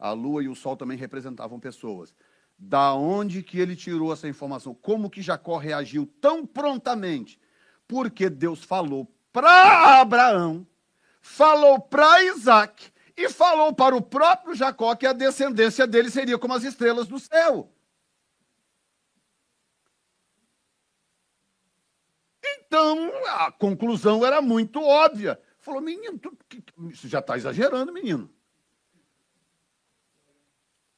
a 0.03 0.11
lua 0.11 0.43
e 0.43 0.49
o 0.49 0.57
sol 0.57 0.77
também 0.77 0.99
representavam 0.99 1.61
pessoas. 1.61 2.13
Da 2.59 2.93
onde 2.93 3.41
que 3.41 3.61
ele 3.61 3.77
tirou 3.77 4.13
essa 4.13 4.29
informação? 4.29 4.75
Como 4.75 5.09
que 5.09 5.23
Jacó 5.23 5.57
reagiu 5.59 6.07
tão 6.21 6.45
prontamente? 6.45 7.41
Porque 7.87 8.29
Deus 8.29 8.65
falou 8.65 9.09
para 9.33 10.01
Abraão, 10.01 10.67
falou 11.21 11.81
para 11.81 12.25
Isaac 12.25 12.93
e 13.17 13.29
falou 13.29 13.73
para 13.73 13.95
o 13.95 14.03
próprio 14.03 14.57
Jacó 14.57 14.95
que 14.97 15.07
a 15.07 15.13
descendência 15.13 15.87
dele 15.87 16.11
seria 16.11 16.37
como 16.37 16.55
as 16.55 16.65
estrelas 16.65 17.07
do 17.07 17.21
céu. 17.21 17.73
Então, 22.45 23.13
a 23.39 23.53
conclusão 23.53 24.27
era 24.27 24.43
muito 24.43 24.83
óbvia. 24.83 25.41
Falou, 25.63 25.81
menino, 25.81 26.19
tu, 26.19 26.37
já 26.91 27.21
está 27.21 27.37
exagerando, 27.37 27.93
menino. 27.93 28.29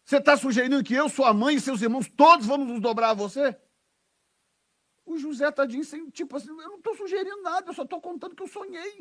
Você 0.02 0.16
está 0.16 0.38
sugerindo 0.38 0.82
que 0.82 0.94
eu, 0.94 1.06
sua 1.10 1.34
mãe 1.34 1.56
e 1.56 1.60
seus 1.60 1.82
irmãos 1.82 2.08
todos 2.08 2.46
vamos 2.46 2.66
nos 2.66 2.80
dobrar 2.80 3.10
a 3.10 3.14
você? 3.14 3.54
O 5.04 5.18
José 5.18 5.52
tadinho, 5.52 5.82
assim, 5.82 6.08
tipo 6.08 6.34
assim, 6.34 6.48
eu 6.48 6.56
não 6.56 6.78
estou 6.78 6.96
sugerindo 6.96 7.42
nada, 7.42 7.68
eu 7.68 7.74
só 7.74 7.82
estou 7.82 8.00
contando 8.00 8.34
que 8.34 8.42
eu 8.42 8.48
sonhei. 8.48 9.00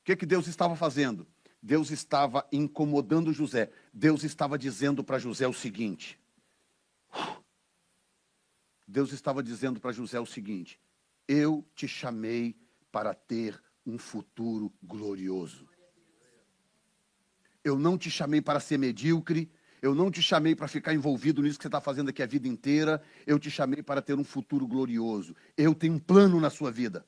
O 0.00 0.04
que, 0.04 0.14
que 0.14 0.26
Deus 0.26 0.46
estava 0.46 0.76
fazendo? 0.76 1.26
Deus 1.62 1.90
estava 1.90 2.46
incomodando 2.52 3.32
José. 3.32 3.72
Deus 3.94 4.24
estava 4.24 4.58
dizendo 4.58 5.02
para 5.02 5.18
José 5.18 5.48
o 5.48 5.54
seguinte. 5.54 6.20
Deus 8.86 9.10
estava 9.10 9.42
dizendo 9.42 9.80
para 9.80 9.92
José 9.92 10.20
o 10.20 10.26
seguinte: 10.26 10.78
Eu 11.26 11.66
te 11.74 11.86
chamei 11.88 12.56
para 12.90 13.14
ter 13.14 13.60
um 13.86 13.98
futuro 13.98 14.72
glorioso. 14.82 15.68
Eu 17.64 17.78
não 17.78 17.96
te 17.96 18.10
chamei 18.10 18.40
para 18.40 18.60
ser 18.60 18.78
medíocre. 18.78 19.50
Eu 19.80 19.96
não 19.96 20.10
te 20.10 20.22
chamei 20.22 20.54
para 20.54 20.68
ficar 20.68 20.94
envolvido 20.94 21.42
nisso 21.42 21.58
que 21.58 21.62
você 21.62 21.68
está 21.68 21.80
fazendo 21.80 22.10
aqui 22.10 22.22
a 22.22 22.26
vida 22.26 22.46
inteira. 22.46 23.02
Eu 23.26 23.38
te 23.38 23.50
chamei 23.50 23.82
para 23.82 24.00
ter 24.00 24.14
um 24.14 24.22
futuro 24.22 24.66
glorioso. 24.66 25.34
Eu 25.56 25.74
tenho 25.74 25.94
um 25.94 25.98
plano 25.98 26.38
na 26.38 26.50
sua 26.50 26.70
vida. 26.70 27.04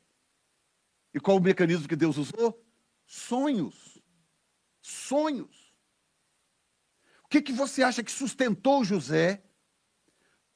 E 1.13 1.21
qual 1.21 1.37
o 1.37 1.41
mecanismo 1.41 1.87
que 1.87 1.95
Deus 1.95 2.17
usou? 2.17 2.61
Sonhos. 3.07 4.03
Sonhos. 4.83 5.73
O 7.25 7.29
que, 7.29 7.41
que 7.41 7.53
você 7.53 7.83
acha 7.83 8.03
que 8.03 8.11
sustentou 8.11 8.85
José? 8.85 9.44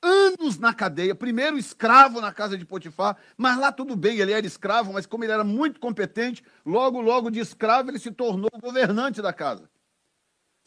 Anos 0.03 0.59
na 0.59 0.73
cadeia, 0.73 1.15
primeiro 1.15 1.59
escravo 1.59 2.21
na 2.21 2.33
casa 2.33 2.57
de 2.57 2.65
Potifar, 2.65 3.17
mas 3.37 3.59
lá 3.59 3.73
tudo 3.73 3.97
bem, 3.97 4.19
ele 4.19 4.33
era 4.33 4.47
escravo, 4.47 4.93
mas 4.93 5.07
como 5.07 5.25
ele 5.25 5.33
era 5.33 5.43
muito 5.43 5.81
competente, 5.81 6.45
logo, 6.65 7.01
logo 7.01 7.31
de 7.31 7.41
escravo 7.41 7.91
ele 7.91 7.99
se 7.99 8.13
tornou 8.13 8.51
governante 8.61 9.21
da 9.21 9.33
casa 9.33 9.69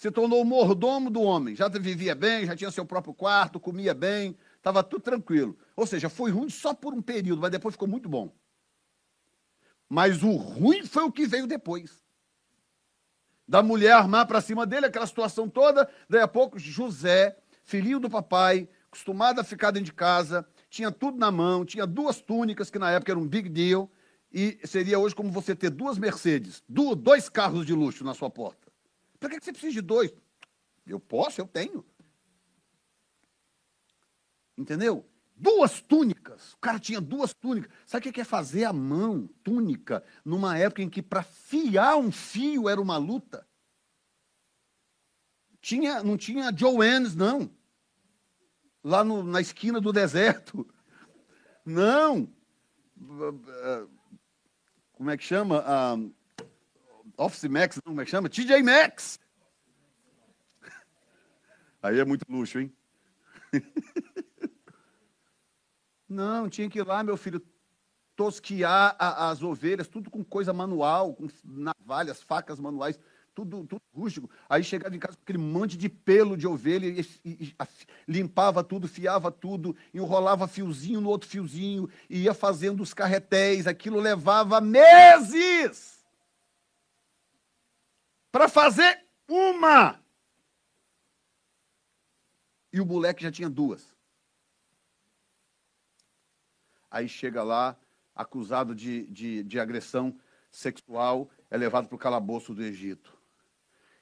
se 0.01 0.09
tornou 0.09 0.41
o 0.41 0.45
mordomo 0.45 1.11
do 1.11 1.21
homem. 1.21 1.55
Já 1.55 1.67
vivia 1.67 2.15
bem, 2.15 2.47
já 2.47 2.55
tinha 2.55 2.71
seu 2.71 2.83
próprio 2.83 3.13
quarto, 3.13 3.59
comia 3.59 3.93
bem, 3.93 4.35
estava 4.57 4.81
tudo 4.83 5.03
tranquilo. 5.03 5.55
Ou 5.75 5.85
seja, 5.85 6.09
foi 6.09 6.31
ruim 6.31 6.49
só 6.49 6.73
por 6.73 6.91
um 6.91 7.03
período, 7.03 7.39
mas 7.39 7.51
depois 7.51 7.75
ficou 7.75 7.87
muito 7.87 8.09
bom. 8.09 8.35
Mas 9.87 10.23
o 10.23 10.31
ruim 10.31 10.83
foi 10.87 11.03
o 11.03 11.11
que 11.11 11.27
veio 11.27 11.45
depois. 11.45 12.03
Da 13.47 13.61
mulher 13.61 13.91
armar 13.91 14.25
para 14.25 14.41
cima 14.41 14.65
dele, 14.65 14.87
aquela 14.87 15.05
situação 15.05 15.47
toda. 15.47 15.87
Daí 16.09 16.21
a 16.21 16.27
pouco, 16.27 16.57
José, 16.57 17.37
filhinho 17.63 17.99
do 17.99 18.09
papai, 18.09 18.67
acostumado 18.91 19.39
a 19.39 19.43
ficar 19.43 19.71
dentro 19.71 19.85
de 19.85 19.93
casa, 19.93 20.45
tinha 20.69 20.91
tudo 20.91 21.17
na 21.17 21.31
mão, 21.31 21.63
tinha 21.63 21.87
duas 21.87 22.21
túnicas, 22.21 22.69
que 22.69 22.77
na 22.77 22.91
época 22.91 23.13
era 23.13 23.19
um 23.19 23.27
big 23.27 23.47
deal, 23.47 23.89
e 24.29 24.59
seria 24.65 24.99
hoje 24.99 25.15
como 25.15 25.31
você 25.31 25.55
ter 25.55 25.69
duas 25.69 25.97
Mercedes, 25.97 26.61
dois 26.67 27.29
carros 27.29 27.65
de 27.65 27.73
luxo 27.73 28.03
na 28.03 28.13
sua 28.13 28.29
porta. 28.29 28.69
Para 29.17 29.29
que 29.29 29.43
você 29.43 29.53
precisa 29.53 29.73
de 29.73 29.81
dois? 29.81 30.13
Eu 30.85 30.99
posso, 30.99 31.39
eu 31.39 31.47
tenho. 31.47 31.85
Entendeu? 34.57 35.07
Duas 35.35 35.81
túnicas. 35.81 36.53
O 36.53 36.57
cara 36.57 36.77
tinha 36.77 36.99
duas 36.99 37.33
túnicas. 37.33 37.71
Sabe 37.85 38.09
o 38.09 38.13
que 38.13 38.21
é 38.21 38.25
fazer 38.25 38.65
a 38.65 38.73
mão, 38.73 39.27
túnica, 39.41 40.03
numa 40.23 40.57
época 40.57 40.81
em 40.81 40.89
que 40.89 41.01
para 41.01 41.23
fiar 41.23 41.97
um 41.97 42.11
fio 42.11 42.67
era 42.67 42.81
uma 42.81 42.97
luta? 42.97 43.47
Tinha, 45.61 46.03
não 46.03 46.17
tinha 46.17 46.53
Joannes, 46.55 47.15
não. 47.15 47.49
Lá 48.83 49.03
no, 49.03 49.23
na 49.23 49.41
esquina 49.41 49.79
do 49.79 49.93
deserto. 49.93 50.67
Não. 51.65 52.27
Como 54.93 55.09
é 55.09 55.17
que 55.17 55.23
chama? 55.23 55.63
Ah, 55.65 55.97
Office 57.17 57.49
Max, 57.49 57.75
não, 57.77 57.91
como 57.91 58.01
é 58.01 58.05
que 58.05 58.11
chama? 58.11 58.29
TJ 58.29 58.63
Max. 58.63 59.19
Aí 61.81 61.99
é 61.99 62.05
muito 62.05 62.25
luxo, 62.29 62.59
hein? 62.59 62.71
Não, 66.07 66.49
tinha 66.49 66.69
que 66.69 66.77
ir 66.77 66.85
lá, 66.85 67.01
meu 67.03 67.15
filho, 67.15 67.41
tosquiar 68.17 68.97
as 68.99 69.41
ovelhas, 69.41 69.87
tudo 69.87 70.11
com 70.11 70.23
coisa 70.25 70.51
manual, 70.51 71.15
com 71.15 71.27
navalhas, 71.43 72.21
facas 72.21 72.59
manuais, 72.59 72.99
tudo, 73.33 73.65
tudo 73.65 73.81
rústico. 73.93 74.29
Aí 74.49 74.63
chegava 74.63 74.95
em 74.95 74.99
casa 74.99 75.15
com 75.15 75.23
aquele 75.23 75.37
monte 75.37 75.77
de 75.77 75.89
pelo 75.89 76.37
de 76.37 76.47
ovelha, 76.47 76.85
e, 76.85 77.05
e, 77.25 77.55
limpava 78.07 78.63
tudo, 78.63 78.87
fiava 78.87 79.31
tudo, 79.31 79.75
enrolava 79.93 80.47
fiozinho 80.47 81.01
no 81.01 81.09
outro 81.09 81.29
fiozinho, 81.29 81.89
e 82.09 82.23
ia 82.23 82.33
fazendo 82.33 82.81
os 82.81 82.93
carretéis. 82.93 83.67
Aquilo 83.67 83.99
levava 83.99 84.61
meses 84.61 86.03
para 88.31 88.47
fazer 88.47 89.05
uma. 89.27 89.99
E 92.73 92.79
o 92.79 92.85
moleque 92.85 93.23
já 93.23 93.31
tinha 93.31 93.49
duas. 93.49 93.95
Aí 96.89 97.07
chega 97.07 97.43
lá, 97.43 97.77
acusado 98.13 98.75
de, 98.75 99.07
de, 99.07 99.43
de 99.43 99.59
agressão 99.59 100.17
sexual, 100.49 101.29
é 101.49 101.57
levado 101.57 101.87
para 101.87 101.95
o 101.95 101.99
calabouço 101.99 102.53
do 102.53 102.61
Egito. 102.61 103.20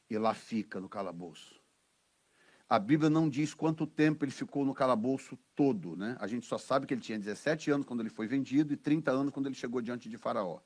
E 0.10 0.18
lá 0.18 0.34
fica 0.34 0.80
no 0.80 0.89
calabouço. 0.89 1.60
A 2.68 2.78
Bíblia 2.78 3.10
não 3.10 3.28
diz 3.28 3.53
quanto 3.53 3.88
tempo 3.88 4.24
ele 4.24 4.32
ficou 4.32 4.64
no 4.64 4.74
calabouço 4.74 5.38
todo, 5.55 5.95
né? 5.95 6.16
A 6.20 6.28
gente 6.28 6.45
só 6.45 6.57
sabe 6.57 6.86
que 6.86 6.93
ele 6.93 7.01
tinha 7.01 7.18
17 7.18 7.72
anos 7.72 7.86
quando 7.86 8.01
ele 8.01 8.10
foi 8.10 8.28
vendido 8.28 8.74
e 8.74 8.78
30 8.78 9.12
anos 9.12 9.34
quando 9.34 9.47
ele 9.47 9.55
chegou 9.55 9.82
diante 9.82 10.07
de 10.07 10.18
Faraó. 10.18 10.60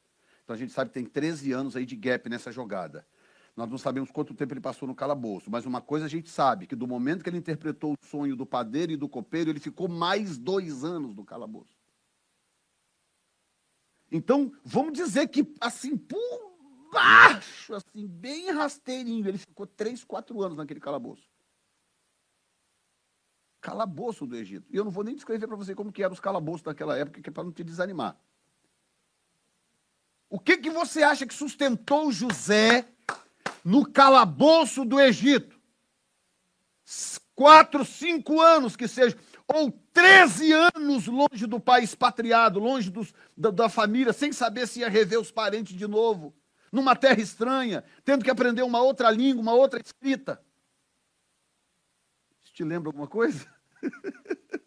Então 0.44 0.54
a 0.54 0.60
gente 0.60 0.74
sabe 0.74 0.90
que 0.90 0.96
tem 0.96 1.06
13 1.06 1.54
anos 1.54 1.76
aí 1.76 1.86
de 1.86 1.96
gap 1.96 2.30
nessa 2.30 2.52
jogada. 2.52 3.08
Nós 3.56 3.70
não 3.70 3.78
sabemos 3.78 4.12
quanto 4.12 4.34
tempo 4.34 4.54
ele 4.54 4.60
passou 4.60 4.88
no 4.88 4.96
calabouço, 4.96 5.50
mas 5.50 5.66
uma 5.66 5.80
coisa 5.80 6.06
a 6.06 6.10
gente 6.10 6.30
sabe, 6.30 6.68
que 6.68 6.76
do 6.76 6.88
momento 6.88 7.24
que 7.24 7.30
ele 7.30 7.38
interpretou 7.38 7.94
o 7.94 8.06
sonho 8.06 8.36
do 8.36 8.46
padeiro 8.46 8.92
e 8.92 8.98
do 8.98 9.08
copeiro, 9.08 9.50
ele 9.50 9.60
ficou 9.60 9.88
mais 9.88 10.38
dois 10.38 10.84
anos 10.84 11.16
no 11.16 11.24
calabouço. 11.24 11.78
Então, 14.12 14.52
vamos 14.64 14.94
dizer 14.94 15.28
que, 15.28 15.48
assim, 15.60 15.96
por 15.98 16.53
baixo, 16.94 17.74
assim, 17.74 18.08
bem 18.08 18.52
rasteirinho, 18.52 19.28
ele 19.28 19.38
ficou 19.38 19.68
três, 19.68 20.04
quatro 20.04 20.42
anos 20.42 20.58
naquele 20.58 20.80
calabouço. 20.80 21.28
Calabouço 23.60 24.26
do 24.26 24.36
Egito. 24.36 24.68
E 24.72 24.78
eu 24.78 24.86
não 24.86 24.92
vou 24.92 25.04
nem 25.04 25.16
descrever 25.16 25.48
para 25.48 25.56
você 25.56 25.74
como 25.74 25.92
que 25.92 26.04
eram 26.04 26.14
os 26.14 26.20
calabouços 26.20 26.64
daquela 26.64 26.98
época, 26.98 27.22
que 27.22 27.30
é 27.30 27.34
para 27.34 27.44
não 27.44 27.52
te 27.52 27.64
desanimar. 27.64 28.18
O 30.30 30.40
que, 30.40 30.58
que 30.58 30.70
você 30.70 31.04
acha 31.04 31.26
que 31.26 31.34
sustentou 31.34 32.12
José 32.12 32.88
no 33.64 33.86
calabouço 33.86 34.84
do 34.84 35.00
Egito. 35.00 35.58
Quatro, 37.36 37.86
cinco 37.86 38.42
anos 38.42 38.76
que 38.76 38.88
seja, 38.88 39.18
ou 39.48 39.72
treze 39.92 40.52
anos 40.52 41.08
longe 41.08 41.48
do 41.48 41.60
pai 41.60 41.84
expatriado, 41.84 42.60
longe 42.60 42.92
dos, 42.92 43.14
da, 43.36 43.50
da 43.50 43.70
família, 43.70 44.14
sem 44.14 44.32
saber 44.32 44.68
se 44.68 44.82
ia 44.82 44.90
rever 44.90 45.20
os 45.20 45.32
parentes 45.32 45.76
de 45.76 45.88
novo. 45.88 46.34
Numa 46.74 46.96
terra 46.96 47.22
estranha, 47.22 47.84
tendo 48.04 48.24
que 48.26 48.32
aprender 48.32 48.64
uma 48.64 48.82
outra 48.82 49.12
língua, 49.12 49.44
uma 49.44 49.54
outra 49.54 49.80
escrita. 49.80 50.44
Isso 52.44 52.52
te 52.52 52.64
lembra 52.64 52.90
alguma 52.90 53.08
coisa? 53.08 53.48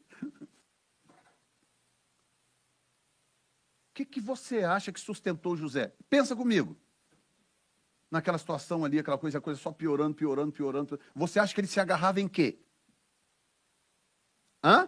O 3.89 3.97
que, 3.97 4.05
que 4.05 4.21
você 4.21 4.63
acha 4.63 4.93
que 4.93 5.01
sustentou 5.01 5.57
José? 5.57 5.91
Pensa 6.11 6.37
comigo. 6.37 6.77
Naquela 8.11 8.37
situação 8.37 8.85
ali, 8.85 8.99
aquela 8.99 9.17
coisa, 9.17 9.39
a 9.39 9.41
coisa 9.41 9.59
só 9.59 9.73
piorando, 9.73 10.15
piorando, 10.15 10.53
piorando. 10.53 11.01
Você 11.15 11.39
acha 11.39 11.55
que 11.55 11.63
ele 11.63 11.67
se 11.67 11.81
agarrava 11.81 12.21
em 12.21 12.29
quê? 12.29 12.61
Hã? 14.63 14.87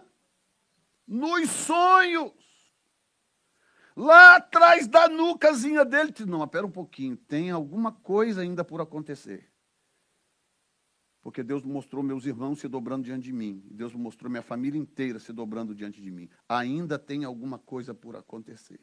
Nos 1.07 1.49
sonhos. 1.49 2.33
Lá 3.99 4.37
atrás 4.37 4.87
da 4.87 5.09
nucazinha 5.09 5.83
dele. 5.83 6.13
Não, 6.25 6.41
espera 6.41 6.65
um 6.65 6.71
pouquinho. 6.71 7.17
Tem 7.17 7.51
alguma 7.51 7.91
coisa 7.91 8.39
ainda 8.39 8.63
por 8.63 8.79
acontecer. 8.79 9.51
Porque 11.21 11.43
Deus 11.43 11.63
mostrou 11.63 12.01
meus 12.01 12.25
irmãos 12.25 12.61
se 12.61 12.69
dobrando 12.69 13.03
diante 13.03 13.25
de 13.25 13.33
mim. 13.33 13.61
Deus 13.69 13.93
mostrou 13.93 14.31
minha 14.31 14.41
família 14.41 14.79
inteira 14.79 15.19
se 15.19 15.33
dobrando 15.33 15.75
diante 15.75 16.01
de 16.01 16.09
mim. 16.09 16.29
Ainda 16.47 16.97
tem 16.97 17.25
alguma 17.25 17.59
coisa 17.59 17.93
por 17.93 18.15
acontecer. 18.15 18.79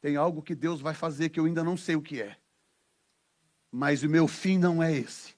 Tem 0.00 0.16
algo 0.16 0.42
que 0.42 0.54
Deus 0.54 0.80
vai 0.80 0.94
fazer 0.94 1.28
que 1.28 1.38
eu 1.38 1.44
ainda 1.44 1.62
não 1.62 1.76
sei 1.76 1.96
o 1.96 2.02
que 2.02 2.22
é. 2.22 2.38
Mas 3.70 4.02
o 4.02 4.08
meu 4.08 4.26
fim 4.26 4.56
não 4.56 4.82
é 4.82 4.90
esse. 4.90 5.34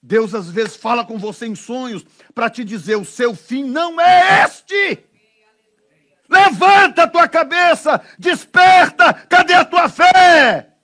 Deus 0.00 0.36
às 0.36 0.48
vezes 0.48 0.76
fala 0.76 1.04
com 1.04 1.18
você 1.18 1.46
em 1.46 1.56
sonhos 1.56 2.04
para 2.32 2.48
te 2.48 2.64
dizer: 2.64 2.94
o 2.94 3.04
seu 3.04 3.34
fim 3.34 3.64
não 3.64 4.00
é 4.00 4.44
este. 4.44 5.07
Levanta 6.28 7.04
a 7.04 7.08
tua 7.08 7.26
cabeça, 7.26 8.02
desperta, 8.18 9.14
cadê 9.14 9.54
a 9.54 9.64
tua 9.64 9.88
fé? 9.88 10.74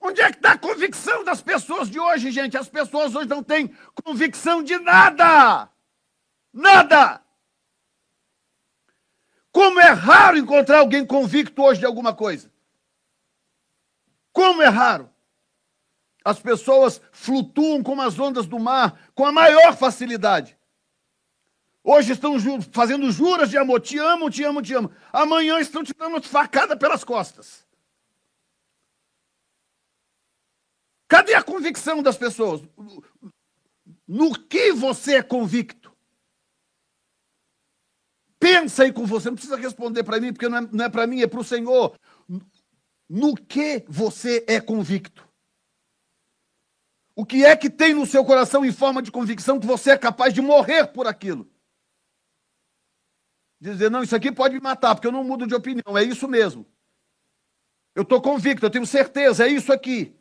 Onde 0.00 0.20
é 0.20 0.30
que 0.30 0.36
está 0.36 0.52
a 0.52 0.58
convicção 0.58 1.24
das 1.24 1.42
pessoas 1.42 1.90
de 1.90 1.98
hoje, 1.98 2.30
gente? 2.30 2.56
As 2.56 2.68
pessoas 2.68 3.14
hoje 3.16 3.28
não 3.28 3.42
têm 3.42 3.74
convicção 4.04 4.62
de 4.62 4.78
nada. 4.78 5.68
Nada. 6.52 7.20
Como 9.50 9.80
é 9.80 9.90
raro 9.90 10.36
encontrar 10.36 10.78
alguém 10.78 11.04
convicto 11.04 11.60
hoje 11.62 11.80
de 11.80 11.86
alguma 11.86 12.14
coisa. 12.14 12.52
Como 14.32 14.62
é 14.62 14.68
raro. 14.68 15.10
As 16.24 16.38
pessoas 16.38 17.00
flutuam 17.10 17.82
como 17.82 18.02
as 18.02 18.18
ondas 18.18 18.46
do 18.46 18.58
mar 18.58 19.00
com 19.14 19.24
a 19.24 19.32
maior 19.32 19.76
facilidade. 19.76 20.56
Hoje 21.88 22.14
estão 22.14 22.36
ju 22.36 22.60
fazendo 22.72 23.12
juras 23.12 23.48
de 23.48 23.56
amor, 23.56 23.80
te 23.80 23.96
amo, 23.96 24.28
te 24.28 24.42
amo, 24.42 24.60
te 24.60 24.74
amo. 24.74 24.90
Amanhã 25.12 25.60
estão 25.60 25.84
te 25.84 25.94
dando 25.94 26.20
facada 26.20 26.76
pelas 26.76 27.04
costas. 27.04 27.64
Cadê 31.06 31.34
a 31.34 31.44
convicção 31.44 32.02
das 32.02 32.16
pessoas? 32.16 32.60
No 34.04 34.36
que 34.36 34.72
você 34.72 35.18
é 35.18 35.22
convicto? 35.22 35.96
Pensa 38.40 38.82
aí 38.82 38.92
com 38.92 39.06
você, 39.06 39.28
não 39.28 39.36
precisa 39.36 39.56
responder 39.56 40.02
para 40.02 40.18
mim, 40.18 40.32
porque 40.32 40.48
não 40.48 40.58
é, 40.58 40.68
não 40.72 40.84
é 40.86 40.88
para 40.88 41.06
mim, 41.06 41.20
é 41.20 41.28
para 41.28 41.40
o 41.40 41.44
Senhor. 41.44 41.96
No 43.08 43.36
que 43.36 43.84
você 43.86 44.44
é 44.48 44.60
convicto? 44.60 45.24
O 47.14 47.24
que 47.24 47.44
é 47.44 47.56
que 47.56 47.70
tem 47.70 47.94
no 47.94 48.04
seu 48.04 48.24
coração 48.24 48.64
em 48.64 48.72
forma 48.72 49.00
de 49.00 49.12
convicção 49.12 49.60
que 49.60 49.66
você 49.68 49.92
é 49.92 49.96
capaz 49.96 50.34
de 50.34 50.42
morrer 50.42 50.88
por 50.88 51.06
aquilo? 51.06 51.48
Dizer, 53.72 53.90
não, 53.90 54.02
isso 54.02 54.14
aqui 54.14 54.30
pode 54.30 54.54
me 54.54 54.60
matar, 54.60 54.94
porque 54.94 55.08
eu 55.08 55.12
não 55.12 55.24
mudo 55.24 55.46
de 55.46 55.54
opinião, 55.54 55.98
é 55.98 56.02
isso 56.04 56.28
mesmo. 56.28 56.64
Eu 57.94 58.02
estou 58.02 58.20
convicto, 58.20 58.64
eu 58.64 58.70
tenho 58.70 58.86
certeza, 58.86 59.44
é 59.44 59.48
isso 59.48 59.72
aqui. 59.72 60.14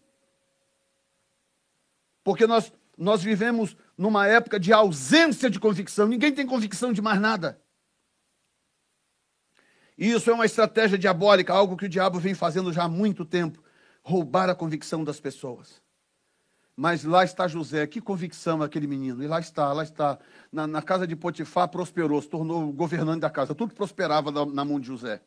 Porque 2.23 2.47
nós, 2.47 2.73
nós 2.97 3.21
vivemos 3.21 3.77
numa 3.95 4.25
época 4.25 4.59
de 4.59 4.73
ausência 4.73 5.49
de 5.49 5.59
convicção, 5.59 6.07
ninguém 6.07 6.33
tem 6.33 6.47
convicção 6.47 6.91
de 6.91 7.01
mais 7.01 7.21
nada. 7.21 7.61
E 9.95 10.11
isso 10.11 10.29
é 10.29 10.33
uma 10.33 10.45
estratégia 10.45 10.97
diabólica, 10.97 11.53
algo 11.53 11.77
que 11.77 11.85
o 11.85 11.89
diabo 11.89 12.19
vem 12.19 12.33
fazendo 12.33 12.73
já 12.73 12.85
há 12.85 12.89
muito 12.89 13.23
tempo 13.23 13.63
roubar 14.01 14.49
a 14.49 14.55
convicção 14.55 15.03
das 15.03 15.19
pessoas. 15.19 15.81
Mas 16.75 17.05
lá 17.05 17.23
está 17.23 17.47
José, 17.47 17.87
que 17.87 18.01
convicção 18.01 18.61
aquele 18.61 18.85
menino. 18.85 19.23
E 19.23 19.27
lá 19.27 19.39
está, 19.39 19.71
lá 19.71 19.83
está. 19.83 20.19
Na, 20.51 20.67
na 20.67 20.81
casa 20.81 21.07
de 21.07 21.15
Potifar 21.15 21.69
prosperou, 21.69 22.21
se 22.21 22.27
tornou 22.27 22.71
governante 22.73 23.21
da 23.21 23.29
casa. 23.29 23.55
Tudo 23.55 23.73
prosperava 23.73 24.29
na, 24.29 24.45
na 24.45 24.65
mão 24.65 24.79
de 24.79 24.87
José. 24.87 25.21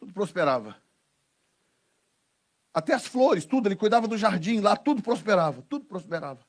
Tudo 0.00 0.12
prosperava. 0.12 0.76
Até 2.74 2.92
as 2.92 3.06
flores, 3.06 3.44
tudo. 3.44 3.68
Ele 3.68 3.76
cuidava 3.76 4.08
do 4.08 4.18
jardim 4.18 4.60
lá, 4.60 4.76
tudo 4.76 5.00
prosperava. 5.00 5.62
Tudo 5.68 5.84
prosperava. 5.84 6.40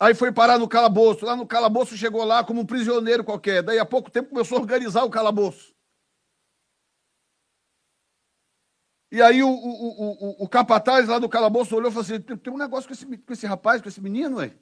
Aí 0.00 0.14
foi 0.14 0.32
parar 0.32 0.58
no 0.58 0.68
calabouço. 0.68 1.24
Lá 1.24 1.36
no 1.36 1.46
calabouço 1.46 1.96
chegou 1.96 2.24
lá 2.24 2.42
como 2.42 2.62
um 2.62 2.66
prisioneiro 2.66 3.22
qualquer. 3.22 3.62
Daí 3.62 3.78
a 3.78 3.86
pouco 3.86 4.10
tempo 4.10 4.30
começou 4.30 4.58
a 4.58 4.60
organizar 4.60 5.04
o 5.04 5.10
calabouço. 5.10 5.77
E 9.10 9.22
aí 9.22 9.42
o, 9.42 9.48
o, 9.48 10.10
o, 10.42 10.44
o 10.44 10.48
capataz 10.48 11.08
lá 11.08 11.18
do 11.18 11.28
calabouço 11.28 11.74
olhou 11.74 11.90
e 11.90 11.92
falou 11.92 12.04
assim: 12.04 12.20
tem 12.20 12.52
um 12.52 12.58
negócio 12.58 12.86
com 12.86 12.94
esse, 12.94 13.06
com 13.06 13.32
esse 13.32 13.46
rapaz, 13.46 13.80
com 13.80 13.88
esse 13.88 14.00
menino, 14.00 14.38
aí. 14.38 14.52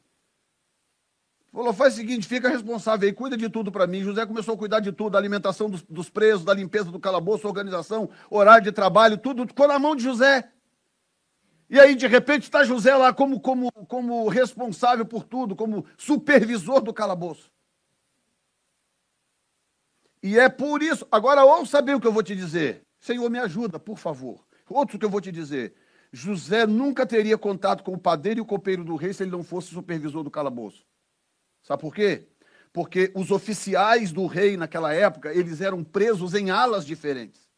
Falou, 1.52 1.72
faz 1.72 1.94
o 1.94 1.96
seguinte, 1.96 2.28
fica 2.28 2.50
responsável 2.50 3.08
aí, 3.08 3.14
cuida 3.14 3.34
de 3.34 3.48
tudo 3.48 3.72
para 3.72 3.86
mim. 3.86 4.02
José 4.02 4.26
começou 4.26 4.54
a 4.54 4.58
cuidar 4.58 4.80
de 4.80 4.92
tudo, 4.92 5.12
da 5.12 5.18
alimentação 5.18 5.70
dos, 5.70 5.82
dos, 5.82 6.10
presos, 6.10 6.44
da 6.44 6.52
limpeza 6.52 6.92
do 6.92 7.00
calabouço, 7.00 7.48
organização, 7.48 8.10
horário 8.28 8.64
de 8.64 8.72
trabalho, 8.72 9.16
tudo 9.16 9.46
ficou 9.46 9.66
na 9.66 9.78
mão 9.78 9.96
de 9.96 10.02
José. 10.02 10.52
E 11.68 11.80
aí, 11.80 11.94
de 11.94 12.06
repente, 12.06 12.42
está 12.42 12.62
José 12.62 12.94
lá 12.94 13.12
como, 13.12 13.40
como, 13.40 13.72
como 13.88 14.28
responsável 14.28 15.06
por 15.06 15.24
tudo, 15.24 15.56
como 15.56 15.86
supervisor 15.96 16.80
do 16.80 16.92
calabouço. 16.92 17.50
E 20.22 20.38
é 20.38 20.48
por 20.48 20.82
isso. 20.82 21.06
Agora, 21.10 21.44
ouça 21.44 21.80
bem 21.80 21.94
o 21.94 22.00
que 22.00 22.06
eu 22.06 22.12
vou 22.12 22.22
te 22.22 22.36
dizer. 22.36 22.85
Senhor, 23.06 23.30
me 23.30 23.38
ajuda, 23.38 23.78
por 23.78 23.98
favor. 23.98 24.44
Outro 24.68 24.98
que 24.98 25.04
eu 25.04 25.08
vou 25.08 25.20
te 25.20 25.30
dizer. 25.30 25.74
José 26.10 26.66
nunca 26.66 27.06
teria 27.06 27.38
contato 27.38 27.84
com 27.84 27.92
o 27.92 27.98
padeiro 27.98 28.40
e 28.40 28.42
o 28.42 28.44
copeiro 28.44 28.82
do 28.82 28.96
rei 28.96 29.12
se 29.12 29.22
ele 29.22 29.30
não 29.30 29.44
fosse 29.44 29.68
supervisor 29.68 30.24
do 30.24 30.30
calabouço. 30.30 30.84
Sabe 31.62 31.80
por 31.82 31.94
quê? 31.94 32.26
Porque 32.72 33.12
os 33.14 33.30
oficiais 33.30 34.10
do 34.10 34.26
rei 34.26 34.56
naquela 34.56 34.92
época, 34.92 35.32
eles 35.32 35.60
eram 35.60 35.84
presos 35.84 36.34
em 36.34 36.50
alas 36.50 36.84
diferentes. 36.84 37.48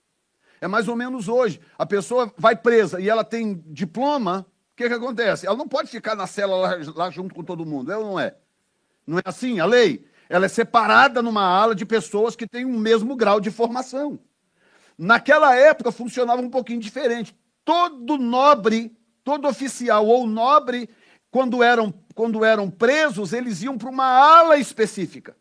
É 0.61 0.69
mais 0.69 0.87
ou 0.87 0.95
menos 0.95 1.29
hoje. 1.29 1.63
A 1.79 1.87
pessoa 1.87 2.31
vai 2.37 2.55
presa 2.55 3.01
e 3.01 3.09
ela 3.09 3.25
tem 3.25 3.65
diploma, 3.69 4.47
o 4.73 4.77
que, 4.77 4.87
que 4.87 4.95
acontece? 4.95 5.47
Ela 5.47 5.57
não 5.57 5.67
pode 5.67 5.89
ficar 5.89 6.15
na 6.15 6.27
cela 6.27 6.57
lá, 6.57 6.77
lá 6.95 7.11
junto 7.11 7.35
com 7.35 7.43
todo 7.43 7.65
mundo, 7.65 7.91
é 7.91 7.97
ou 7.97 8.05
não 8.05 8.21
é? 8.21 8.37
Não 9.07 9.17
é 9.17 9.23
assim 9.25 9.61
a 9.61 9.65
lei? 9.65 10.05
Ela 10.29 10.45
é 10.45 10.49
separada 10.49 11.23
numa 11.23 11.43
ala 11.43 11.75
de 11.75 11.87
pessoas 11.87 12.37
que 12.37 12.47
têm 12.47 12.67
o 12.67 12.79
mesmo 12.79 13.17
grau 13.17 13.41
de 13.41 13.51
formação. 13.51 14.21
Naquela 14.99 15.55
época 15.55 15.93
funcionava 15.93 16.43
um 16.43 16.51
pouquinho 16.51 16.81
diferente. 16.81 17.35
Todo 17.65 18.19
nobre, 18.19 18.97
todo 19.23 19.47
oficial 19.47 20.05
ou 20.07 20.27
nobre, 20.27 20.91
quando 21.31 21.63
eram, 21.63 21.95
quando 22.15 22.45
eram 22.45 22.69
presos, 22.69 23.33
eles 23.33 23.63
iam 23.63 23.79
para 23.79 23.91
uma 23.91 24.07
ala 24.07 24.59
específica. 24.59 25.37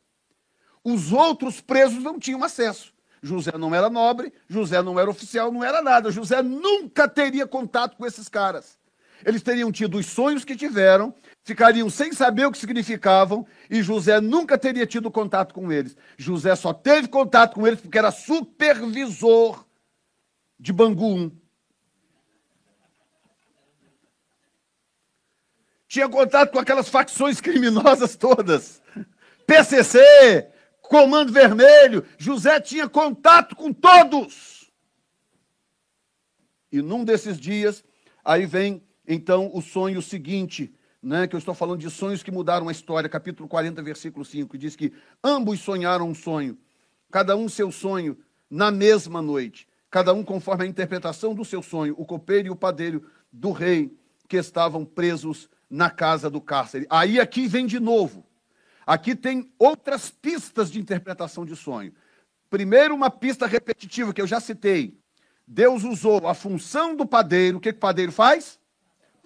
Os 0.83 1.11
outros 1.11 1.59
presos 1.59 2.03
não 2.03 2.19
tinham 2.19 2.43
acesso. 2.43 2.93
José 3.21 3.57
não 3.57 3.73
era 3.73 3.89
nobre, 3.89 4.31
José 4.47 4.81
não 4.81 4.99
era 4.99 5.09
oficial, 5.09 5.51
não 5.51 5.63
era 5.63 5.81
nada. 5.81 6.11
José 6.11 6.43
nunca 6.43 7.07
teria 7.07 7.47
contato 7.47 7.97
com 7.97 8.05
esses 8.05 8.29
caras. 8.29 8.77
Eles 9.25 9.41
teriam 9.41 9.71
tido 9.71 9.97
os 9.97 10.05
sonhos 10.05 10.45
que 10.45 10.55
tiveram, 10.55 11.13
ficariam 11.47 11.89
sem 11.89 12.11
saber 12.11 12.45
o 12.45 12.51
que 12.51 12.57
significavam, 12.57 13.47
e 13.69 13.81
José 13.81 14.19
nunca 14.19 14.57
teria 14.57 14.85
tido 14.85 15.09
contato 15.09 15.53
com 15.53 15.71
eles. 15.71 15.95
José 16.17 16.53
só 16.57 16.73
teve 16.73 17.07
contato 17.07 17.55
com 17.55 17.65
eles 17.65 17.79
porque 17.79 17.97
era 17.97 18.11
supervisor 18.11 19.65
de 20.59 20.73
Bangu 20.73 21.05
1. 21.05 21.31
Tinha 25.87 26.09
contato 26.09 26.51
com 26.51 26.59
aquelas 26.59 26.89
facções 26.89 27.39
criminosas 27.39 28.17
todas. 28.17 28.81
PCC, 29.45 30.51
Comando 30.81 31.31
Vermelho. 31.31 32.05
José 32.17 32.59
tinha 32.59 32.89
contato 32.89 33.55
com 33.55 33.71
todos. 33.71 34.69
E 36.69 36.81
num 36.81 37.05
desses 37.05 37.39
dias, 37.39 37.85
aí 38.25 38.45
vem 38.45 38.85
então 39.07 39.49
o 39.53 39.61
sonho 39.61 40.01
seguinte, 40.01 40.76
né, 41.01 41.27
que 41.27 41.35
eu 41.35 41.37
estou 41.37 41.53
falando 41.53 41.79
de 41.79 41.89
sonhos 41.89 42.23
que 42.23 42.31
mudaram 42.31 42.67
a 42.67 42.71
história, 42.71 43.09
capítulo 43.09 43.47
40, 43.47 43.81
versículo 43.81 44.25
5, 44.25 44.51
que 44.51 44.57
diz 44.57 44.75
que 44.75 44.91
ambos 45.23 45.59
sonharam 45.59 46.09
um 46.09 46.15
sonho, 46.15 46.57
cada 47.11 47.35
um 47.35 47.47
seu 47.47 47.71
sonho, 47.71 48.17
na 48.49 48.71
mesma 48.71 49.21
noite, 49.21 49.67
cada 49.89 50.13
um 50.13 50.23
conforme 50.23 50.63
a 50.63 50.67
interpretação 50.67 51.33
do 51.33 51.45
seu 51.45 51.61
sonho, 51.61 51.95
o 51.97 52.05
copeiro 52.05 52.47
e 52.47 52.51
o 52.51 52.55
padeiro 52.55 53.05
do 53.31 53.51
rei 53.51 53.95
que 54.27 54.37
estavam 54.37 54.83
presos 54.83 55.49
na 55.69 55.89
casa 55.89 56.29
do 56.29 56.41
cárcere. 56.41 56.85
Aí 56.89 57.19
aqui 57.19 57.47
vem 57.47 57.65
de 57.65 57.79
novo. 57.79 58.25
Aqui 58.85 59.15
tem 59.15 59.51
outras 59.59 60.09
pistas 60.09 60.71
de 60.71 60.79
interpretação 60.79 61.45
de 61.45 61.55
sonho. 61.55 61.93
Primeiro, 62.49 62.95
uma 62.95 63.09
pista 63.09 63.45
repetitiva 63.45 64.13
que 64.13 64.21
eu 64.21 64.27
já 64.27 64.39
citei. 64.39 64.97
Deus 65.45 65.83
usou 65.83 66.25
a 66.27 66.33
função 66.33 66.95
do 66.95 67.05
padeiro. 67.05 67.57
O 67.57 67.61
que, 67.61 67.71
que 67.71 67.77
o 67.77 67.81
padeiro 67.81 68.11
faz? 68.11 68.57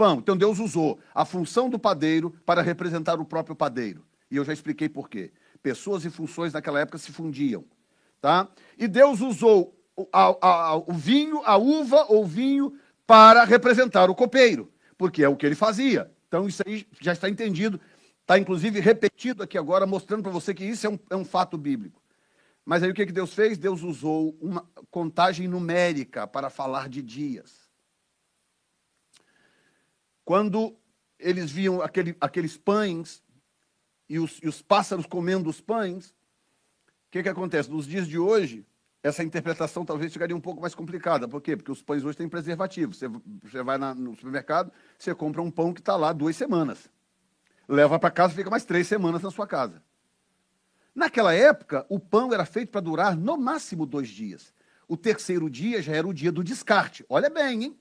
Pão. 0.02 0.18
Então 0.18 0.36
Deus 0.36 0.58
usou 0.58 1.00
a 1.14 1.24
função 1.24 1.70
do 1.70 1.78
padeiro 1.78 2.34
para 2.44 2.64
representar 2.64 3.20
o 3.20 3.26
próprio 3.26 3.56
padeiro. 3.56 4.04
E 4.32 4.36
eu 4.36 4.44
já 4.44 4.52
expliquei 4.52 4.90
por 4.90 5.08
quê. 5.08 5.32
Pessoas 5.62 6.04
e 6.04 6.10
funções 6.10 6.54
naquela 6.54 6.80
época 6.80 6.98
se 6.98 7.12
fundiam. 7.12 7.64
Tá? 8.20 8.48
E 8.80 8.88
Deus 8.88 9.22
usou 9.22 9.80
a, 10.12 10.30
a, 10.42 10.70
a, 10.70 10.76
o 10.76 10.92
vinho, 10.92 11.44
a 11.46 11.56
uva 11.56 12.08
ou 12.10 12.26
vinho, 12.26 12.74
para 13.06 13.44
representar 13.44 14.10
o 14.10 14.16
copeiro, 14.16 14.72
porque 14.98 15.24
é 15.24 15.30
o 15.30 15.36
que 15.36 15.46
ele 15.46 15.54
fazia. 15.54 16.12
Então 16.28 16.48
isso 16.48 16.64
aí 16.66 16.88
já 17.00 17.12
está 17.14 17.30
entendido. 17.30 17.80
Está 18.22 18.40
inclusive 18.40 18.80
repetido 18.80 19.44
aqui 19.44 19.56
agora, 19.56 19.86
mostrando 19.86 20.24
para 20.24 20.32
você 20.32 20.52
que 20.52 20.66
isso 20.66 20.88
é 20.88 20.90
um, 20.90 20.98
é 21.12 21.16
um 21.16 21.26
fato 21.26 21.60
bíblico. 21.60 22.02
Mas 22.66 22.82
aí 22.82 22.90
o 22.90 22.94
que, 22.96 23.06
que 23.06 23.12
Deus 23.12 23.36
fez? 23.36 23.56
Deus 23.56 23.84
usou 23.84 24.36
uma 24.42 24.66
contagem 24.90 25.48
numérica 25.48 26.26
para 26.26 26.50
falar 26.50 26.90
de 26.90 27.04
dias. 27.04 27.61
Quando 30.24 30.76
eles 31.20 31.52
viam 31.52 31.82
aquele, 31.82 32.16
aqueles 32.20 32.58
pães 32.58 33.24
e 34.10 34.20
os, 34.20 34.40
e 34.44 34.48
os, 34.48 34.62
pássaros 34.62 35.06
comendo 35.06 35.50
os 35.50 35.62
pães, 35.62 36.10
o 36.10 37.12
que, 37.12 37.24
que 37.24 37.30
acontece? 37.30 37.70
Nos 37.70 37.88
dias 37.88 38.08
de 38.08 38.18
hoje, 38.18 38.66
essa 39.04 39.24
interpretação 39.24 39.86
talvez 39.86 40.14
ficaria 40.14 40.36
um 40.36 40.42
pouco 40.42 40.62
mais 40.62 40.76
complicada. 40.76 41.28
Por 41.28 41.42
quê? 41.42 41.56
Porque 41.58 41.72
os 41.72 41.82
pães 41.82 42.04
hoje 42.04 42.18
têm 42.18 42.30
preservativo. 42.30 42.94
Você, 42.94 43.08
você 43.42 43.64
vai 43.64 43.78
na, 43.78 43.96
no 43.96 44.16
supermercado, 44.16 44.72
você 44.98 45.14
compra 45.16 45.42
um 45.42 45.50
pão 45.50 45.74
que 45.74 45.82
está 45.82 45.96
lá 45.96 46.14
duas 46.14 46.36
semanas. 46.36 46.90
Leva 47.68 47.98
para 47.98 48.12
casa, 48.12 48.34
fica 48.34 48.50
mais 48.50 48.66
três 48.66 48.88
semanas 48.88 49.22
na 49.22 49.32
sua 49.32 49.48
casa. 49.48 49.82
Naquela 50.94 51.34
época, 51.34 51.86
o 51.90 52.00
pão 52.00 52.34
era 52.34 52.46
feito 52.46 52.70
para 52.70 52.82
durar 52.82 53.16
no 53.16 53.38
máximo 53.38 53.86
dois 53.86 54.10
dias. 54.10 54.54
O 54.88 54.98
terceiro 54.98 55.50
dia 55.50 55.82
já 55.82 55.96
era 55.96 56.06
o 56.06 56.14
dia 56.14 56.32
do 56.32 56.44
descarte. 56.44 57.06
Olha 57.08 57.30
bem, 57.30 57.64
hein? 57.64 57.80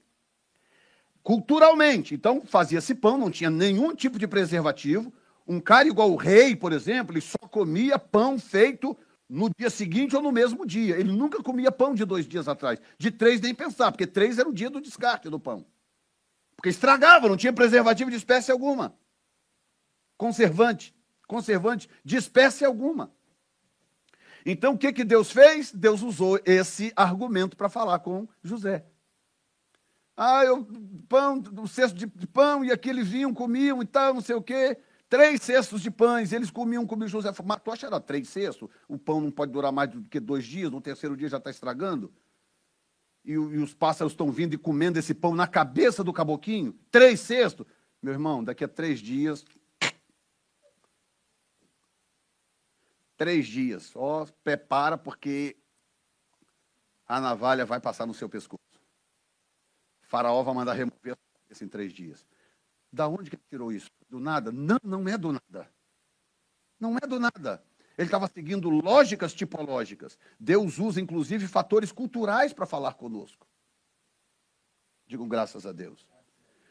Culturalmente. 1.22 2.14
Então, 2.14 2.42
fazia-se 2.44 2.94
pão, 2.94 3.18
não 3.18 3.30
tinha 3.30 3.50
nenhum 3.50 3.94
tipo 3.94 4.18
de 4.18 4.26
preservativo. 4.26 5.12
Um 5.46 5.60
cara 5.60 5.88
igual 5.88 6.10
o 6.10 6.16
rei, 6.16 6.54
por 6.54 6.72
exemplo, 6.72 7.12
ele 7.12 7.20
só 7.20 7.38
comia 7.38 7.98
pão 7.98 8.38
feito 8.38 8.96
no 9.28 9.50
dia 9.56 9.70
seguinte 9.70 10.16
ou 10.16 10.22
no 10.22 10.32
mesmo 10.32 10.66
dia. 10.66 10.96
Ele 10.98 11.12
nunca 11.12 11.42
comia 11.42 11.70
pão 11.70 11.94
de 11.94 12.04
dois 12.04 12.26
dias 12.26 12.48
atrás. 12.48 12.80
De 12.98 13.10
três 13.10 13.40
nem 13.40 13.54
pensar, 13.54 13.92
porque 13.92 14.06
três 14.06 14.38
era 14.38 14.48
o 14.48 14.52
dia 14.52 14.70
do 14.70 14.80
descarte 14.80 15.28
do 15.28 15.38
pão. 15.38 15.64
Porque 16.56 16.68
estragava, 16.68 17.28
não 17.28 17.36
tinha 17.36 17.52
preservativo 17.52 18.10
de 18.10 18.16
espécie 18.16 18.50
alguma. 18.50 18.94
Conservante 20.16 20.94
conservante 21.30 21.88
de 22.04 22.16
espécie 22.16 22.64
alguma. 22.64 23.12
Então, 24.44 24.72
o 24.72 24.78
que, 24.78 24.92
que 24.92 25.04
Deus 25.04 25.30
fez? 25.30 25.70
Deus 25.70 26.02
usou 26.02 26.40
esse 26.44 26.92
argumento 26.96 27.56
para 27.56 27.68
falar 27.68 28.00
com 28.00 28.26
José. 28.42 28.84
Ah, 30.22 30.44
eu, 30.44 30.68
pão, 31.08 31.42
um 31.56 31.66
cesto 31.66 31.96
de 31.96 32.26
pão, 32.26 32.62
e 32.62 32.70
aqui 32.70 32.90
eles 32.90 33.08
vinham, 33.08 33.32
comiam 33.32 33.80
e 33.80 33.86
tal, 33.86 34.12
não 34.12 34.20
sei 34.20 34.36
o 34.36 34.42
quê. 34.42 34.76
Três 35.08 35.40
cestos 35.40 35.80
de 35.80 35.90
pães, 35.90 36.30
eles 36.30 36.50
comiam, 36.50 36.86
comiam. 36.86 37.08
José 37.08 37.32
falou, 37.32 37.48
mas 37.48 37.62
tu 37.62 37.70
acha 37.72 37.86
era 37.86 37.98
três 37.98 38.28
cestos? 38.28 38.68
O 38.86 38.98
pão 38.98 39.18
não 39.18 39.30
pode 39.30 39.50
durar 39.50 39.72
mais 39.72 39.88
do 39.88 40.02
que 40.02 40.20
dois 40.20 40.44
dias, 40.44 40.70
no 40.70 40.78
terceiro 40.78 41.16
dia 41.16 41.30
já 41.30 41.38
está 41.38 41.48
estragando? 41.48 42.12
E, 43.24 43.32
e, 43.32 43.36
os 43.36 43.72
pássaros 43.72 44.12
estão 44.12 44.30
vindo 44.30 44.52
e 44.52 44.58
comendo 44.58 44.98
esse 44.98 45.14
pão 45.14 45.34
na 45.34 45.46
cabeça 45.46 46.04
do 46.04 46.12
caboquinho? 46.12 46.78
Três 46.90 47.20
cestos? 47.20 47.66
Meu 48.02 48.12
irmão, 48.12 48.44
daqui 48.44 48.62
a 48.62 48.68
três 48.68 49.00
dias 49.00 49.42
três 53.16 53.46
dias. 53.46 53.90
Ó, 53.94 54.26
prepara, 54.44 54.98
porque 54.98 55.56
a 57.06 57.18
navalha 57.18 57.64
vai 57.64 57.80
passar 57.80 58.06
no 58.06 58.12
seu 58.12 58.28
pescoço. 58.28 58.69
O 60.10 60.16
faraó 60.16 60.42
vai 60.42 60.52
mandar 60.52 60.72
remover 60.72 61.16
isso 61.48 61.62
em 61.62 61.68
três 61.68 61.92
dias. 61.92 62.26
Da 62.92 63.06
onde 63.06 63.30
que 63.30 63.36
ele 63.36 63.42
tirou 63.48 63.70
isso? 63.70 63.88
Do 64.08 64.18
nada? 64.18 64.50
Não, 64.50 64.76
não 64.82 65.08
é 65.08 65.16
do 65.16 65.30
nada. 65.30 65.70
Não 66.80 66.96
é 66.96 67.06
do 67.06 67.20
nada. 67.20 67.62
Ele 67.96 68.08
estava 68.08 68.26
seguindo 68.26 68.68
lógicas 68.68 69.32
tipológicas. 69.32 70.18
Deus 70.38 70.80
usa, 70.80 71.00
inclusive, 71.00 71.46
fatores 71.46 71.92
culturais 71.92 72.52
para 72.52 72.66
falar 72.66 72.94
conosco. 72.94 73.46
Digo 75.06 75.24
graças 75.26 75.64
a 75.64 75.70
Deus. 75.70 76.04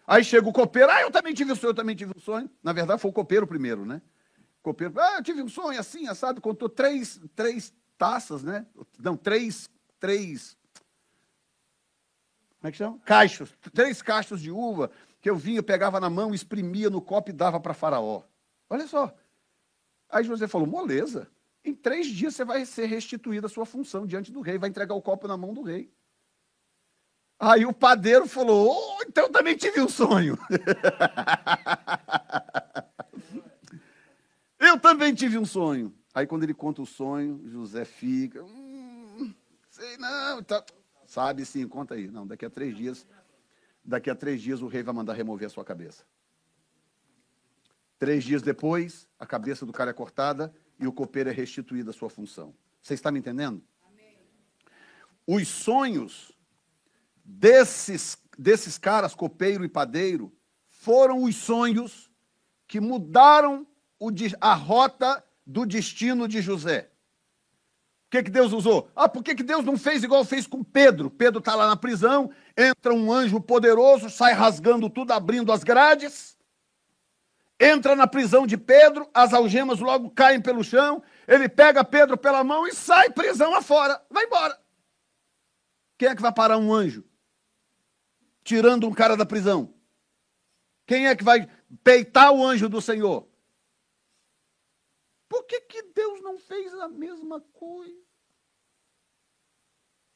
Aí 0.05 0.21
chega 0.21 0.49
o 0.49 0.51
copeiro, 0.51 0.91
ah, 0.91 0.99
eu 0.99 1.09
também 1.11 1.33
tive 1.33 1.53
um 1.53 1.55
sonho, 1.55 1.69
eu 1.69 1.75
também 1.75 1.95
tive 1.95 2.11
um 2.13 2.19
sonho. 2.19 2.49
Na 2.61 2.73
verdade, 2.73 2.99
foi 2.99 3.09
o 3.09 3.13
copeiro 3.13 3.47
primeiro, 3.47 3.85
né? 3.85 4.01
copeiro, 4.61 4.99
ah, 4.99 5.15
eu 5.17 5.23
tive 5.23 5.41
um 5.41 5.47
sonho 5.47 5.79
assim, 5.79 6.09
assado, 6.09 6.41
contou 6.41 6.67
três, 6.67 7.21
três 7.33 7.73
taças, 7.97 8.43
né? 8.43 8.65
Não, 8.99 9.15
três, 9.15 9.69
três, 9.97 10.57
como 12.59 12.67
é 12.67 12.71
que 12.71 12.77
chama? 12.77 12.99
Caixos, 13.05 13.53
três 13.73 14.01
caixos 14.01 14.41
de 14.41 14.51
uva 14.51 14.91
que 15.21 15.29
eu 15.29 15.35
vinha, 15.35 15.63
pegava 15.63 15.99
na 15.99 16.09
mão, 16.09 16.33
exprimia 16.33 16.89
no 16.89 17.01
copo 17.01 17.29
e 17.29 17.33
dava 17.33 17.59
para 17.59 17.73
faraó. 17.73 18.23
Olha 18.69 18.85
só. 18.87 19.13
Aí 20.09 20.23
José 20.23 20.47
falou, 20.47 20.67
moleza, 20.67 21.29
em 21.63 21.73
três 21.73 22.07
dias 22.07 22.35
você 22.35 22.43
vai 22.43 22.65
ser 22.65 22.85
restituída 22.85 23.47
a 23.47 23.49
sua 23.49 23.65
função 23.65 24.05
diante 24.05 24.31
do 24.31 24.41
rei, 24.41 24.57
vai 24.57 24.69
entregar 24.69 24.93
o 24.93 25.01
copo 25.01 25.27
na 25.27 25.37
mão 25.37 25.53
do 25.53 25.61
rei. 25.61 25.91
Aí 27.39 27.65
o 27.65 27.73
padeiro 27.73 28.27
falou, 28.27 28.69
oh, 28.69 29.03
então 29.03 29.25
eu 29.25 29.31
também 29.31 29.55
tive 29.55 29.79
um 29.81 29.87
sonho. 29.87 30.37
Eu 34.59 34.77
também 34.77 35.15
tive 35.15 35.37
um 35.37 35.45
sonho. 35.45 35.95
Aí 36.13 36.27
quando 36.27 36.43
ele 36.43 36.53
conta 36.53 36.81
o 36.81 36.85
sonho, 36.85 37.41
José 37.45 37.85
fica. 37.85 38.43
Hum, 38.43 39.33
sei 39.69 39.97
não. 39.97 40.43
Tá. 40.43 40.63
Sabe 41.19 41.45
sim, 41.45 41.67
conta 41.67 41.95
aí. 41.95 42.07
Não, 42.07 42.25
daqui 42.25 42.45
a 42.45 42.49
três 42.49 42.77
dias. 42.77 43.05
Daqui 43.83 44.09
a 44.09 44.15
três 44.15 44.41
dias 44.41 44.61
o 44.61 44.67
rei 44.67 44.81
vai 44.81 44.95
mandar 44.95 45.11
remover 45.11 45.47
a 45.47 45.49
sua 45.49 45.65
cabeça. 45.65 46.05
Três 47.97 48.23
dias 48.23 48.41
depois, 48.41 49.05
a 49.19 49.25
cabeça 49.25 49.65
do 49.65 49.73
cara 49.73 49.91
é 49.91 49.93
cortada 49.93 50.55
e 50.79 50.87
o 50.87 50.93
copeiro 50.93 51.29
é 51.29 51.33
restituído 51.33 51.89
à 51.89 51.93
sua 51.93 52.09
função. 52.09 52.55
Você 52.81 52.93
está 52.93 53.11
me 53.11 53.19
entendendo? 53.19 53.61
Amém. 53.85 54.17
Os 55.27 55.45
sonhos 55.49 56.31
desses, 57.25 58.17
desses 58.37 58.77
caras, 58.77 59.13
copeiro 59.13 59.65
e 59.65 59.67
padeiro, 59.67 60.31
foram 60.69 61.23
os 61.23 61.35
sonhos 61.35 62.09
que 62.65 62.79
mudaram 62.79 63.67
o, 63.99 64.07
a 64.39 64.53
rota 64.53 65.21
do 65.45 65.65
destino 65.65 66.29
de 66.29 66.41
José. 66.41 66.89
Que, 68.09 68.23
que 68.23 68.31
Deus 68.31 68.51
usou? 68.51 68.89
Ah, 68.95 69.07
por 69.07 69.23
que, 69.23 69.35
que 69.35 69.43
Deus 69.43 69.63
não 69.63 69.77
fez 69.77 70.03
igual 70.03 70.25
fez 70.25 70.47
com 70.47 70.63
Pedro? 70.63 71.11
Pedro 71.11 71.39
está 71.39 71.53
lá 71.53 71.67
na 71.67 71.75
prisão, 71.75 72.31
entra 72.57 72.91
um 72.93 73.13
anjo 73.13 73.39
poderoso, 73.39 74.09
sai 74.09 74.33
rasgando 74.33 74.89
tudo, 74.89 75.11
abrindo 75.11 75.51
as 75.51 75.63
grades, 75.63 76.35
entra 77.59 77.95
na 77.95 78.07
prisão 78.07 78.47
de 78.47 78.57
Pedro, 78.57 79.07
as 79.13 79.31
algemas 79.31 79.79
logo 79.79 80.09
caem 80.09 80.41
pelo 80.41 80.63
chão, 80.63 81.03
ele 81.27 81.47
pega 81.47 81.83
Pedro 81.83 82.17
pela 82.17 82.43
mão 82.43 82.65
e 82.65 82.73
sai 82.73 83.11
prisão 83.11 83.53
afora, 83.53 84.01
vai 84.09 84.25
embora. 84.25 84.59
Quem 85.95 86.09
é 86.09 86.15
que 86.15 86.21
vai 86.21 86.33
parar 86.33 86.57
um 86.57 86.73
anjo? 86.73 87.03
Tirando 88.43 88.87
um 88.87 88.93
cara 88.93 89.15
da 89.15 89.25
prisão. 89.25 89.75
Quem 90.87 91.07
é 91.07 91.15
que 91.15 91.23
vai 91.23 91.47
peitar 91.83 92.31
o 92.31 92.43
anjo 92.43 92.67
do 92.67 92.81
Senhor? 92.81 93.28
Por 95.29 95.43
que, 95.43 95.61
que 95.61 95.83
Deus 95.83 96.21
não 96.21 96.39
fez 96.39 96.73
a 96.73 96.89
mesma 96.89 97.39
coisa? 97.39 98.01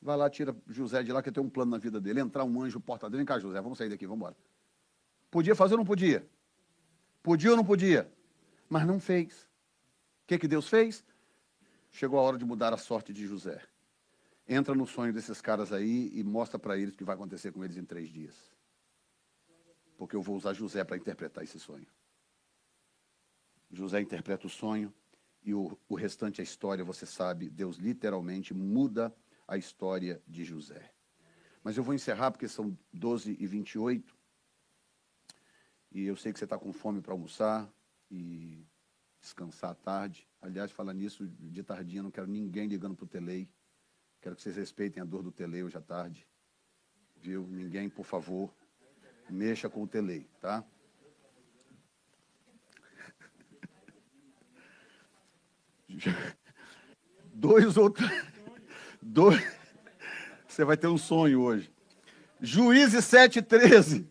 Vai 0.02 0.18
lá, 0.18 0.30
tira 0.30 0.54
José 0.68 1.04
de 1.04 1.14
lá, 1.14 1.22
que 1.22 1.32
tem 1.32 1.42
um 1.42 1.50
plano 1.50 1.72
na 1.72 1.78
vida 1.78 2.02
dele. 2.02 2.20
Entrar 2.20 2.44
um 2.44 2.62
anjo 2.62 2.80
portadeiro. 2.80 3.20
Vem 3.20 3.26
cá, 3.26 3.40
José, 3.40 3.62
vamos 3.62 3.78
sair 3.78 3.90
daqui, 3.90 4.08
vamos 4.08 4.22
embora. 4.22 4.36
Podia 5.30 5.56
fazer 5.56 5.76
ou 5.76 5.78
não 5.78 5.86
podia? 5.86 6.28
Podia 7.22 7.52
ou 7.52 7.58
não 7.58 7.64
podia? 7.64 8.12
Mas 8.68 8.86
não 8.86 9.00
fez. 9.00 9.44
O 10.24 10.28
que, 10.28 10.40
que 10.40 10.48
Deus 10.48 10.68
fez? 10.68 11.06
Chegou 11.92 12.20
a 12.20 12.24
hora 12.24 12.38
de 12.38 12.44
mudar 12.44 12.74
a 12.74 12.78
sorte 12.78 13.14
de 13.14 13.26
José. 13.26 13.62
Entra 14.48 14.74
no 14.74 14.86
sonho 14.86 15.14
desses 15.14 15.40
caras 15.40 15.72
aí 15.72 16.12
e 16.14 16.24
mostra 16.24 16.60
para 16.60 16.78
eles 16.78 16.96
o 16.96 16.98
que 16.98 17.04
vai 17.04 17.16
acontecer 17.16 17.52
com 17.52 17.64
eles 17.64 17.78
em 17.78 17.86
três 17.86 18.10
dias. 18.10 18.36
Porque 19.96 20.16
eu 20.16 20.22
vou 20.22 20.36
usar 20.36 20.54
José 20.54 20.84
para 20.84 20.98
interpretar 20.98 21.44
esse 21.44 21.60
sonho. 21.60 21.88
José 23.72 24.02
interpreta 24.02 24.48
o 24.48 24.50
sonho 24.50 24.94
e 25.44 25.54
o, 25.54 25.78
o 25.88 25.96
restante 25.96 26.42
é 26.42 26.44
história, 26.44 26.84
você 26.84 27.06
sabe, 27.06 27.50
Deus 27.50 27.78
literalmente 27.78 28.54
muda 28.54 29.14
a 29.48 29.58
história 29.58 30.22
de 30.28 30.44
José. 30.44 30.92
Mas 31.64 31.78
eu 31.78 31.84
vou 31.84 31.94
encerrar 31.94 32.32
porque 32.32 32.48
são 32.48 32.78
12 32.92 33.38
e 33.40 33.48
28 33.48 34.18
e 35.92 36.06
eu 36.06 36.16
sei 36.16 36.34
que 36.34 36.40
você 36.40 36.46
está 36.46 36.58
com 36.58 36.74
fome 36.74 37.02
para 37.02 37.14
almoçar 37.14 37.72
e 38.10 38.66
descansar 39.22 39.72
à 39.72 39.76
tarde. 39.76 40.28
Aliás, 40.42 40.72
falar 40.72 40.94
nisso, 40.94 41.28
de 41.28 41.64
tardinha, 41.64 42.02
não 42.02 42.12
quero 42.12 42.28
ninguém 42.28 42.68
ligando 42.68 42.96
para 42.96 43.06
o 43.06 43.08
Telei. 43.08 43.48
Quero 44.20 44.36
que 44.36 44.42
vocês 44.42 44.56
respeitem 44.56 45.02
a 45.02 45.06
dor 45.06 45.22
do 45.22 45.32
Telei 45.32 45.64
hoje 45.64 45.78
à 45.78 45.82
tarde. 45.82 46.28
Viu? 47.16 47.48
Ninguém, 47.48 47.90
por 47.90 48.06
favor, 48.06 48.54
mexa 49.30 49.70
com 49.70 49.84
o 49.84 49.88
Telei, 49.88 50.28
tá? 50.42 50.66
Dois 57.34 57.78
ou, 57.78 57.94
Dois... 59.02 59.44
Você 60.48 60.64
vai 60.64 60.78
ter 60.78 60.88
um 60.88 60.98
sonho 61.00 61.42
hoje. 61.42 61.74
Juízes 62.40 63.06
7,13. 63.06 64.06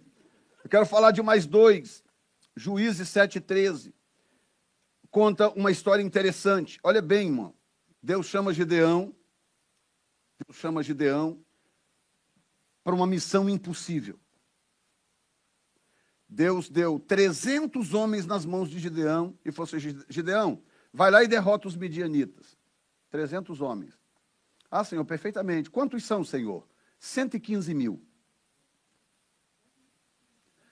Eu 0.64 0.70
quero 0.70 0.84
falar 0.84 1.12
de 1.12 1.22
mais 1.22 1.46
dois. 1.46 2.02
Juízes 2.56 3.08
7,13. 3.08 3.92
Conta 5.08 5.50
uma 5.50 5.70
história 5.70 6.02
interessante. 6.02 6.80
Olha 6.82 7.00
bem, 7.00 7.28
irmão. 7.28 7.54
Deus 8.02 8.26
chama 8.26 8.52
Gideão. 8.52 9.14
Deus 10.44 10.58
chama 10.58 10.82
Gideão 10.82 11.38
para 12.82 12.94
uma 12.94 13.06
missão 13.06 13.48
impossível. 13.48 14.18
Deus 16.28 16.68
deu 16.68 16.98
300 16.98 17.94
homens 17.94 18.26
nas 18.26 18.44
mãos 18.44 18.68
de 18.70 18.78
Gideão 18.78 19.38
e 19.44 19.52
falou 19.52 19.68
assim: 19.68 20.02
Gideão, 20.08 20.62
vai 20.92 21.10
lá 21.10 21.22
e 21.22 21.28
derrota 21.28 21.68
os 21.68 21.76
midianitas. 21.76 22.56
300 23.10 23.60
homens. 23.60 23.98
Ah, 24.70 24.84
Senhor, 24.84 25.04
perfeitamente. 25.04 25.70
Quantos 25.70 26.04
são, 26.04 26.24
Senhor? 26.24 26.66
115 26.98 27.74
mil. 27.74 28.02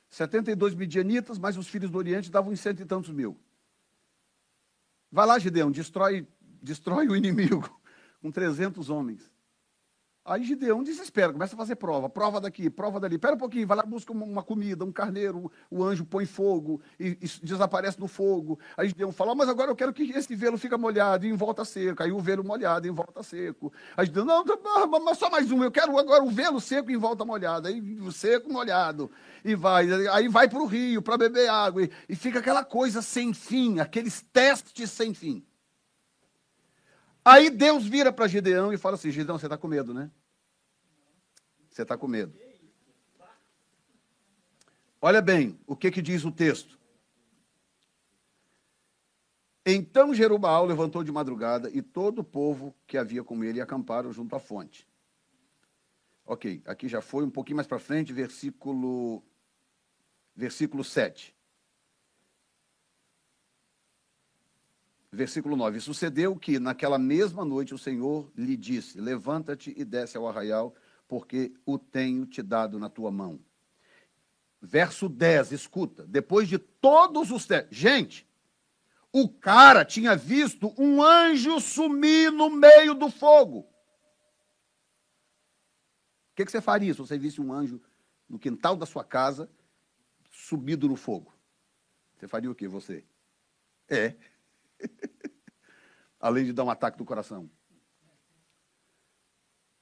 72 0.09 0.75
midianitas, 0.75 1.39
mais 1.39 1.57
os 1.57 1.69
filhos 1.69 1.91
do 1.91 1.99
Oriente 1.99 2.31
davam 2.31 2.53
uns 2.53 2.61
cento 2.61 2.81
e 2.81 2.85
tantos 2.85 3.11
mil. 3.11 3.39
Vai 5.11 5.27
lá, 5.27 5.39
Gideão, 5.39 5.71
destrói, 5.71 6.27
destrói 6.41 7.09
o 7.09 7.17
inimigo 7.17 7.81
com 8.21 8.31
300 8.31 8.91
homens. 8.91 9.30
Aí 10.23 10.45
Gideão 10.45 10.83
desespera, 10.83 11.33
começa 11.33 11.55
a 11.55 11.57
fazer 11.57 11.77
prova, 11.77 12.09
prova 12.09 12.41
daqui, 12.41 12.69
prova 12.69 13.01
dali. 13.01 13.15
Espera 13.15 13.35
um 13.35 13.39
pouquinho, 13.39 13.67
vai 13.67 13.79
lá, 13.79 13.83
busca 13.83 14.13
uma 14.13 14.43
comida, 14.43 14.85
um 14.85 14.93
carneiro, 14.93 15.51
o 15.71 15.83
anjo 15.83 16.05
põe 16.05 16.27
fogo 16.27 16.81
e, 16.99 17.19
e 17.21 17.29
desaparece 17.43 17.99
no 17.99 18.07
fogo. 18.07 18.59
Aí 18.77 18.89
Gideão 18.89 19.13
fala, 19.13 19.35
mas 19.35 19.49
agora 19.49 19.71
eu 19.71 19.77
quero 19.77 19.95
que 19.95 20.11
esse 20.13 20.37
velo 20.37 20.59
fique 20.59 20.77
molhado 20.77 21.25
e 21.25 21.31
em 21.31 21.37
volta 21.37 21.65
seco. 21.65 22.03
Aí 22.03 22.13
o 22.13 22.21
velo 22.21 22.45
molhado 22.45 22.87
em 22.87 22.91
volta 22.91 23.23
seco. 23.23 23.73
Aí 23.97 24.07
Gideão, 24.07 24.27
não, 24.27 24.45
mas 25.01 25.17
só 25.17 25.31
mais 25.31 25.51
um, 25.51 25.65
eu 25.65 25.71
quero 25.71 25.99
agora 25.99 26.23
o 26.23 26.31
velo 26.31 26.61
seco 26.61 26.91
em 26.91 26.99
volta 26.99 27.25
molhado. 27.25 27.69
Aí 27.69 27.81
o 27.81 28.13
seco 28.13 28.53
molhado. 28.53 29.11
E 29.43 29.55
vai, 29.55 29.91
aí 30.09 30.29
vai 30.29 30.51
para 30.51 30.61
o 30.61 30.67
rio 30.67 31.01
para 31.01 31.17
beber 31.17 31.49
água. 31.49 31.83
E, 31.83 31.91
e 32.11 32.15
fica 32.15 32.41
aquela 32.41 32.63
coisa 32.63 33.01
sem 33.01 33.33
fim, 33.33 33.81
aqueles 33.81 34.21
testes 34.33 34.91
sem 34.91 35.15
fim. 35.15 35.43
Aí 37.31 37.49
Deus 37.49 37.87
vira 37.87 38.13
para 38.13 38.27
Gideão 38.27 38.73
e 38.73 38.77
fala 38.77 38.97
assim: 38.97 39.13
Gideão, 39.13 39.39
você 39.39 39.47
está 39.47 39.57
com 39.57 39.69
medo, 39.69 39.95
né? 39.95 40.11
Você 41.71 41.83
está 41.83 41.97
com 41.97 42.09
medo. 42.09 42.37
Olha 45.01 45.23
bem 45.23 45.57
o 45.65 45.77
que, 45.77 45.93
que 45.93 46.03
diz 46.03 46.25
o 46.25 46.33
texto. 46.33 46.77
Então 49.65 50.13
Jerubal 50.13 50.67
levantou 50.67 51.05
de 51.05 51.13
madrugada 51.13 51.71
e 51.73 51.81
todo 51.81 52.19
o 52.19 52.25
povo 52.25 52.75
que 52.85 52.99
havia 52.99 53.23
com 53.23 53.45
ele 53.45 53.61
acamparam 53.61 54.13
junto 54.13 54.35
à 54.35 54.41
fonte. 54.41 54.89
Ok, 56.27 56.61
aqui 56.67 56.89
já 56.89 57.01
foi 57.01 57.25
um 57.25 57.31
pouquinho 57.31 57.57
mais 57.57 57.67
para 57.69 57.79
frente, 57.79 58.13
versículo, 58.13 59.23
versículo 60.35 60.83
7. 60.83 61.33
Versículo 65.13 65.57
9: 65.57 65.81
Sucedeu 65.81 66.37
que 66.37 66.59
naquela 66.59 66.99
mesma 66.99 67.45
noite 67.45 67.75
o 67.75 67.79
Senhor 67.79 68.31
lhe 68.37 68.57
disse: 68.57 69.01
Levanta-te 69.01 69.75
e 69.77 69.85
desce 69.85 70.17
ao 70.17 70.29
arraial, 70.29 70.75
porque 71.09 71.53
o 71.67 71.79
tenho 71.79 72.27
te 72.27 72.43
dado 72.43 72.79
na 72.79 72.89
tua 72.89 73.11
mão. 73.11 73.41
Verso 74.63 75.09
10, 75.09 75.53
escuta. 75.53 76.07
Depois 76.07 76.49
de 76.49 76.59
todos 76.59 77.31
os 77.31 77.47
testes. 77.47 77.77
Gente, 77.77 78.29
o 79.13 79.29
cara 79.29 79.85
tinha 79.85 80.15
visto 80.15 80.73
um 80.79 81.03
anjo 81.03 81.59
sumir 81.61 82.31
no 82.31 82.51
meio 82.51 82.95
do 82.95 83.11
fogo. 83.11 83.61
O 83.61 83.67
que, 86.37 86.45
que 86.45 86.53
você 86.53 86.61
faria 86.61 86.93
se 86.93 87.01
você 87.01 87.19
visse 87.19 87.41
um 87.41 87.53
anjo 87.53 87.81
no 88.29 88.39
quintal 88.39 88.77
da 88.77 88.87
sua 88.87 89.03
casa 89.03 89.51
subido 90.31 90.89
no 90.89 90.95
fogo? 90.95 91.35
Você 92.17 92.29
faria 92.29 92.51
o 92.51 92.55
que 92.55 92.69
você? 92.69 93.05
É. 93.89 94.15
Além 96.21 96.45
de 96.45 96.53
dar 96.53 96.65
um 96.65 96.71
ataque 96.71 96.99
do 96.99 97.05
coração. 97.05 97.51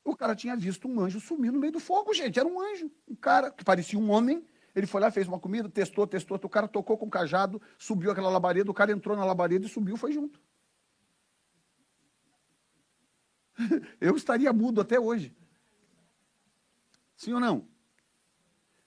O 0.05 0.17
cara 0.17 0.35
tinha 0.35 0.57
visto 0.57 0.89
um 0.89 1.01
anjo 1.01 1.21
sumir 1.21 1.53
no 1.53 1.59
meio 1.59 1.73
do 1.73 1.81
fogo, 1.81 2.15
gente. 2.15 2.39
Era 2.39 2.49
um 2.49 2.61
anjo. 2.61 2.91
Um 3.07 3.15
cara 3.15 3.51
que 3.51 3.63
parecia 3.63 3.99
um 3.99 4.11
homem. 4.11 4.47
Ele 4.75 4.87
foi 4.87 5.01
lá, 5.01 5.11
fez 5.11 5.29
uma 5.29 5.39
comida, 5.39 5.69
testou, 5.69 6.07
testou. 6.07 6.39
O 6.43 6.49
cara 6.49 6.67
tocou 6.67 6.97
com 6.97 7.07
o 7.07 7.11
cajado, 7.11 7.61
subiu 7.77 8.11
aquela 8.11 8.31
labareda. 8.31 8.71
O 8.71 8.75
cara 8.75 8.93
entrou 8.93 9.17
na 9.17 9.25
labareda 9.25 9.67
e 9.67 9.69
subiu, 9.69 9.97
foi 9.97 10.13
junto. 10.13 10.41
Eu 14.01 14.17
estaria 14.17 14.53
mudo 14.53 14.81
até 14.81 14.99
hoje. 14.99 15.37
Sim 17.17 17.35
ou 17.35 17.41
não? 17.41 17.69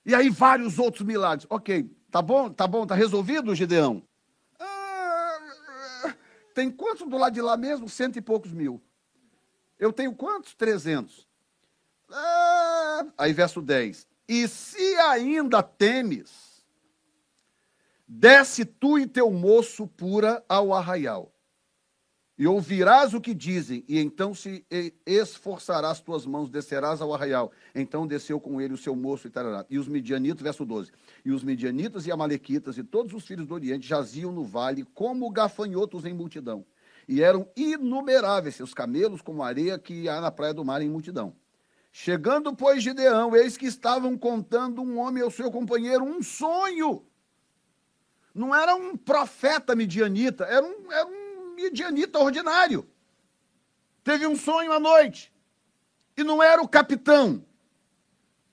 E 0.06 0.16
aí 0.16 0.30
vários 0.30 0.80
outros 0.80 1.06
milagres. 1.06 1.46
Ok, 1.50 1.96
tá 2.10 2.22
bom, 2.22 2.50
tá 2.50 2.66
bom, 2.66 2.88
tá 2.88 2.96
resolvido, 2.96 3.54
Gideão? 3.54 4.04
Tem 6.54 6.72
quantos 6.72 7.08
do 7.08 7.18
lado 7.18 7.34
de 7.34 7.42
lá 7.42 7.58
mesmo? 7.58 7.90
Cento 7.90 8.18
e 8.18 8.22
poucos 8.22 8.52
mil. 8.52 8.82
Eu 9.80 9.92
tenho 9.92 10.14
quantos? 10.14 10.54
Trezentos. 10.54 11.28
Ah, 12.10 13.06
aí 13.18 13.34
verso 13.34 13.62
10. 13.62 14.08
E 14.28 14.48
se 14.48 14.96
ainda 14.98 15.64
temes, 15.64 16.64
desce 18.08 18.66
tu 18.66 19.00
e 19.00 19.08
teu 19.08 19.32
moço 19.32 19.88
pura 19.88 20.44
ao 20.48 20.74
arraial 20.74 21.32
e 22.42 22.48
ouvirás 22.48 23.14
o 23.14 23.22
que 23.22 23.36
dizem, 23.36 23.86
e 23.88 24.00
então 24.00 24.34
se 24.34 24.66
esforçarás 25.06 26.00
tuas 26.00 26.26
mãos, 26.26 26.50
descerás 26.50 27.00
ao 27.00 27.14
arraial. 27.14 27.52
Então 27.76 28.08
desceu 28.08 28.40
com 28.40 28.60
ele 28.60 28.74
o 28.74 28.78
seu 28.80 28.96
moço 28.96 29.28
e 29.28 29.30
tarará. 29.30 29.64
E 29.70 29.78
os 29.78 29.88
midianitas, 29.88 30.42
verso 30.42 30.66
12, 30.66 30.92
e 31.24 31.32
os 31.32 31.44
midianitas 31.44 32.08
e 32.08 32.12
amalequitas 32.12 32.80
e 32.80 32.84
todos 32.84 33.14
os 33.14 33.28
filhos 33.28 33.46
do 33.46 33.54
Oriente 33.54 33.88
jaziam 33.88 34.32
no 34.32 34.44
vale 34.44 34.84
como 34.96 35.30
gafanhotos 35.30 36.04
em 36.04 36.16
multidão. 36.16 36.66
E 37.08 37.22
eram 37.22 37.48
inumeráveis 37.56 38.56
seus 38.56 38.74
camelos 38.74 39.22
como 39.22 39.44
areia 39.44 39.78
que 39.78 40.10
há 40.10 40.20
na 40.20 40.32
praia 40.32 40.56
do 40.56 40.66
mar 40.66 40.82
em 40.82 40.90
multidão. 40.90 41.36
Chegando, 41.92 42.56
pois, 42.56 42.82
Gideão, 42.82 43.36
eis 43.36 43.56
que 43.56 43.68
estavam 43.68 44.18
contando 44.18 44.82
um 44.82 44.98
homem 44.98 45.22
ao 45.22 45.30
seu 45.30 45.52
companheiro 45.52 46.04
um 46.04 46.24
sonho. 46.24 47.06
Não 48.34 48.56
era 48.56 48.74
um 48.74 48.98
profeta 48.98 49.76
midianita, 49.76 50.46
era 50.46 50.66
um, 50.66 50.92
era 50.92 51.06
um 51.06 51.21
midianita 51.52 52.20
ordinário. 52.20 52.88
Teve 54.04 54.26
um 54.26 54.36
sonho 54.36 54.72
à 54.72 54.80
noite. 54.80 55.32
E 56.18 56.24
não 56.24 56.42
era 56.42 56.62
o 56.62 56.68
capitão. 56.68 57.46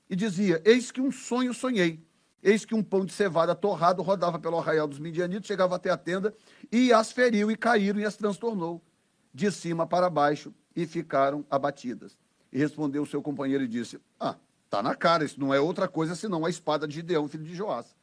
E 0.09 0.17
dizia: 0.17 0.63
Eis 0.65 0.91
que 0.91 1.01
um 1.01 1.11
sonho 1.11 1.53
sonhei. 1.53 2.07
Eis 2.43 2.65
que 2.65 2.75
um 2.75 2.83
pão 2.83 3.05
de 3.05 3.13
cevada 3.13 3.55
torrado 3.55 4.03
rodava 4.03 4.39
pelo 4.39 4.59
arraial 4.59 4.87
dos 4.87 4.99
midianitas, 4.99 5.47
chegava 5.47 5.75
até 5.75 5.91
a 5.91 5.97
tenda, 5.97 6.35
e 6.71 6.93
as 6.93 7.11
feriu, 7.11 7.51
e 7.51 7.57
caíram, 7.57 7.99
e 7.99 8.05
as 8.05 8.17
transtornou, 8.17 8.81
de 9.35 9.51
cima 9.51 9.87
para 9.87 10.09
baixo, 10.09 10.55
e 10.75 10.87
ficaram 10.87 11.45
abatidas. 11.51 12.17
E 12.53 12.59
respondeu 12.59 13.03
o 13.03 13.07
seu 13.07 13.21
companheiro 13.21 13.65
e 13.65 13.69
disse: 13.69 14.01
Ah, 14.21 14.37
está 14.65 14.83
na 14.83 14.95
cara, 14.95 15.25
isso 15.25 15.41
não 15.41 15.53
é 15.53 15.61
outra 15.61 15.89
coisa 15.89 16.15
senão 16.15 16.47
a 16.47 16.51
espada 16.51 16.87
de 16.87 16.95
Gideão, 16.95 17.27
filho 17.27 17.45
de 17.45 17.55
Joás. 17.55 17.95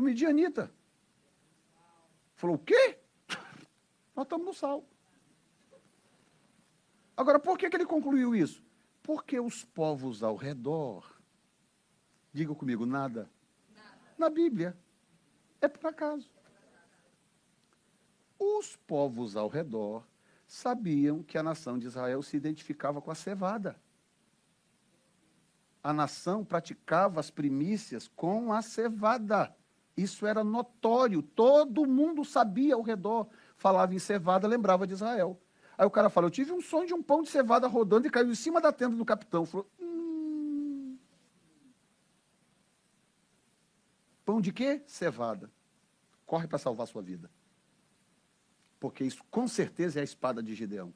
O 0.00 0.02
midianita. 0.02 0.72
Falou, 2.34 2.56
o 2.56 2.58
quê? 2.58 2.98
Nós 4.16 4.24
estamos 4.24 4.46
no 4.46 4.54
sal. 4.54 4.84
Agora, 7.16 7.38
por 7.38 7.58
que, 7.58 7.68
que 7.68 7.76
ele 7.76 7.86
concluiu 7.86 8.34
isso? 8.34 8.64
Porque 9.02 9.38
os 9.38 9.62
povos 9.62 10.22
ao 10.22 10.36
redor, 10.36 11.20
diga 12.32 12.54
comigo, 12.54 12.86
nada, 12.86 13.30
nada. 13.74 13.98
na 14.16 14.30
Bíblia, 14.30 14.76
é 15.60 15.68
por 15.68 15.86
acaso. 15.86 16.30
Os 18.38 18.74
povos 18.74 19.36
ao 19.36 19.48
redor 19.48 20.06
sabiam 20.46 21.22
que 21.22 21.36
a 21.36 21.42
nação 21.42 21.78
de 21.78 21.86
Israel 21.86 22.22
se 22.22 22.36
identificava 22.36 23.02
com 23.02 23.10
a 23.10 23.14
cevada. 23.14 23.78
A 25.82 25.92
nação 25.92 26.42
praticava 26.44 27.20
as 27.20 27.30
primícias 27.30 28.08
com 28.08 28.52
a 28.52 28.62
cevada. 28.62 29.54
Isso 30.00 30.26
era 30.26 30.42
notório, 30.42 31.20
todo 31.20 31.86
mundo 31.86 32.24
sabia 32.24 32.74
ao 32.74 32.80
redor. 32.80 33.28
Falava 33.54 33.94
em 33.94 33.98
cevada, 33.98 34.48
lembrava 34.48 34.86
de 34.86 34.94
Israel. 34.94 35.38
Aí 35.76 35.84
o 35.84 35.90
cara 35.90 36.08
fala: 36.08 36.26
Eu 36.26 36.30
tive 36.30 36.52
um 36.52 36.60
sonho 36.62 36.86
de 36.86 36.94
um 36.94 37.02
pão 37.02 37.22
de 37.22 37.28
cevada 37.28 37.66
rodando 37.66 38.06
e 38.06 38.10
caiu 38.10 38.30
em 38.30 38.34
cima 38.34 38.62
da 38.62 38.72
tenda 38.72 38.96
do 38.96 39.04
capitão. 39.04 39.44
Falou: 39.44 39.70
hum... 39.78 40.96
Pão 44.24 44.40
de 44.40 44.52
quê? 44.52 44.82
Cevada. 44.86 45.50
Corre 46.24 46.46
para 46.48 46.58
salvar 46.58 46.86
sua 46.86 47.02
vida. 47.02 47.30
Porque 48.78 49.04
isso 49.04 49.22
com 49.30 49.46
certeza 49.46 49.98
é 49.98 50.00
a 50.00 50.04
espada 50.04 50.42
de 50.42 50.54
Gideão. 50.54 50.94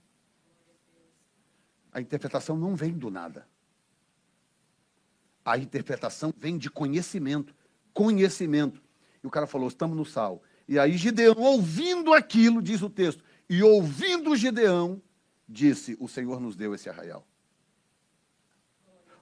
A 1.92 2.00
interpretação 2.00 2.56
não 2.56 2.74
vem 2.74 2.92
do 2.92 3.10
nada. 3.10 3.46
A 5.44 5.58
interpretação 5.58 6.32
vem 6.34 6.56
de 6.56 6.70
conhecimento. 6.70 7.54
Conhecimento. 7.92 8.83
E 9.24 9.26
o 9.26 9.30
cara 9.30 9.46
falou: 9.46 9.66
estamos 9.66 9.96
no 9.96 10.04
sal. 10.04 10.42
E 10.68 10.78
aí 10.78 10.98
Gideão, 10.98 11.34
ouvindo 11.38 12.12
aquilo, 12.12 12.60
diz 12.60 12.82
o 12.82 12.90
texto, 12.90 13.24
e 13.48 13.62
ouvindo 13.62 14.36
Gideão, 14.36 15.02
disse: 15.48 15.96
O 15.98 16.06
Senhor 16.06 16.38
nos 16.38 16.54
deu 16.54 16.74
esse 16.74 16.90
arraial. 16.90 17.26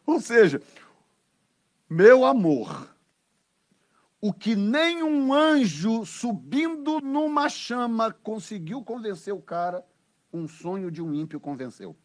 Ou 0.05 0.21
seja, 0.21 0.61
meu 1.89 2.25
amor, 2.25 2.93
o 4.21 4.33
que 4.33 4.57
nem 4.57 5.05
um 5.05 5.33
anjo 5.33 6.05
subindo 6.05 7.01
numa 7.01 7.49
chama 7.49 8.13
conseguiu 8.13 8.83
convencer 8.83 9.33
o 9.33 9.41
cara, 9.41 9.87
um 10.33 10.49
sonho 10.49 10.91
de 10.91 11.01
um 11.01 11.15
ímpio 11.15 11.39
convenceu. 11.39 11.97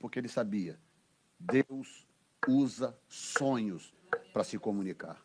Porque 0.00 0.18
ele 0.18 0.28
sabia, 0.28 0.80
Deus 1.38 2.08
usa 2.48 2.98
sonhos 3.06 3.94
para 4.32 4.44
se 4.44 4.58
comunicar. 4.58 5.22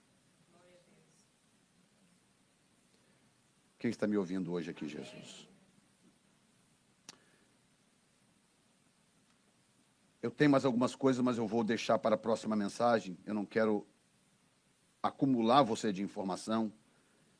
Quem 3.80 3.89
está 3.89 4.08
me 4.08 4.18
ouvindo 4.18 4.51
hoje 4.51 4.70
aqui, 4.70 4.88
Jesus? 4.88 5.47
Eu 10.22 10.32
tenho 10.32 10.49
mais 10.49 10.66
algumas 10.66 10.95
coisas, 10.95 11.24
mas 11.24 11.38
eu 11.38 11.47
vou 11.47 11.64
deixar 11.64 11.97
para 11.99 12.16
a 12.16 12.18
próxima 12.18 12.55
mensagem. 12.55 13.18
Eu 13.26 13.34
não 13.34 13.45
quero 13.45 13.88
acumular 15.01 15.64
você 15.64 15.93
de 15.93 16.01
informação. 16.01 16.74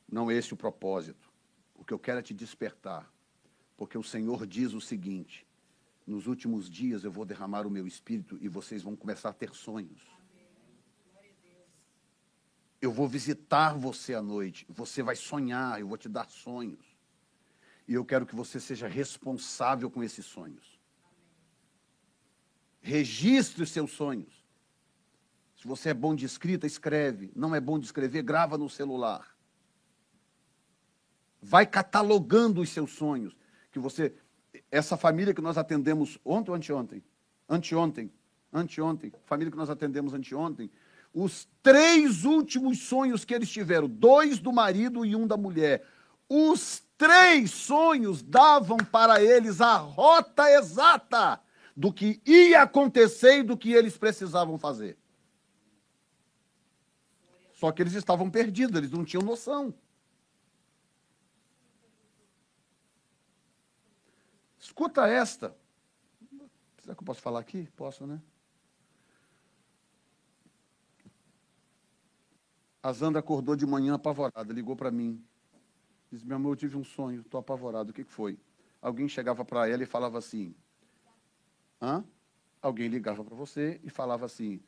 Não 0.10 0.32
é 0.32 0.36
esse 0.36 0.54
o 0.54 0.58
propósito. 0.58 1.30
O 1.76 1.84
que 1.84 1.94
eu 1.94 2.00
quero 2.00 2.20
é 2.20 2.22
te 2.22 2.34
despertar. 2.34 3.12
Porque 3.76 3.98
o 3.98 4.04
Senhor 4.04 4.46
diz 4.46 4.74
o 4.74 4.80
seguinte: 4.80 5.46
nos 6.06 6.28
últimos 6.28 6.70
dias 6.70 7.04
eu 7.04 7.12
vou 7.12 7.26
derramar 7.26 7.68
o 7.68 7.72
meu 7.72 7.86
espírito 7.86 8.38
e 8.40 8.48
vocês 8.48 8.84
vão 8.84 8.96
começar 8.96 9.30
a 9.30 9.34
ter 9.34 9.54
sonhos. 9.54 10.17
Eu 12.82 12.92
vou 12.92 13.08
visitar 13.08 13.74
você 13.74 14.14
à 14.14 14.22
noite, 14.22 14.66
você 14.70 15.02
vai 15.02 15.16
sonhar, 15.16 15.80
eu 15.80 15.88
vou 15.88 15.98
te 15.98 16.08
dar 16.08 16.30
sonhos. 16.30 16.86
E 17.88 17.94
eu 17.94 18.06
quero 18.06 18.26
que 18.26 18.36
você 18.36 18.60
seja 18.60 18.88
responsável 18.88 19.90
com 19.90 20.04
esses 20.04 20.26
sonhos. 20.26 20.78
Registre 22.82 23.64
os 23.64 23.72
seus 23.72 23.92
sonhos. 23.92 24.46
Se 25.56 25.68
você 25.68 25.90
é 25.90 25.94
bom 25.94 26.14
de 26.14 26.26
escrita, 26.26 26.68
escreve. 26.68 27.32
Não 27.36 27.56
é 27.56 27.60
bom 27.60 27.80
de 27.80 27.86
escrever, 27.86 28.22
grava 28.22 28.58
no 28.58 28.70
celular. 28.70 29.36
Vai 31.42 31.66
catalogando 31.66 32.62
os 32.62 32.70
seus 32.70 32.92
sonhos. 32.92 33.36
Que 33.72 33.80
você. 33.80 34.14
Essa 34.70 34.96
família 34.96 35.34
que 35.34 35.42
nós 35.42 35.58
atendemos 35.58 36.20
ontem 36.24 36.52
ou 36.52 36.56
anteontem? 36.56 37.04
Anteontem. 37.50 38.12
Anteontem. 38.54 39.12
Família 39.26 39.52
que 39.52 39.58
nós 39.58 39.70
atendemos 39.70 40.14
anteontem 40.14 40.70
os 41.14 41.48
três 41.62 42.26
últimos 42.26 42.80
sonhos 42.84 43.26
que 43.26 43.34
eles 43.34 43.50
tiveram, 43.50 43.88
dois 43.88 44.40
do 44.40 44.54
marido 44.54 45.06
e 45.06 45.16
um 45.16 45.28
da 45.28 45.36
mulher, 45.36 45.86
os 46.30 46.84
três 46.98 47.52
sonhos 47.52 48.22
davam 48.22 48.78
para 48.78 49.22
eles 49.22 49.62
a 49.62 49.78
rota 49.78 50.50
exata 50.52 51.42
do 51.76 51.94
que 51.94 52.22
ia 52.26 52.64
acontecer 52.64 53.40
e 53.40 53.44
do 53.44 53.58
que 53.58 53.72
eles 53.72 53.98
precisavam 53.98 54.58
fazer. 54.58 54.98
Só 57.54 57.72
que 57.72 57.82
eles 57.82 57.94
estavam 57.94 58.30
perdidos, 58.30 58.78
eles 58.78 58.92
não 58.92 59.04
tinham 59.04 59.24
noção. 59.24 59.74
Escuta 64.60 65.08
esta. 65.08 65.56
Será 66.82 66.96
que 66.96 67.02
eu 67.02 67.06
posso 67.06 67.22
falar 67.22 67.40
aqui? 67.40 67.68
Posso, 67.76 68.06
né? 68.06 68.22
A 72.88 72.94
Zandra 72.94 73.20
acordou 73.20 73.54
de 73.54 73.66
manhã 73.66 73.96
apavorada, 73.96 74.54
ligou 74.54 74.74
para 74.74 74.90
mim. 74.90 75.22
Disse, 76.10 76.26
meu 76.26 76.38
amor, 76.38 76.52
eu 76.52 76.56
tive 76.56 76.78
um 76.78 76.86
sonho, 76.86 77.20
estou 77.20 77.38
apavorado. 77.38 77.92
O 77.92 77.94
que, 77.94 78.06
que 78.06 78.14
foi? 78.14 78.40
Alguém 78.82 79.10
chegava 79.10 79.44
para 79.44 79.68
ela 79.68 79.84
e 79.84 79.86
falava 79.86 80.18
assim, 80.18 80.56
hã? 81.82 82.06
Alguém 82.62 82.88
ligava 82.88 83.26
para 83.26 83.36
você 83.36 83.78
e 83.84 83.90
falava 83.90 84.26
assim, 84.26 84.62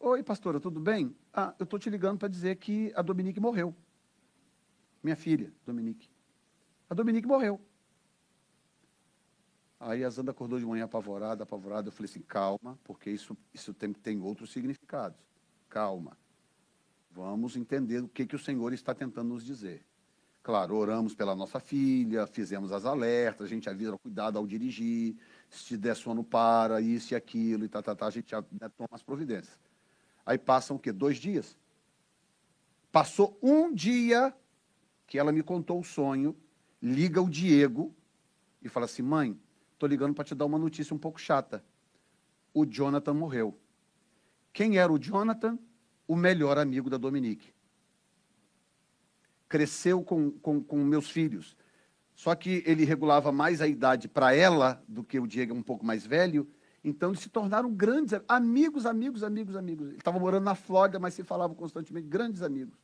oi, 0.00 0.22
pastora, 0.22 0.58
tudo 0.58 0.80
bem? 0.80 1.14
Ah, 1.30 1.54
eu 1.58 1.64
estou 1.64 1.78
te 1.78 1.90
ligando 1.90 2.18
para 2.18 2.28
dizer 2.28 2.56
que 2.56 2.90
a 2.96 3.02
Dominique 3.02 3.38
morreu. 3.38 3.76
Minha 5.02 5.14
filha, 5.14 5.52
Dominique. 5.66 6.08
A 6.88 6.94
Dominique 6.94 7.28
morreu. 7.28 7.60
Aí 9.78 10.02
a 10.02 10.08
Zanda 10.08 10.30
acordou 10.30 10.58
de 10.58 10.64
manhã 10.64 10.86
apavorada, 10.86 11.42
apavorada. 11.42 11.88
Eu 11.88 11.92
falei 11.92 12.08
assim, 12.08 12.22
calma, 12.22 12.78
porque 12.82 13.10
isso, 13.10 13.36
isso 13.52 13.74
tem, 13.74 13.92
tem 13.92 14.22
outros 14.22 14.50
significados. 14.50 15.20
Calma. 15.68 16.16
Vamos 17.16 17.56
entender 17.56 18.04
o 18.04 18.08
que, 18.08 18.26
que 18.26 18.36
o 18.36 18.38
Senhor 18.38 18.74
está 18.74 18.94
tentando 18.94 19.30
nos 19.30 19.42
dizer. 19.42 19.82
Claro, 20.42 20.76
oramos 20.76 21.14
pela 21.14 21.34
nossa 21.34 21.58
filha, 21.58 22.26
fizemos 22.26 22.72
as 22.72 22.84
alertas, 22.84 23.46
a 23.46 23.48
gente 23.48 23.70
avisa 23.70 23.96
cuidado 23.96 24.36
ao 24.36 24.46
dirigir, 24.46 25.16
se 25.48 25.78
der 25.78 25.96
sono 25.96 26.22
para, 26.22 26.78
isso 26.78 27.14
e 27.14 27.16
aquilo, 27.16 27.64
e 27.64 27.68
tá, 27.70 27.80
tá, 27.80 27.96
tá, 27.96 28.06
a 28.06 28.10
gente 28.10 28.34
né, 28.34 28.68
toma 28.76 28.90
as 28.92 29.02
providências. 29.02 29.58
Aí 30.26 30.36
passam 30.36 30.76
o 30.76 30.78
quê? 30.78 30.92
Dois 30.92 31.16
dias. 31.16 31.56
Passou 32.92 33.38
um 33.42 33.72
dia 33.72 34.34
que 35.06 35.18
ela 35.18 35.32
me 35.32 35.42
contou 35.42 35.80
o 35.80 35.84
sonho, 35.84 36.36
liga 36.82 37.22
o 37.22 37.30
Diego 37.30 37.94
e 38.60 38.68
fala 38.68 38.84
assim: 38.84 39.02
mãe, 39.02 39.40
estou 39.72 39.88
ligando 39.88 40.12
para 40.12 40.24
te 40.24 40.34
dar 40.34 40.44
uma 40.44 40.58
notícia 40.58 40.94
um 40.94 40.98
pouco 40.98 41.18
chata. 41.18 41.64
O 42.52 42.66
Jonathan 42.66 43.14
morreu. 43.14 43.58
Quem 44.52 44.76
era 44.76 44.92
o 44.92 44.98
Jonathan? 44.98 45.58
O 46.06 46.16
melhor 46.16 46.58
amigo 46.58 46.90
da 46.90 46.96
Dominique. 46.96 47.52
Cresceu 49.48 50.02
com, 50.02 50.30
com, 50.30 50.62
com 50.62 50.76
meus 50.84 51.10
filhos. 51.10 51.56
Só 52.14 52.34
que 52.34 52.62
ele 52.66 52.84
regulava 52.84 53.30
mais 53.30 53.60
a 53.60 53.66
idade 53.66 54.08
para 54.08 54.34
ela 54.34 54.82
do 54.88 55.04
que 55.04 55.20
o 55.20 55.26
Diego, 55.26 55.54
um 55.54 55.62
pouco 55.62 55.84
mais 55.84 56.06
velho. 56.06 56.48
Então 56.82 57.10
eles 57.10 57.20
se 57.20 57.28
tornaram 57.28 57.72
grandes 57.72 58.18
amigos, 58.28 58.86
amigos, 58.86 59.22
amigos, 59.22 59.56
amigos. 59.56 59.88
Ele 59.88 59.98
estava 59.98 60.18
morando 60.18 60.44
na 60.44 60.54
Flórida, 60.54 60.98
mas 60.98 61.14
se 61.14 61.22
falavam 61.22 61.54
constantemente, 61.54 62.06
grandes 62.06 62.42
amigos. 62.42 62.78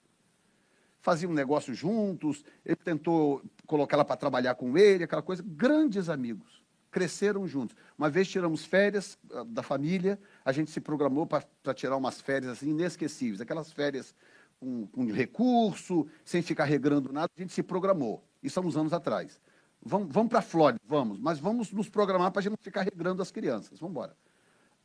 Faziam 1.00 1.32
negócio 1.32 1.74
juntos, 1.74 2.44
ele 2.64 2.76
tentou 2.76 3.42
colocar 3.66 3.96
ela 3.96 4.04
para 4.04 4.16
trabalhar 4.16 4.54
com 4.54 4.78
ele, 4.78 5.04
aquela 5.04 5.22
coisa, 5.22 5.42
grandes 5.44 6.08
amigos 6.08 6.61
cresceram 6.92 7.48
juntos. 7.48 7.74
Uma 7.98 8.10
vez 8.10 8.28
tiramos 8.28 8.64
férias 8.64 9.18
ah, 9.32 9.42
da 9.44 9.62
família, 9.62 10.20
a 10.44 10.52
gente 10.52 10.70
se 10.70 10.80
programou 10.80 11.26
para 11.26 11.74
tirar 11.74 11.96
umas 11.96 12.20
férias 12.20 12.52
assim, 12.52 12.70
inesquecíveis, 12.70 13.40
aquelas 13.40 13.72
férias 13.72 14.14
com, 14.60 14.86
com 14.86 15.06
recurso, 15.06 16.06
sem 16.24 16.42
ficar 16.42 16.64
regrando 16.64 17.12
nada, 17.12 17.30
a 17.36 17.40
gente 17.40 17.52
se 17.52 17.62
programou. 17.62 18.22
Isso 18.42 18.60
há 18.60 18.62
uns 18.62 18.76
anos 18.76 18.92
atrás. 18.92 19.40
Vamos, 19.84 20.12
vamos 20.12 20.28
para 20.28 20.38
a 20.38 20.42
Flórida, 20.42 20.80
vamos, 20.86 21.18
mas 21.18 21.40
vamos 21.40 21.72
nos 21.72 21.88
programar 21.88 22.30
para 22.30 22.40
a 22.40 22.42
gente 22.42 22.52
não 22.52 22.58
ficar 22.62 22.82
regrando 22.82 23.20
as 23.22 23.32
crianças. 23.32 23.80
Vamos 23.80 23.92
embora. 23.92 24.16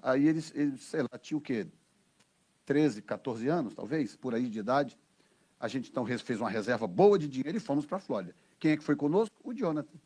Aí 0.01 0.27
eles, 0.27 0.51
eles, 0.55 0.81
sei 0.81 1.01
lá, 1.01 1.19
tinha 1.19 1.37
o 1.37 1.41
quê? 1.41 1.67
13, 2.65 3.01
14 3.01 3.47
anos, 3.47 3.75
talvez, 3.75 4.15
por 4.15 4.33
aí 4.33 4.49
de 4.49 4.59
idade. 4.59 4.97
A 5.59 5.67
gente 5.67 5.89
então 5.89 6.05
fez 6.05 6.39
uma 6.39 6.49
reserva 6.49 6.87
boa 6.87 7.19
de 7.19 7.27
dinheiro 7.27 7.57
e 7.57 7.59
fomos 7.59 7.85
para 7.85 7.97
a 7.97 7.99
Flórida. 7.99 8.33
Quem 8.59 8.71
é 8.71 8.77
que 8.77 8.83
foi 8.83 8.95
conosco? 8.95 9.35
O 9.43 9.53
Jonathan 9.53 9.97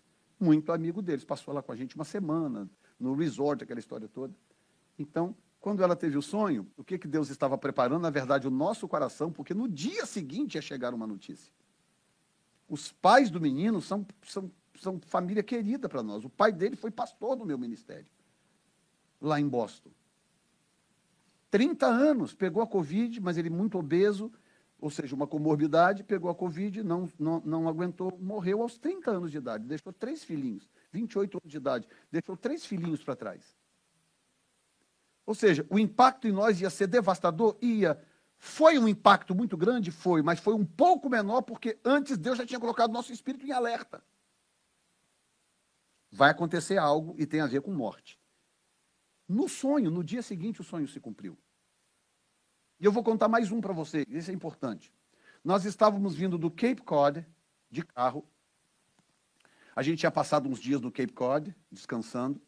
muito 0.42 0.72
amigo 0.72 1.02
deles. 1.02 1.24
Passou 1.24 1.54
lá 1.54 1.62
com 1.62 1.72
a 1.72 1.76
gente 1.76 1.96
uma 1.96 2.04
semana, 2.04 2.70
no 3.00 3.14
resort, 3.14 3.64
aquela 3.64 3.80
história 3.80 4.08
toda. 4.08 4.34
Então, 4.98 5.36
quando 5.60 5.84
ela 5.84 5.96
teve 5.96 6.18
o 6.18 6.22
sonho, 6.22 6.68
o 6.76 6.84
que, 6.84 6.98
que 6.98 7.08
Deus 7.08 7.30
estava 7.30 7.58
preparando? 7.58 8.02
Na 8.02 8.10
verdade, 8.10 8.48
o 8.48 8.52
nosso 8.52 8.88
coração, 8.88 9.32
porque 9.32 9.54
no 9.54 9.68
dia 9.68 10.06
seguinte 10.06 10.56
ia 10.56 10.62
chegar 10.62 10.94
uma 10.94 11.06
notícia. 11.06 11.54
Os 12.68 12.92
pais 12.92 13.30
do 13.30 13.40
menino 13.40 13.80
são, 13.82 14.06
são, 14.24 14.52
são 14.80 15.00
família 15.02 15.44
querida 15.44 15.88
para 15.88 16.02
nós. 16.02 16.26
O 16.26 16.30
pai 16.30 16.52
dele 16.52 16.76
foi 16.76 16.90
pastor 16.90 17.36
do 17.36 17.46
meu 17.46 17.58
ministério, 17.58 18.08
lá 19.22 19.40
em 19.40 19.48
Boston. 19.48 19.92
30 21.52 21.86
anos, 21.86 22.34
pegou 22.34 22.64
a 22.64 22.68
Covid, 22.68 23.20
mas 23.20 23.38
ele 23.38 23.50
muito 23.50 23.78
obeso, 23.78 24.32
ou 24.82 24.90
seja, 24.90 25.16
uma 25.16 25.28
comorbidade, 25.28 26.04
pegou 26.04 26.30
a 26.30 26.36
Covid, 26.36 26.84
não, 26.84 27.08
não, 27.20 27.40
não 27.46 27.70
aguentou, 27.70 28.18
morreu 28.20 28.64
aos 28.64 28.80
30 28.80 29.12
anos 29.12 29.32
de 29.32 29.38
idade, 29.38 29.64
deixou 29.64 29.94
três 29.94 30.24
filhinhos, 30.24 30.68
28 30.92 31.38
anos 31.38 31.52
de 31.52 31.58
idade, 31.58 31.88
deixou 32.12 32.36
três 32.36 32.66
filhinhos 32.66 33.04
para 33.04 33.16
trás. 33.16 33.56
Ou 35.24 35.36
seja, 35.36 35.66
o 35.70 35.78
impacto 35.78 36.28
em 36.28 36.32
nós 36.32 36.60
ia 36.60 36.70
ser 36.72 36.88
devastador? 36.88 37.56
Ia. 37.62 38.02
Foi 38.38 38.80
um 38.80 38.88
impacto 38.88 39.36
muito 39.36 39.56
grande? 39.56 39.92
Foi, 39.92 40.24
mas 40.24 40.40
foi 40.40 40.56
um 40.56 40.66
pouco 40.66 41.08
menor 41.08 41.44
porque 41.44 41.78
antes 41.86 42.18
Deus 42.18 42.40
já 42.40 42.46
tinha 42.46 42.60
colocado 42.60 42.92
nosso 42.92 43.14
espírito 43.14 43.46
em 43.46 43.52
alerta. 43.52 44.04
Vai 46.12 46.32
acontecer 46.32 46.78
algo 46.78 47.16
e 47.20 47.26
tem 47.28 47.40
a 47.40 47.46
ver 47.46 47.62
com 47.62 47.72
morte. 47.72 48.20
No 49.28 49.48
sonho, 49.48 49.92
no 49.92 50.04
dia 50.04 50.24
seguinte, 50.24 50.60
o 50.60 50.64
sonho 50.64 50.88
se 50.88 51.00
cumpriu. 51.00 51.38
E 52.82 52.86
eu 52.86 52.92
vou 52.92 53.04
contar 53.04 53.28
mais 53.28 53.52
um 53.52 53.62
para 53.62 53.72
você, 53.72 54.08
isso 54.10 54.32
é 54.32 54.34
importante. 54.34 54.92
Nós 55.44 55.66
estávamos 55.66 56.16
vindo 56.16 56.36
do 56.36 56.50
Cape 56.50 56.82
Cod, 56.82 57.24
de 57.70 57.84
carro. 57.84 58.28
A 59.76 59.84
gente 59.84 60.00
tinha 60.00 60.10
passado 60.10 60.50
uns 60.50 60.60
dias 60.60 60.82
no 60.82 60.92
Cape 60.92 61.14
Cod, 61.14 61.56
descansando. 61.72 62.42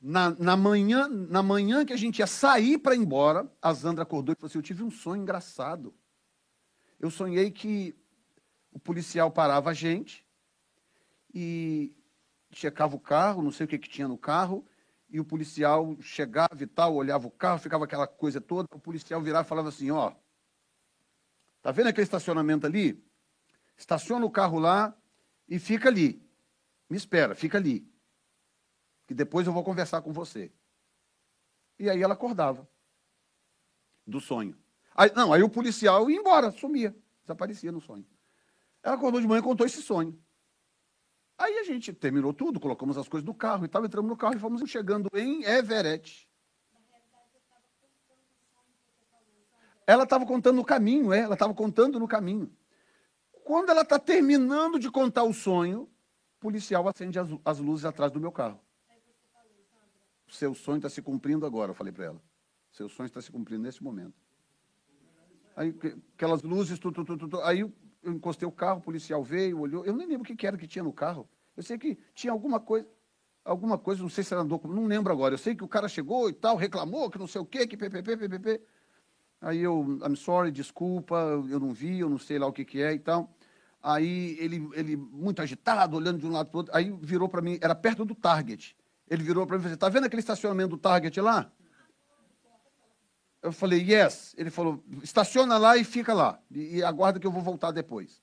Na, 0.00 0.30
na, 0.30 0.56
manhã, 0.56 1.06
na 1.06 1.40
manhã 1.40 1.84
que 1.84 1.92
a 1.92 1.96
gente 1.96 2.18
ia 2.18 2.26
sair 2.26 2.78
para 2.78 2.96
ir 2.96 2.98
embora, 2.98 3.48
a 3.62 3.72
Zandra 3.72 4.02
acordou 4.02 4.32
e 4.32 4.36
falou 4.36 4.48
assim: 4.48 4.58
Eu 4.58 4.62
tive 4.62 4.82
um 4.82 4.90
sonho 4.90 5.22
engraçado. 5.22 5.94
Eu 6.98 7.08
sonhei 7.08 7.52
que 7.52 7.94
o 8.72 8.80
policial 8.80 9.30
parava 9.30 9.70
a 9.70 9.74
gente 9.74 10.26
e 11.32 11.96
checava 12.50 12.96
o 12.96 13.00
carro, 13.00 13.40
não 13.40 13.52
sei 13.52 13.66
o 13.66 13.68
que, 13.68 13.78
que 13.78 13.88
tinha 13.88 14.08
no 14.08 14.18
carro, 14.18 14.66
e 15.08 15.18
o 15.18 15.24
policial 15.24 15.96
chegava 16.00 16.62
e 16.62 16.66
tal, 16.66 16.94
olhava 16.94 17.26
o 17.26 17.30
carro, 17.30 17.58
ficava 17.58 17.84
aquela 17.84 18.06
coisa 18.06 18.40
toda, 18.40 18.68
o 18.72 18.78
policial 18.78 19.22
virava 19.22 19.46
e 19.46 19.48
falava 19.48 19.68
assim, 19.68 19.90
ó, 19.90 20.12
tá 21.62 21.70
vendo 21.72 21.88
aquele 21.88 22.04
estacionamento 22.04 22.66
ali? 22.66 23.02
Estaciona 23.76 24.26
o 24.26 24.30
carro 24.30 24.58
lá 24.58 24.96
e 25.48 25.58
fica 25.58 25.88
ali. 25.88 26.22
Me 26.90 26.96
espera, 26.96 27.34
fica 27.34 27.58
ali. 27.58 27.90
Que 29.06 29.14
depois 29.14 29.46
eu 29.46 29.52
vou 29.52 29.64
conversar 29.64 30.02
com 30.02 30.12
você. 30.12 30.52
E 31.78 31.88
aí 31.88 32.02
ela 32.02 32.14
acordava 32.14 32.68
do 34.06 34.20
sonho. 34.20 34.58
Aí, 34.94 35.12
não, 35.14 35.32
aí 35.32 35.42
o 35.42 35.48
policial 35.48 36.10
ia 36.10 36.18
embora, 36.18 36.50
sumia, 36.50 36.94
desaparecia 37.22 37.70
no 37.70 37.80
sonho. 37.80 38.06
Ela 38.82 38.96
acordou 38.96 39.20
de 39.20 39.26
manhã 39.26 39.40
e 39.40 39.44
contou 39.44 39.66
esse 39.66 39.80
sonho. 39.80 40.20
Aí 41.38 41.56
a 41.58 41.62
gente 41.62 41.92
terminou 41.92 42.34
tudo, 42.34 42.58
colocamos 42.58 42.98
as 42.98 43.08
coisas 43.08 43.24
no 43.24 43.32
carro 43.32 43.64
e 43.64 43.68
tal, 43.68 43.84
entramos 43.84 44.10
no 44.10 44.16
carro 44.16 44.34
e 44.34 44.40
fomos 44.40 44.68
chegando 44.68 45.08
em 45.14 45.44
Everett. 45.44 46.28
Ela 49.86 50.02
estava 50.02 50.26
contando 50.26 50.56
no 50.56 50.64
caminho, 50.64 51.12
é, 51.12 51.20
ela 51.20 51.34
estava 51.34 51.54
contando 51.54 51.98
no 51.98 52.08
caminho. 52.08 52.52
Quando 53.44 53.70
ela 53.70 53.82
está 53.82 53.98
terminando 53.98 54.78
de 54.78 54.90
contar 54.90 55.22
o 55.22 55.32
sonho, 55.32 55.88
o 56.36 56.40
policial 56.40 56.86
acende 56.88 57.18
as, 57.18 57.28
as 57.44 57.58
luzes 57.60 57.84
atrás 57.84 58.10
do 58.10 58.20
meu 58.20 58.32
carro. 58.32 58.60
O 60.26 60.32
seu 60.32 60.54
sonho 60.54 60.76
está 60.78 60.90
se 60.90 61.00
cumprindo 61.00 61.46
agora, 61.46 61.70
eu 61.70 61.74
falei 61.74 61.92
para 61.92 62.06
ela. 62.06 62.22
O 62.70 62.76
seu 62.76 62.88
sonho 62.88 63.06
está 63.06 63.22
se 63.22 63.30
cumprindo 63.30 63.62
nesse 63.62 63.82
momento. 63.82 64.14
Aí, 65.56 65.74
aquelas 66.14 66.42
luzes, 66.42 66.78
tudo, 66.78 67.02
tudo, 67.04 67.16
tudo. 67.16 67.40
Aí 67.42 67.64
eu 68.02 68.12
encostei 68.12 68.46
o 68.46 68.52
carro, 68.52 68.78
o 68.78 68.82
policial 68.82 69.22
veio, 69.22 69.60
olhou. 69.60 69.84
Eu 69.84 69.94
nem 69.94 70.06
lembro 70.06 70.22
o 70.32 70.36
que 70.36 70.46
era 70.46 70.56
que 70.56 70.66
tinha 70.66 70.82
no 70.82 70.92
carro. 70.92 71.28
Eu 71.56 71.62
sei 71.62 71.76
que 71.76 71.98
tinha 72.14 72.32
alguma 72.32 72.60
coisa, 72.60 72.86
alguma 73.44 73.76
coisa, 73.78 74.02
não 74.02 74.08
sei 74.08 74.22
se 74.22 74.32
era 74.32 74.44
documento, 74.44 74.80
não 74.80 74.86
lembro 74.86 75.12
agora. 75.12 75.34
Eu 75.34 75.38
sei 75.38 75.54
que 75.54 75.64
o 75.64 75.68
cara 75.68 75.88
chegou 75.88 76.28
e 76.28 76.32
tal, 76.32 76.56
reclamou 76.56 77.10
que 77.10 77.18
não 77.18 77.26
sei 77.26 77.40
o 77.40 77.46
quê, 77.46 77.66
que 77.66 77.76
ppp, 77.76 78.16
ppp. 78.16 78.60
Aí 79.40 79.60
eu, 79.60 79.98
I'm 80.04 80.16
sorry, 80.16 80.50
desculpa, 80.50 81.16
eu 81.48 81.60
não 81.60 81.72
vi, 81.72 82.00
eu 82.00 82.08
não 82.08 82.18
sei 82.18 82.38
lá 82.38 82.46
o 82.46 82.52
que, 82.52 82.64
que 82.64 82.82
é 82.82 82.92
e 82.94 82.98
tal. 82.98 83.32
Aí 83.82 84.36
ele, 84.40 84.68
ele, 84.74 84.96
muito 84.96 85.40
agitado, 85.40 85.96
olhando 85.96 86.18
de 86.18 86.26
um 86.26 86.32
lado 86.32 86.50
para 86.50 86.56
o 86.56 86.58
outro, 86.58 86.76
aí 86.76 86.90
virou 87.00 87.28
para 87.28 87.40
mim, 87.40 87.58
era 87.60 87.74
perto 87.74 88.04
do 88.04 88.14
Target. 88.14 88.76
Ele 89.08 89.22
virou 89.22 89.46
para 89.46 89.56
mim 89.56 89.60
e 89.60 89.64
falou: 89.64 89.74
Está 89.74 89.88
vendo 89.88 90.04
aquele 90.04 90.20
estacionamento 90.20 90.70
do 90.70 90.78
Target 90.78 91.20
lá? 91.20 91.50
Eu 93.48 93.52
falei, 93.52 93.80
yes. 93.80 94.34
Ele 94.36 94.50
falou, 94.50 94.82
estaciona 95.02 95.58
lá 95.58 95.76
e 95.76 95.84
fica 95.84 96.12
lá. 96.12 96.40
E, 96.50 96.76
e 96.76 96.82
aguarda 96.82 97.18
que 97.18 97.26
eu 97.26 97.32
vou 97.32 97.42
voltar 97.42 97.70
depois. 97.70 98.22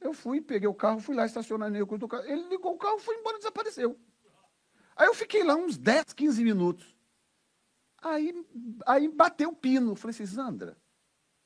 Eu 0.00 0.14
fui, 0.14 0.40
peguei 0.40 0.68
o 0.68 0.74
carro, 0.74 1.00
fui 1.00 1.14
lá, 1.14 1.26
estacionei 1.26 1.82
o 1.82 1.86
carro. 1.86 2.24
Ele 2.24 2.48
ligou 2.48 2.74
o 2.74 2.78
carro, 2.78 2.98
foi 2.98 3.16
embora 3.16 3.36
e 3.36 3.40
desapareceu. 3.40 3.98
Aí 4.96 5.06
eu 5.06 5.14
fiquei 5.14 5.44
lá 5.44 5.54
uns 5.54 5.76
10, 5.76 6.12
15 6.14 6.42
minutos. 6.42 6.96
Aí, 8.02 8.34
aí 8.86 9.08
bateu 9.08 9.50
o 9.50 9.54
pino. 9.54 9.94
falei 9.94 10.14
assim, 10.14 10.26
Sandra, 10.26 10.76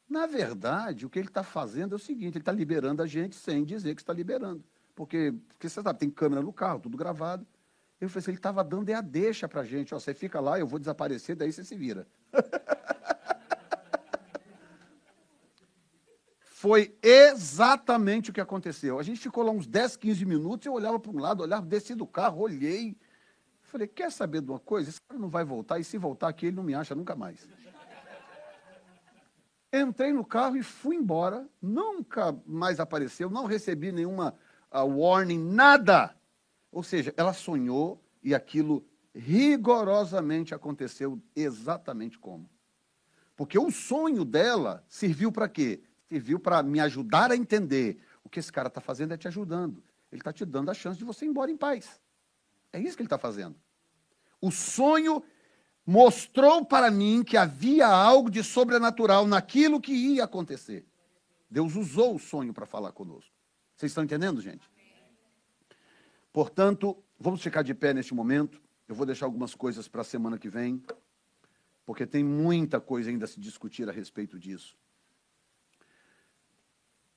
na 0.09 0.27
verdade, 0.27 1.05
o 1.05 1.11
que 1.11 1.19
ele 1.19 1.29
está 1.29 1.43
fazendo 1.43 1.95
é 1.95 1.97
o 1.97 1.99
seguinte: 1.99 2.35
ele 2.35 2.43
está 2.43 2.53
liberando 2.53 3.03
a 3.03 3.07
gente 3.07 3.37
sem 3.37 3.65
dizer 3.65 3.95
que 3.95 4.03
está 4.03 4.12
liberando. 4.12 4.65
Porque, 4.95 5.35
porque 5.49 5.69
você 5.69 5.83
sabe, 5.83 5.99
tem 5.99 6.11
câmera 6.11 6.41
no 6.41 6.53
carro, 6.53 6.81
tudo 6.81 6.97
gravado. 6.97 7.47
Eu 8.01 8.09
falei 8.09 8.21
assim, 8.21 8.31
ele 8.31 8.39
estava 8.39 8.62
dando 8.62 8.89
é 8.89 8.95
a 8.95 9.01
deixa 9.01 9.49
para 9.49 9.62
a 9.62 9.65
gente. 9.65 9.95
Ó, 9.95 9.99
você 9.99 10.15
fica 10.15 10.41
lá, 10.41 10.59
eu 10.59 10.67
vou 10.67 10.79
desaparecer, 10.79 11.35
daí 11.35 11.53
você 11.53 11.65
se 11.65 11.77
vira. 11.77 12.07
Foi 16.64 16.97
exatamente 17.03 18.30
o 18.30 18.32
que 18.32 18.41
aconteceu. 18.41 18.99
A 18.99 19.03
gente 19.03 19.20
ficou 19.20 19.45
lá 19.45 19.51
uns 19.51 19.66
10, 19.66 19.97
15 19.97 20.24
minutos, 20.24 20.64
eu 20.64 20.72
olhava 20.72 20.99
para 20.99 21.11
um 21.12 21.18
lado, 21.18 21.43
olhava, 21.43 21.66
desci 21.66 21.95
do 21.95 22.07
carro, 22.07 22.41
olhei. 22.41 22.97
Falei, 23.61 23.87
quer 23.87 24.11
saber 24.11 24.41
de 24.41 24.51
uma 24.51 24.59
coisa? 24.59 24.89
Esse 24.89 25.01
cara 25.03 25.20
não 25.20 25.28
vai 25.28 25.45
voltar, 25.45 25.78
e 25.78 25.85
se 25.85 25.99
voltar 25.99 26.28
aqui, 26.28 26.47
ele 26.47 26.57
não 26.57 26.62
me 26.62 26.74
acha 26.74 26.95
nunca 26.95 27.14
mais. 27.14 27.47
Entrei 29.70 30.12
no 30.12 30.24
carro 30.24 30.57
e 30.57 30.62
fui 30.62 30.97
embora. 30.97 31.47
Nunca 31.61 32.35
mais 32.47 32.80
apareceu, 32.80 33.28
não 33.28 33.45
recebi 33.45 33.91
nenhuma 33.91 34.35
uh, 34.72 34.87
warning, 34.87 35.43
nada. 35.43 36.16
Ou 36.70 36.82
seja, 36.82 37.12
ela 37.16 37.32
sonhou 37.32 38.03
e 38.22 38.35
aquilo 38.35 38.87
rigorosamente 39.15 40.55
aconteceu 40.55 41.23
exatamente 41.37 42.19
como. 42.19 42.51
Porque 43.37 43.59
o 43.59 43.71
sonho 43.71 44.25
dela 44.25 44.85
serviu 44.89 45.31
para 45.31 45.49
quê? 45.49 45.83
Serviu 46.09 46.39
para 46.39 46.62
me 46.62 46.81
ajudar 46.81 47.31
a 47.31 47.37
entender. 47.37 47.99
O 48.23 48.29
que 48.29 48.39
esse 48.39 48.53
cara 48.53 48.69
está 48.69 48.81
fazendo 48.81 49.15
é 49.15 49.17
te 49.17 49.29
ajudando. 49.29 49.83
Ele 50.11 50.21
está 50.21 50.33
te 50.33 50.45
dando 50.45 50.71
a 50.71 50.75
chance 50.75 50.99
de 50.99 51.05
você 51.05 51.25
ir 51.25 51.29
embora 51.29 51.51
em 51.51 51.57
paz. 51.57 52.01
É 52.73 52.81
isso 52.81 52.97
que 52.97 53.03
ele 53.03 53.07
está 53.07 53.19
fazendo. 53.19 53.57
O 54.41 54.51
sonho 54.51 55.23
mostrou 55.87 56.65
para 56.65 56.91
mim 56.91 57.23
que 57.23 57.37
havia 57.37 57.87
algo 57.87 58.31
de 58.31 58.43
sobrenatural 58.43 59.27
naquilo 59.27 59.81
que 59.81 59.93
ia 59.93 60.25
acontecer. 60.25 60.87
Deus 61.51 61.77
usou 61.77 62.17
o 62.17 62.19
sonho 62.19 62.53
para 62.53 62.67
falar 62.67 62.93
conosco. 62.93 63.31
Vocês 63.77 63.91
estão 63.91 64.05
entendendo, 64.05 64.41
gente? 64.41 64.69
Portanto, 66.33 66.97
vamos 67.19 67.43
ficar 67.43 67.62
de 67.62 67.75
pé 67.75 67.93
neste 67.93 68.15
momento. 68.15 68.61
Eu 68.87 68.95
vou 68.95 69.07
deixar 69.07 69.26
algumas 69.26 69.55
coisas 69.55 69.89
para 69.89 70.03
a 70.03 70.05
semana 70.05 70.39
que 70.39 70.49
vem, 70.49 70.85
porque 71.87 72.07
tem 72.07 72.22
muita 72.22 72.80
coisa 72.80 73.11
ainda 73.11 73.24
a 73.24 73.28
se 73.28 73.41
discutir 73.41 73.89
a 73.89 73.93
respeito 73.93 74.39
disso. 74.39 74.76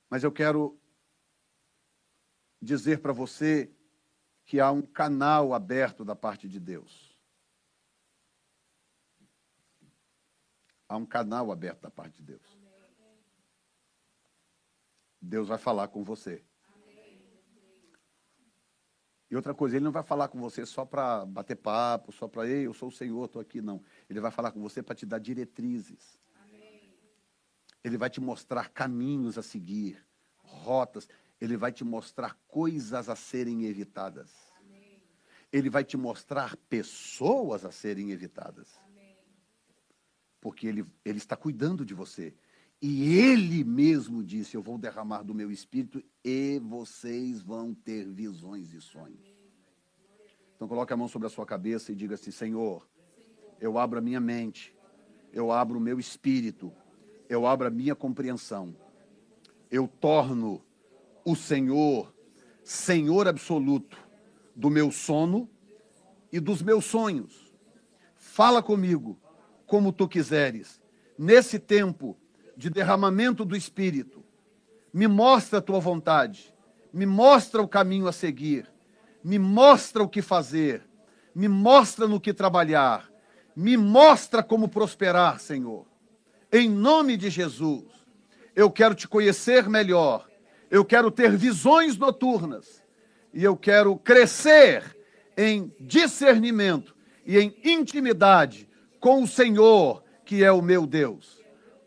Mas 0.08 0.24
eu 0.24 0.32
quero 0.32 0.78
dizer 2.60 3.00
para 3.00 3.12
você 3.12 3.70
que 4.46 4.60
há 4.60 4.70
um 4.70 4.82
canal 4.82 5.52
aberto 5.52 6.04
da 6.04 6.16
parte 6.16 6.48
de 6.48 6.58
Deus. 6.58 7.16
Há 10.88 10.96
um 10.96 11.04
canal 11.04 11.52
aberto 11.52 11.82
da 11.82 11.90
parte 11.90 12.16
de 12.16 12.22
Deus. 12.22 12.58
Deus 15.20 15.48
vai 15.48 15.58
falar 15.58 15.88
com 15.88 16.02
você. 16.02 16.42
E 19.30 19.36
outra 19.36 19.52
coisa, 19.52 19.76
ele 19.76 19.84
não 19.84 19.92
vai 19.92 20.02
falar 20.02 20.28
com 20.28 20.40
você 20.40 20.64
só 20.64 20.86
para 20.86 21.26
bater 21.26 21.56
papo, 21.56 22.10
só 22.12 22.26
para, 22.26 22.48
ei, 22.48 22.66
eu 22.66 22.72
sou 22.72 22.88
o 22.88 22.92
Senhor, 22.92 23.26
estou 23.26 23.42
aqui, 23.42 23.60
não. 23.60 23.82
Ele 24.08 24.20
vai 24.20 24.30
falar 24.30 24.52
com 24.52 24.60
você 24.60 24.82
para 24.82 24.94
te 24.94 25.04
dar 25.04 25.18
diretrizes. 25.18 26.18
Amém. 26.42 26.94
Ele 27.84 27.98
vai 27.98 28.08
te 28.08 28.20
mostrar 28.20 28.70
caminhos 28.70 29.36
a 29.36 29.42
seguir, 29.42 30.02
rotas. 30.38 31.06
Ele 31.38 31.58
vai 31.58 31.70
te 31.70 31.84
mostrar 31.84 32.38
coisas 32.48 33.08
a 33.08 33.14
serem 33.14 33.66
evitadas. 33.66 34.32
Amém. 34.60 35.02
Ele 35.52 35.68
vai 35.68 35.84
te 35.84 35.96
mostrar 35.96 36.56
pessoas 36.68 37.66
a 37.66 37.70
serem 37.70 38.10
evitadas. 38.12 38.80
Amém. 38.86 39.18
Porque 40.40 40.66
ele, 40.66 40.86
ele 41.04 41.18
está 41.18 41.36
cuidando 41.36 41.84
de 41.84 41.92
você. 41.92 42.34
E 42.80 43.16
ele 43.16 43.64
mesmo 43.64 44.22
disse: 44.22 44.56
Eu 44.56 44.62
vou 44.62 44.78
derramar 44.78 45.22
do 45.22 45.34
meu 45.34 45.50
espírito 45.50 46.02
e 46.24 46.60
vocês 46.60 47.42
vão 47.42 47.74
ter 47.74 48.08
visões 48.08 48.72
e 48.72 48.80
sonhos. 48.80 49.36
Então 50.54 50.68
coloque 50.68 50.92
a 50.92 50.96
mão 50.96 51.08
sobre 51.08 51.26
a 51.26 51.30
sua 51.30 51.46
cabeça 51.46 51.92
e 51.92 51.96
diga 51.96 52.14
assim: 52.14 52.30
Senhor, 52.30 52.88
eu 53.60 53.78
abro 53.78 53.98
a 53.98 54.02
minha 54.02 54.20
mente, 54.20 54.74
eu 55.32 55.50
abro 55.50 55.78
o 55.78 55.80
meu 55.80 55.98
espírito, 55.98 56.72
eu 57.28 57.46
abro 57.46 57.66
a 57.66 57.70
minha 57.70 57.94
compreensão. 57.94 58.76
Eu 59.70 59.86
torno 59.86 60.62
o 61.24 61.34
Senhor 61.34 62.14
Senhor 62.68 63.26
absoluto 63.26 63.96
do 64.54 64.68
meu 64.68 64.92
sono 64.92 65.48
e 66.30 66.38
dos 66.38 66.60
meus 66.60 66.84
sonhos. 66.84 67.50
Fala 68.14 68.62
comigo 68.62 69.18
como 69.66 69.90
tu 69.90 70.06
quiseres. 70.06 70.78
Nesse 71.16 71.58
tempo, 71.58 72.14
de 72.58 72.68
derramamento 72.68 73.44
do 73.44 73.56
Espírito. 73.56 74.24
Me 74.92 75.06
mostra 75.06 75.60
a 75.60 75.62
tua 75.62 75.78
vontade, 75.78 76.52
me 76.92 77.06
mostra 77.06 77.62
o 77.62 77.68
caminho 77.68 78.08
a 78.08 78.12
seguir, 78.12 78.68
me 79.22 79.38
mostra 79.38 80.02
o 80.02 80.08
que 80.08 80.20
fazer, 80.20 80.82
me 81.32 81.46
mostra 81.46 82.08
no 82.08 82.20
que 82.20 82.34
trabalhar, 82.34 83.08
me 83.54 83.76
mostra 83.76 84.42
como 84.42 84.68
prosperar, 84.68 85.38
Senhor. 85.38 85.86
Em 86.52 86.68
nome 86.68 87.16
de 87.16 87.30
Jesus, 87.30 87.84
eu 88.56 88.68
quero 88.72 88.96
te 88.96 89.06
conhecer 89.06 89.68
melhor, 89.68 90.28
eu 90.68 90.84
quero 90.84 91.12
ter 91.12 91.36
visões 91.36 91.96
noturnas 91.96 92.82
e 93.32 93.44
eu 93.44 93.56
quero 93.56 93.96
crescer 93.96 94.96
em 95.36 95.72
discernimento 95.78 96.96
e 97.24 97.38
em 97.38 97.56
intimidade 97.62 98.68
com 98.98 99.22
o 99.22 99.28
Senhor, 99.28 100.02
que 100.24 100.42
é 100.42 100.50
o 100.50 100.60
meu 100.60 100.84
Deus. 100.88 101.37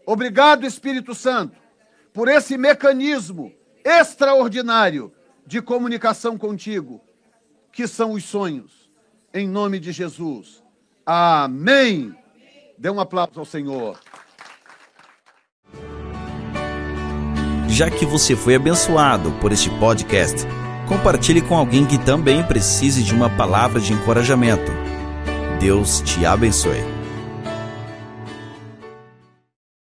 Obrigado, 0.06 0.66
Espírito 0.66 1.14
Santo, 1.14 1.56
por 2.14 2.28
esse 2.28 2.58
mecanismo 2.58 3.52
extraordinário 3.84 5.12
de 5.45 5.62
comunicação 5.62 6.38
contigo, 6.38 7.02
que 7.72 7.88
são 7.88 8.14
os 8.14 8.24
sonhos. 8.24 8.89
Em 9.34 9.47
nome 9.47 9.80
de 9.80 9.91
Jesus. 9.91 10.62
Amém. 11.06 12.14
Dê 12.78 12.89
um 12.89 12.99
aplauso 12.99 13.39
ao 13.39 13.45
Senhor. 13.45 13.99
Já 17.70 17.89
que 17.89 18.06
você 18.06 18.36
foi 18.36 18.56
abençoado 18.56 19.32
por 19.39 19.52
este 19.54 19.70
podcast, 19.80 20.45
compartilhe 20.88 21.41
com 21.41 21.56
alguém 21.56 21.86
que 21.86 21.97
também 21.97 22.43
precise 22.43 23.02
de 23.02 23.14
uma 23.14 23.30
palavra 23.30 23.80
de 23.80 23.93
encorajamento. 23.93 24.72
Deus 25.60 26.02
te 26.02 26.26
abençoe. 26.26 27.01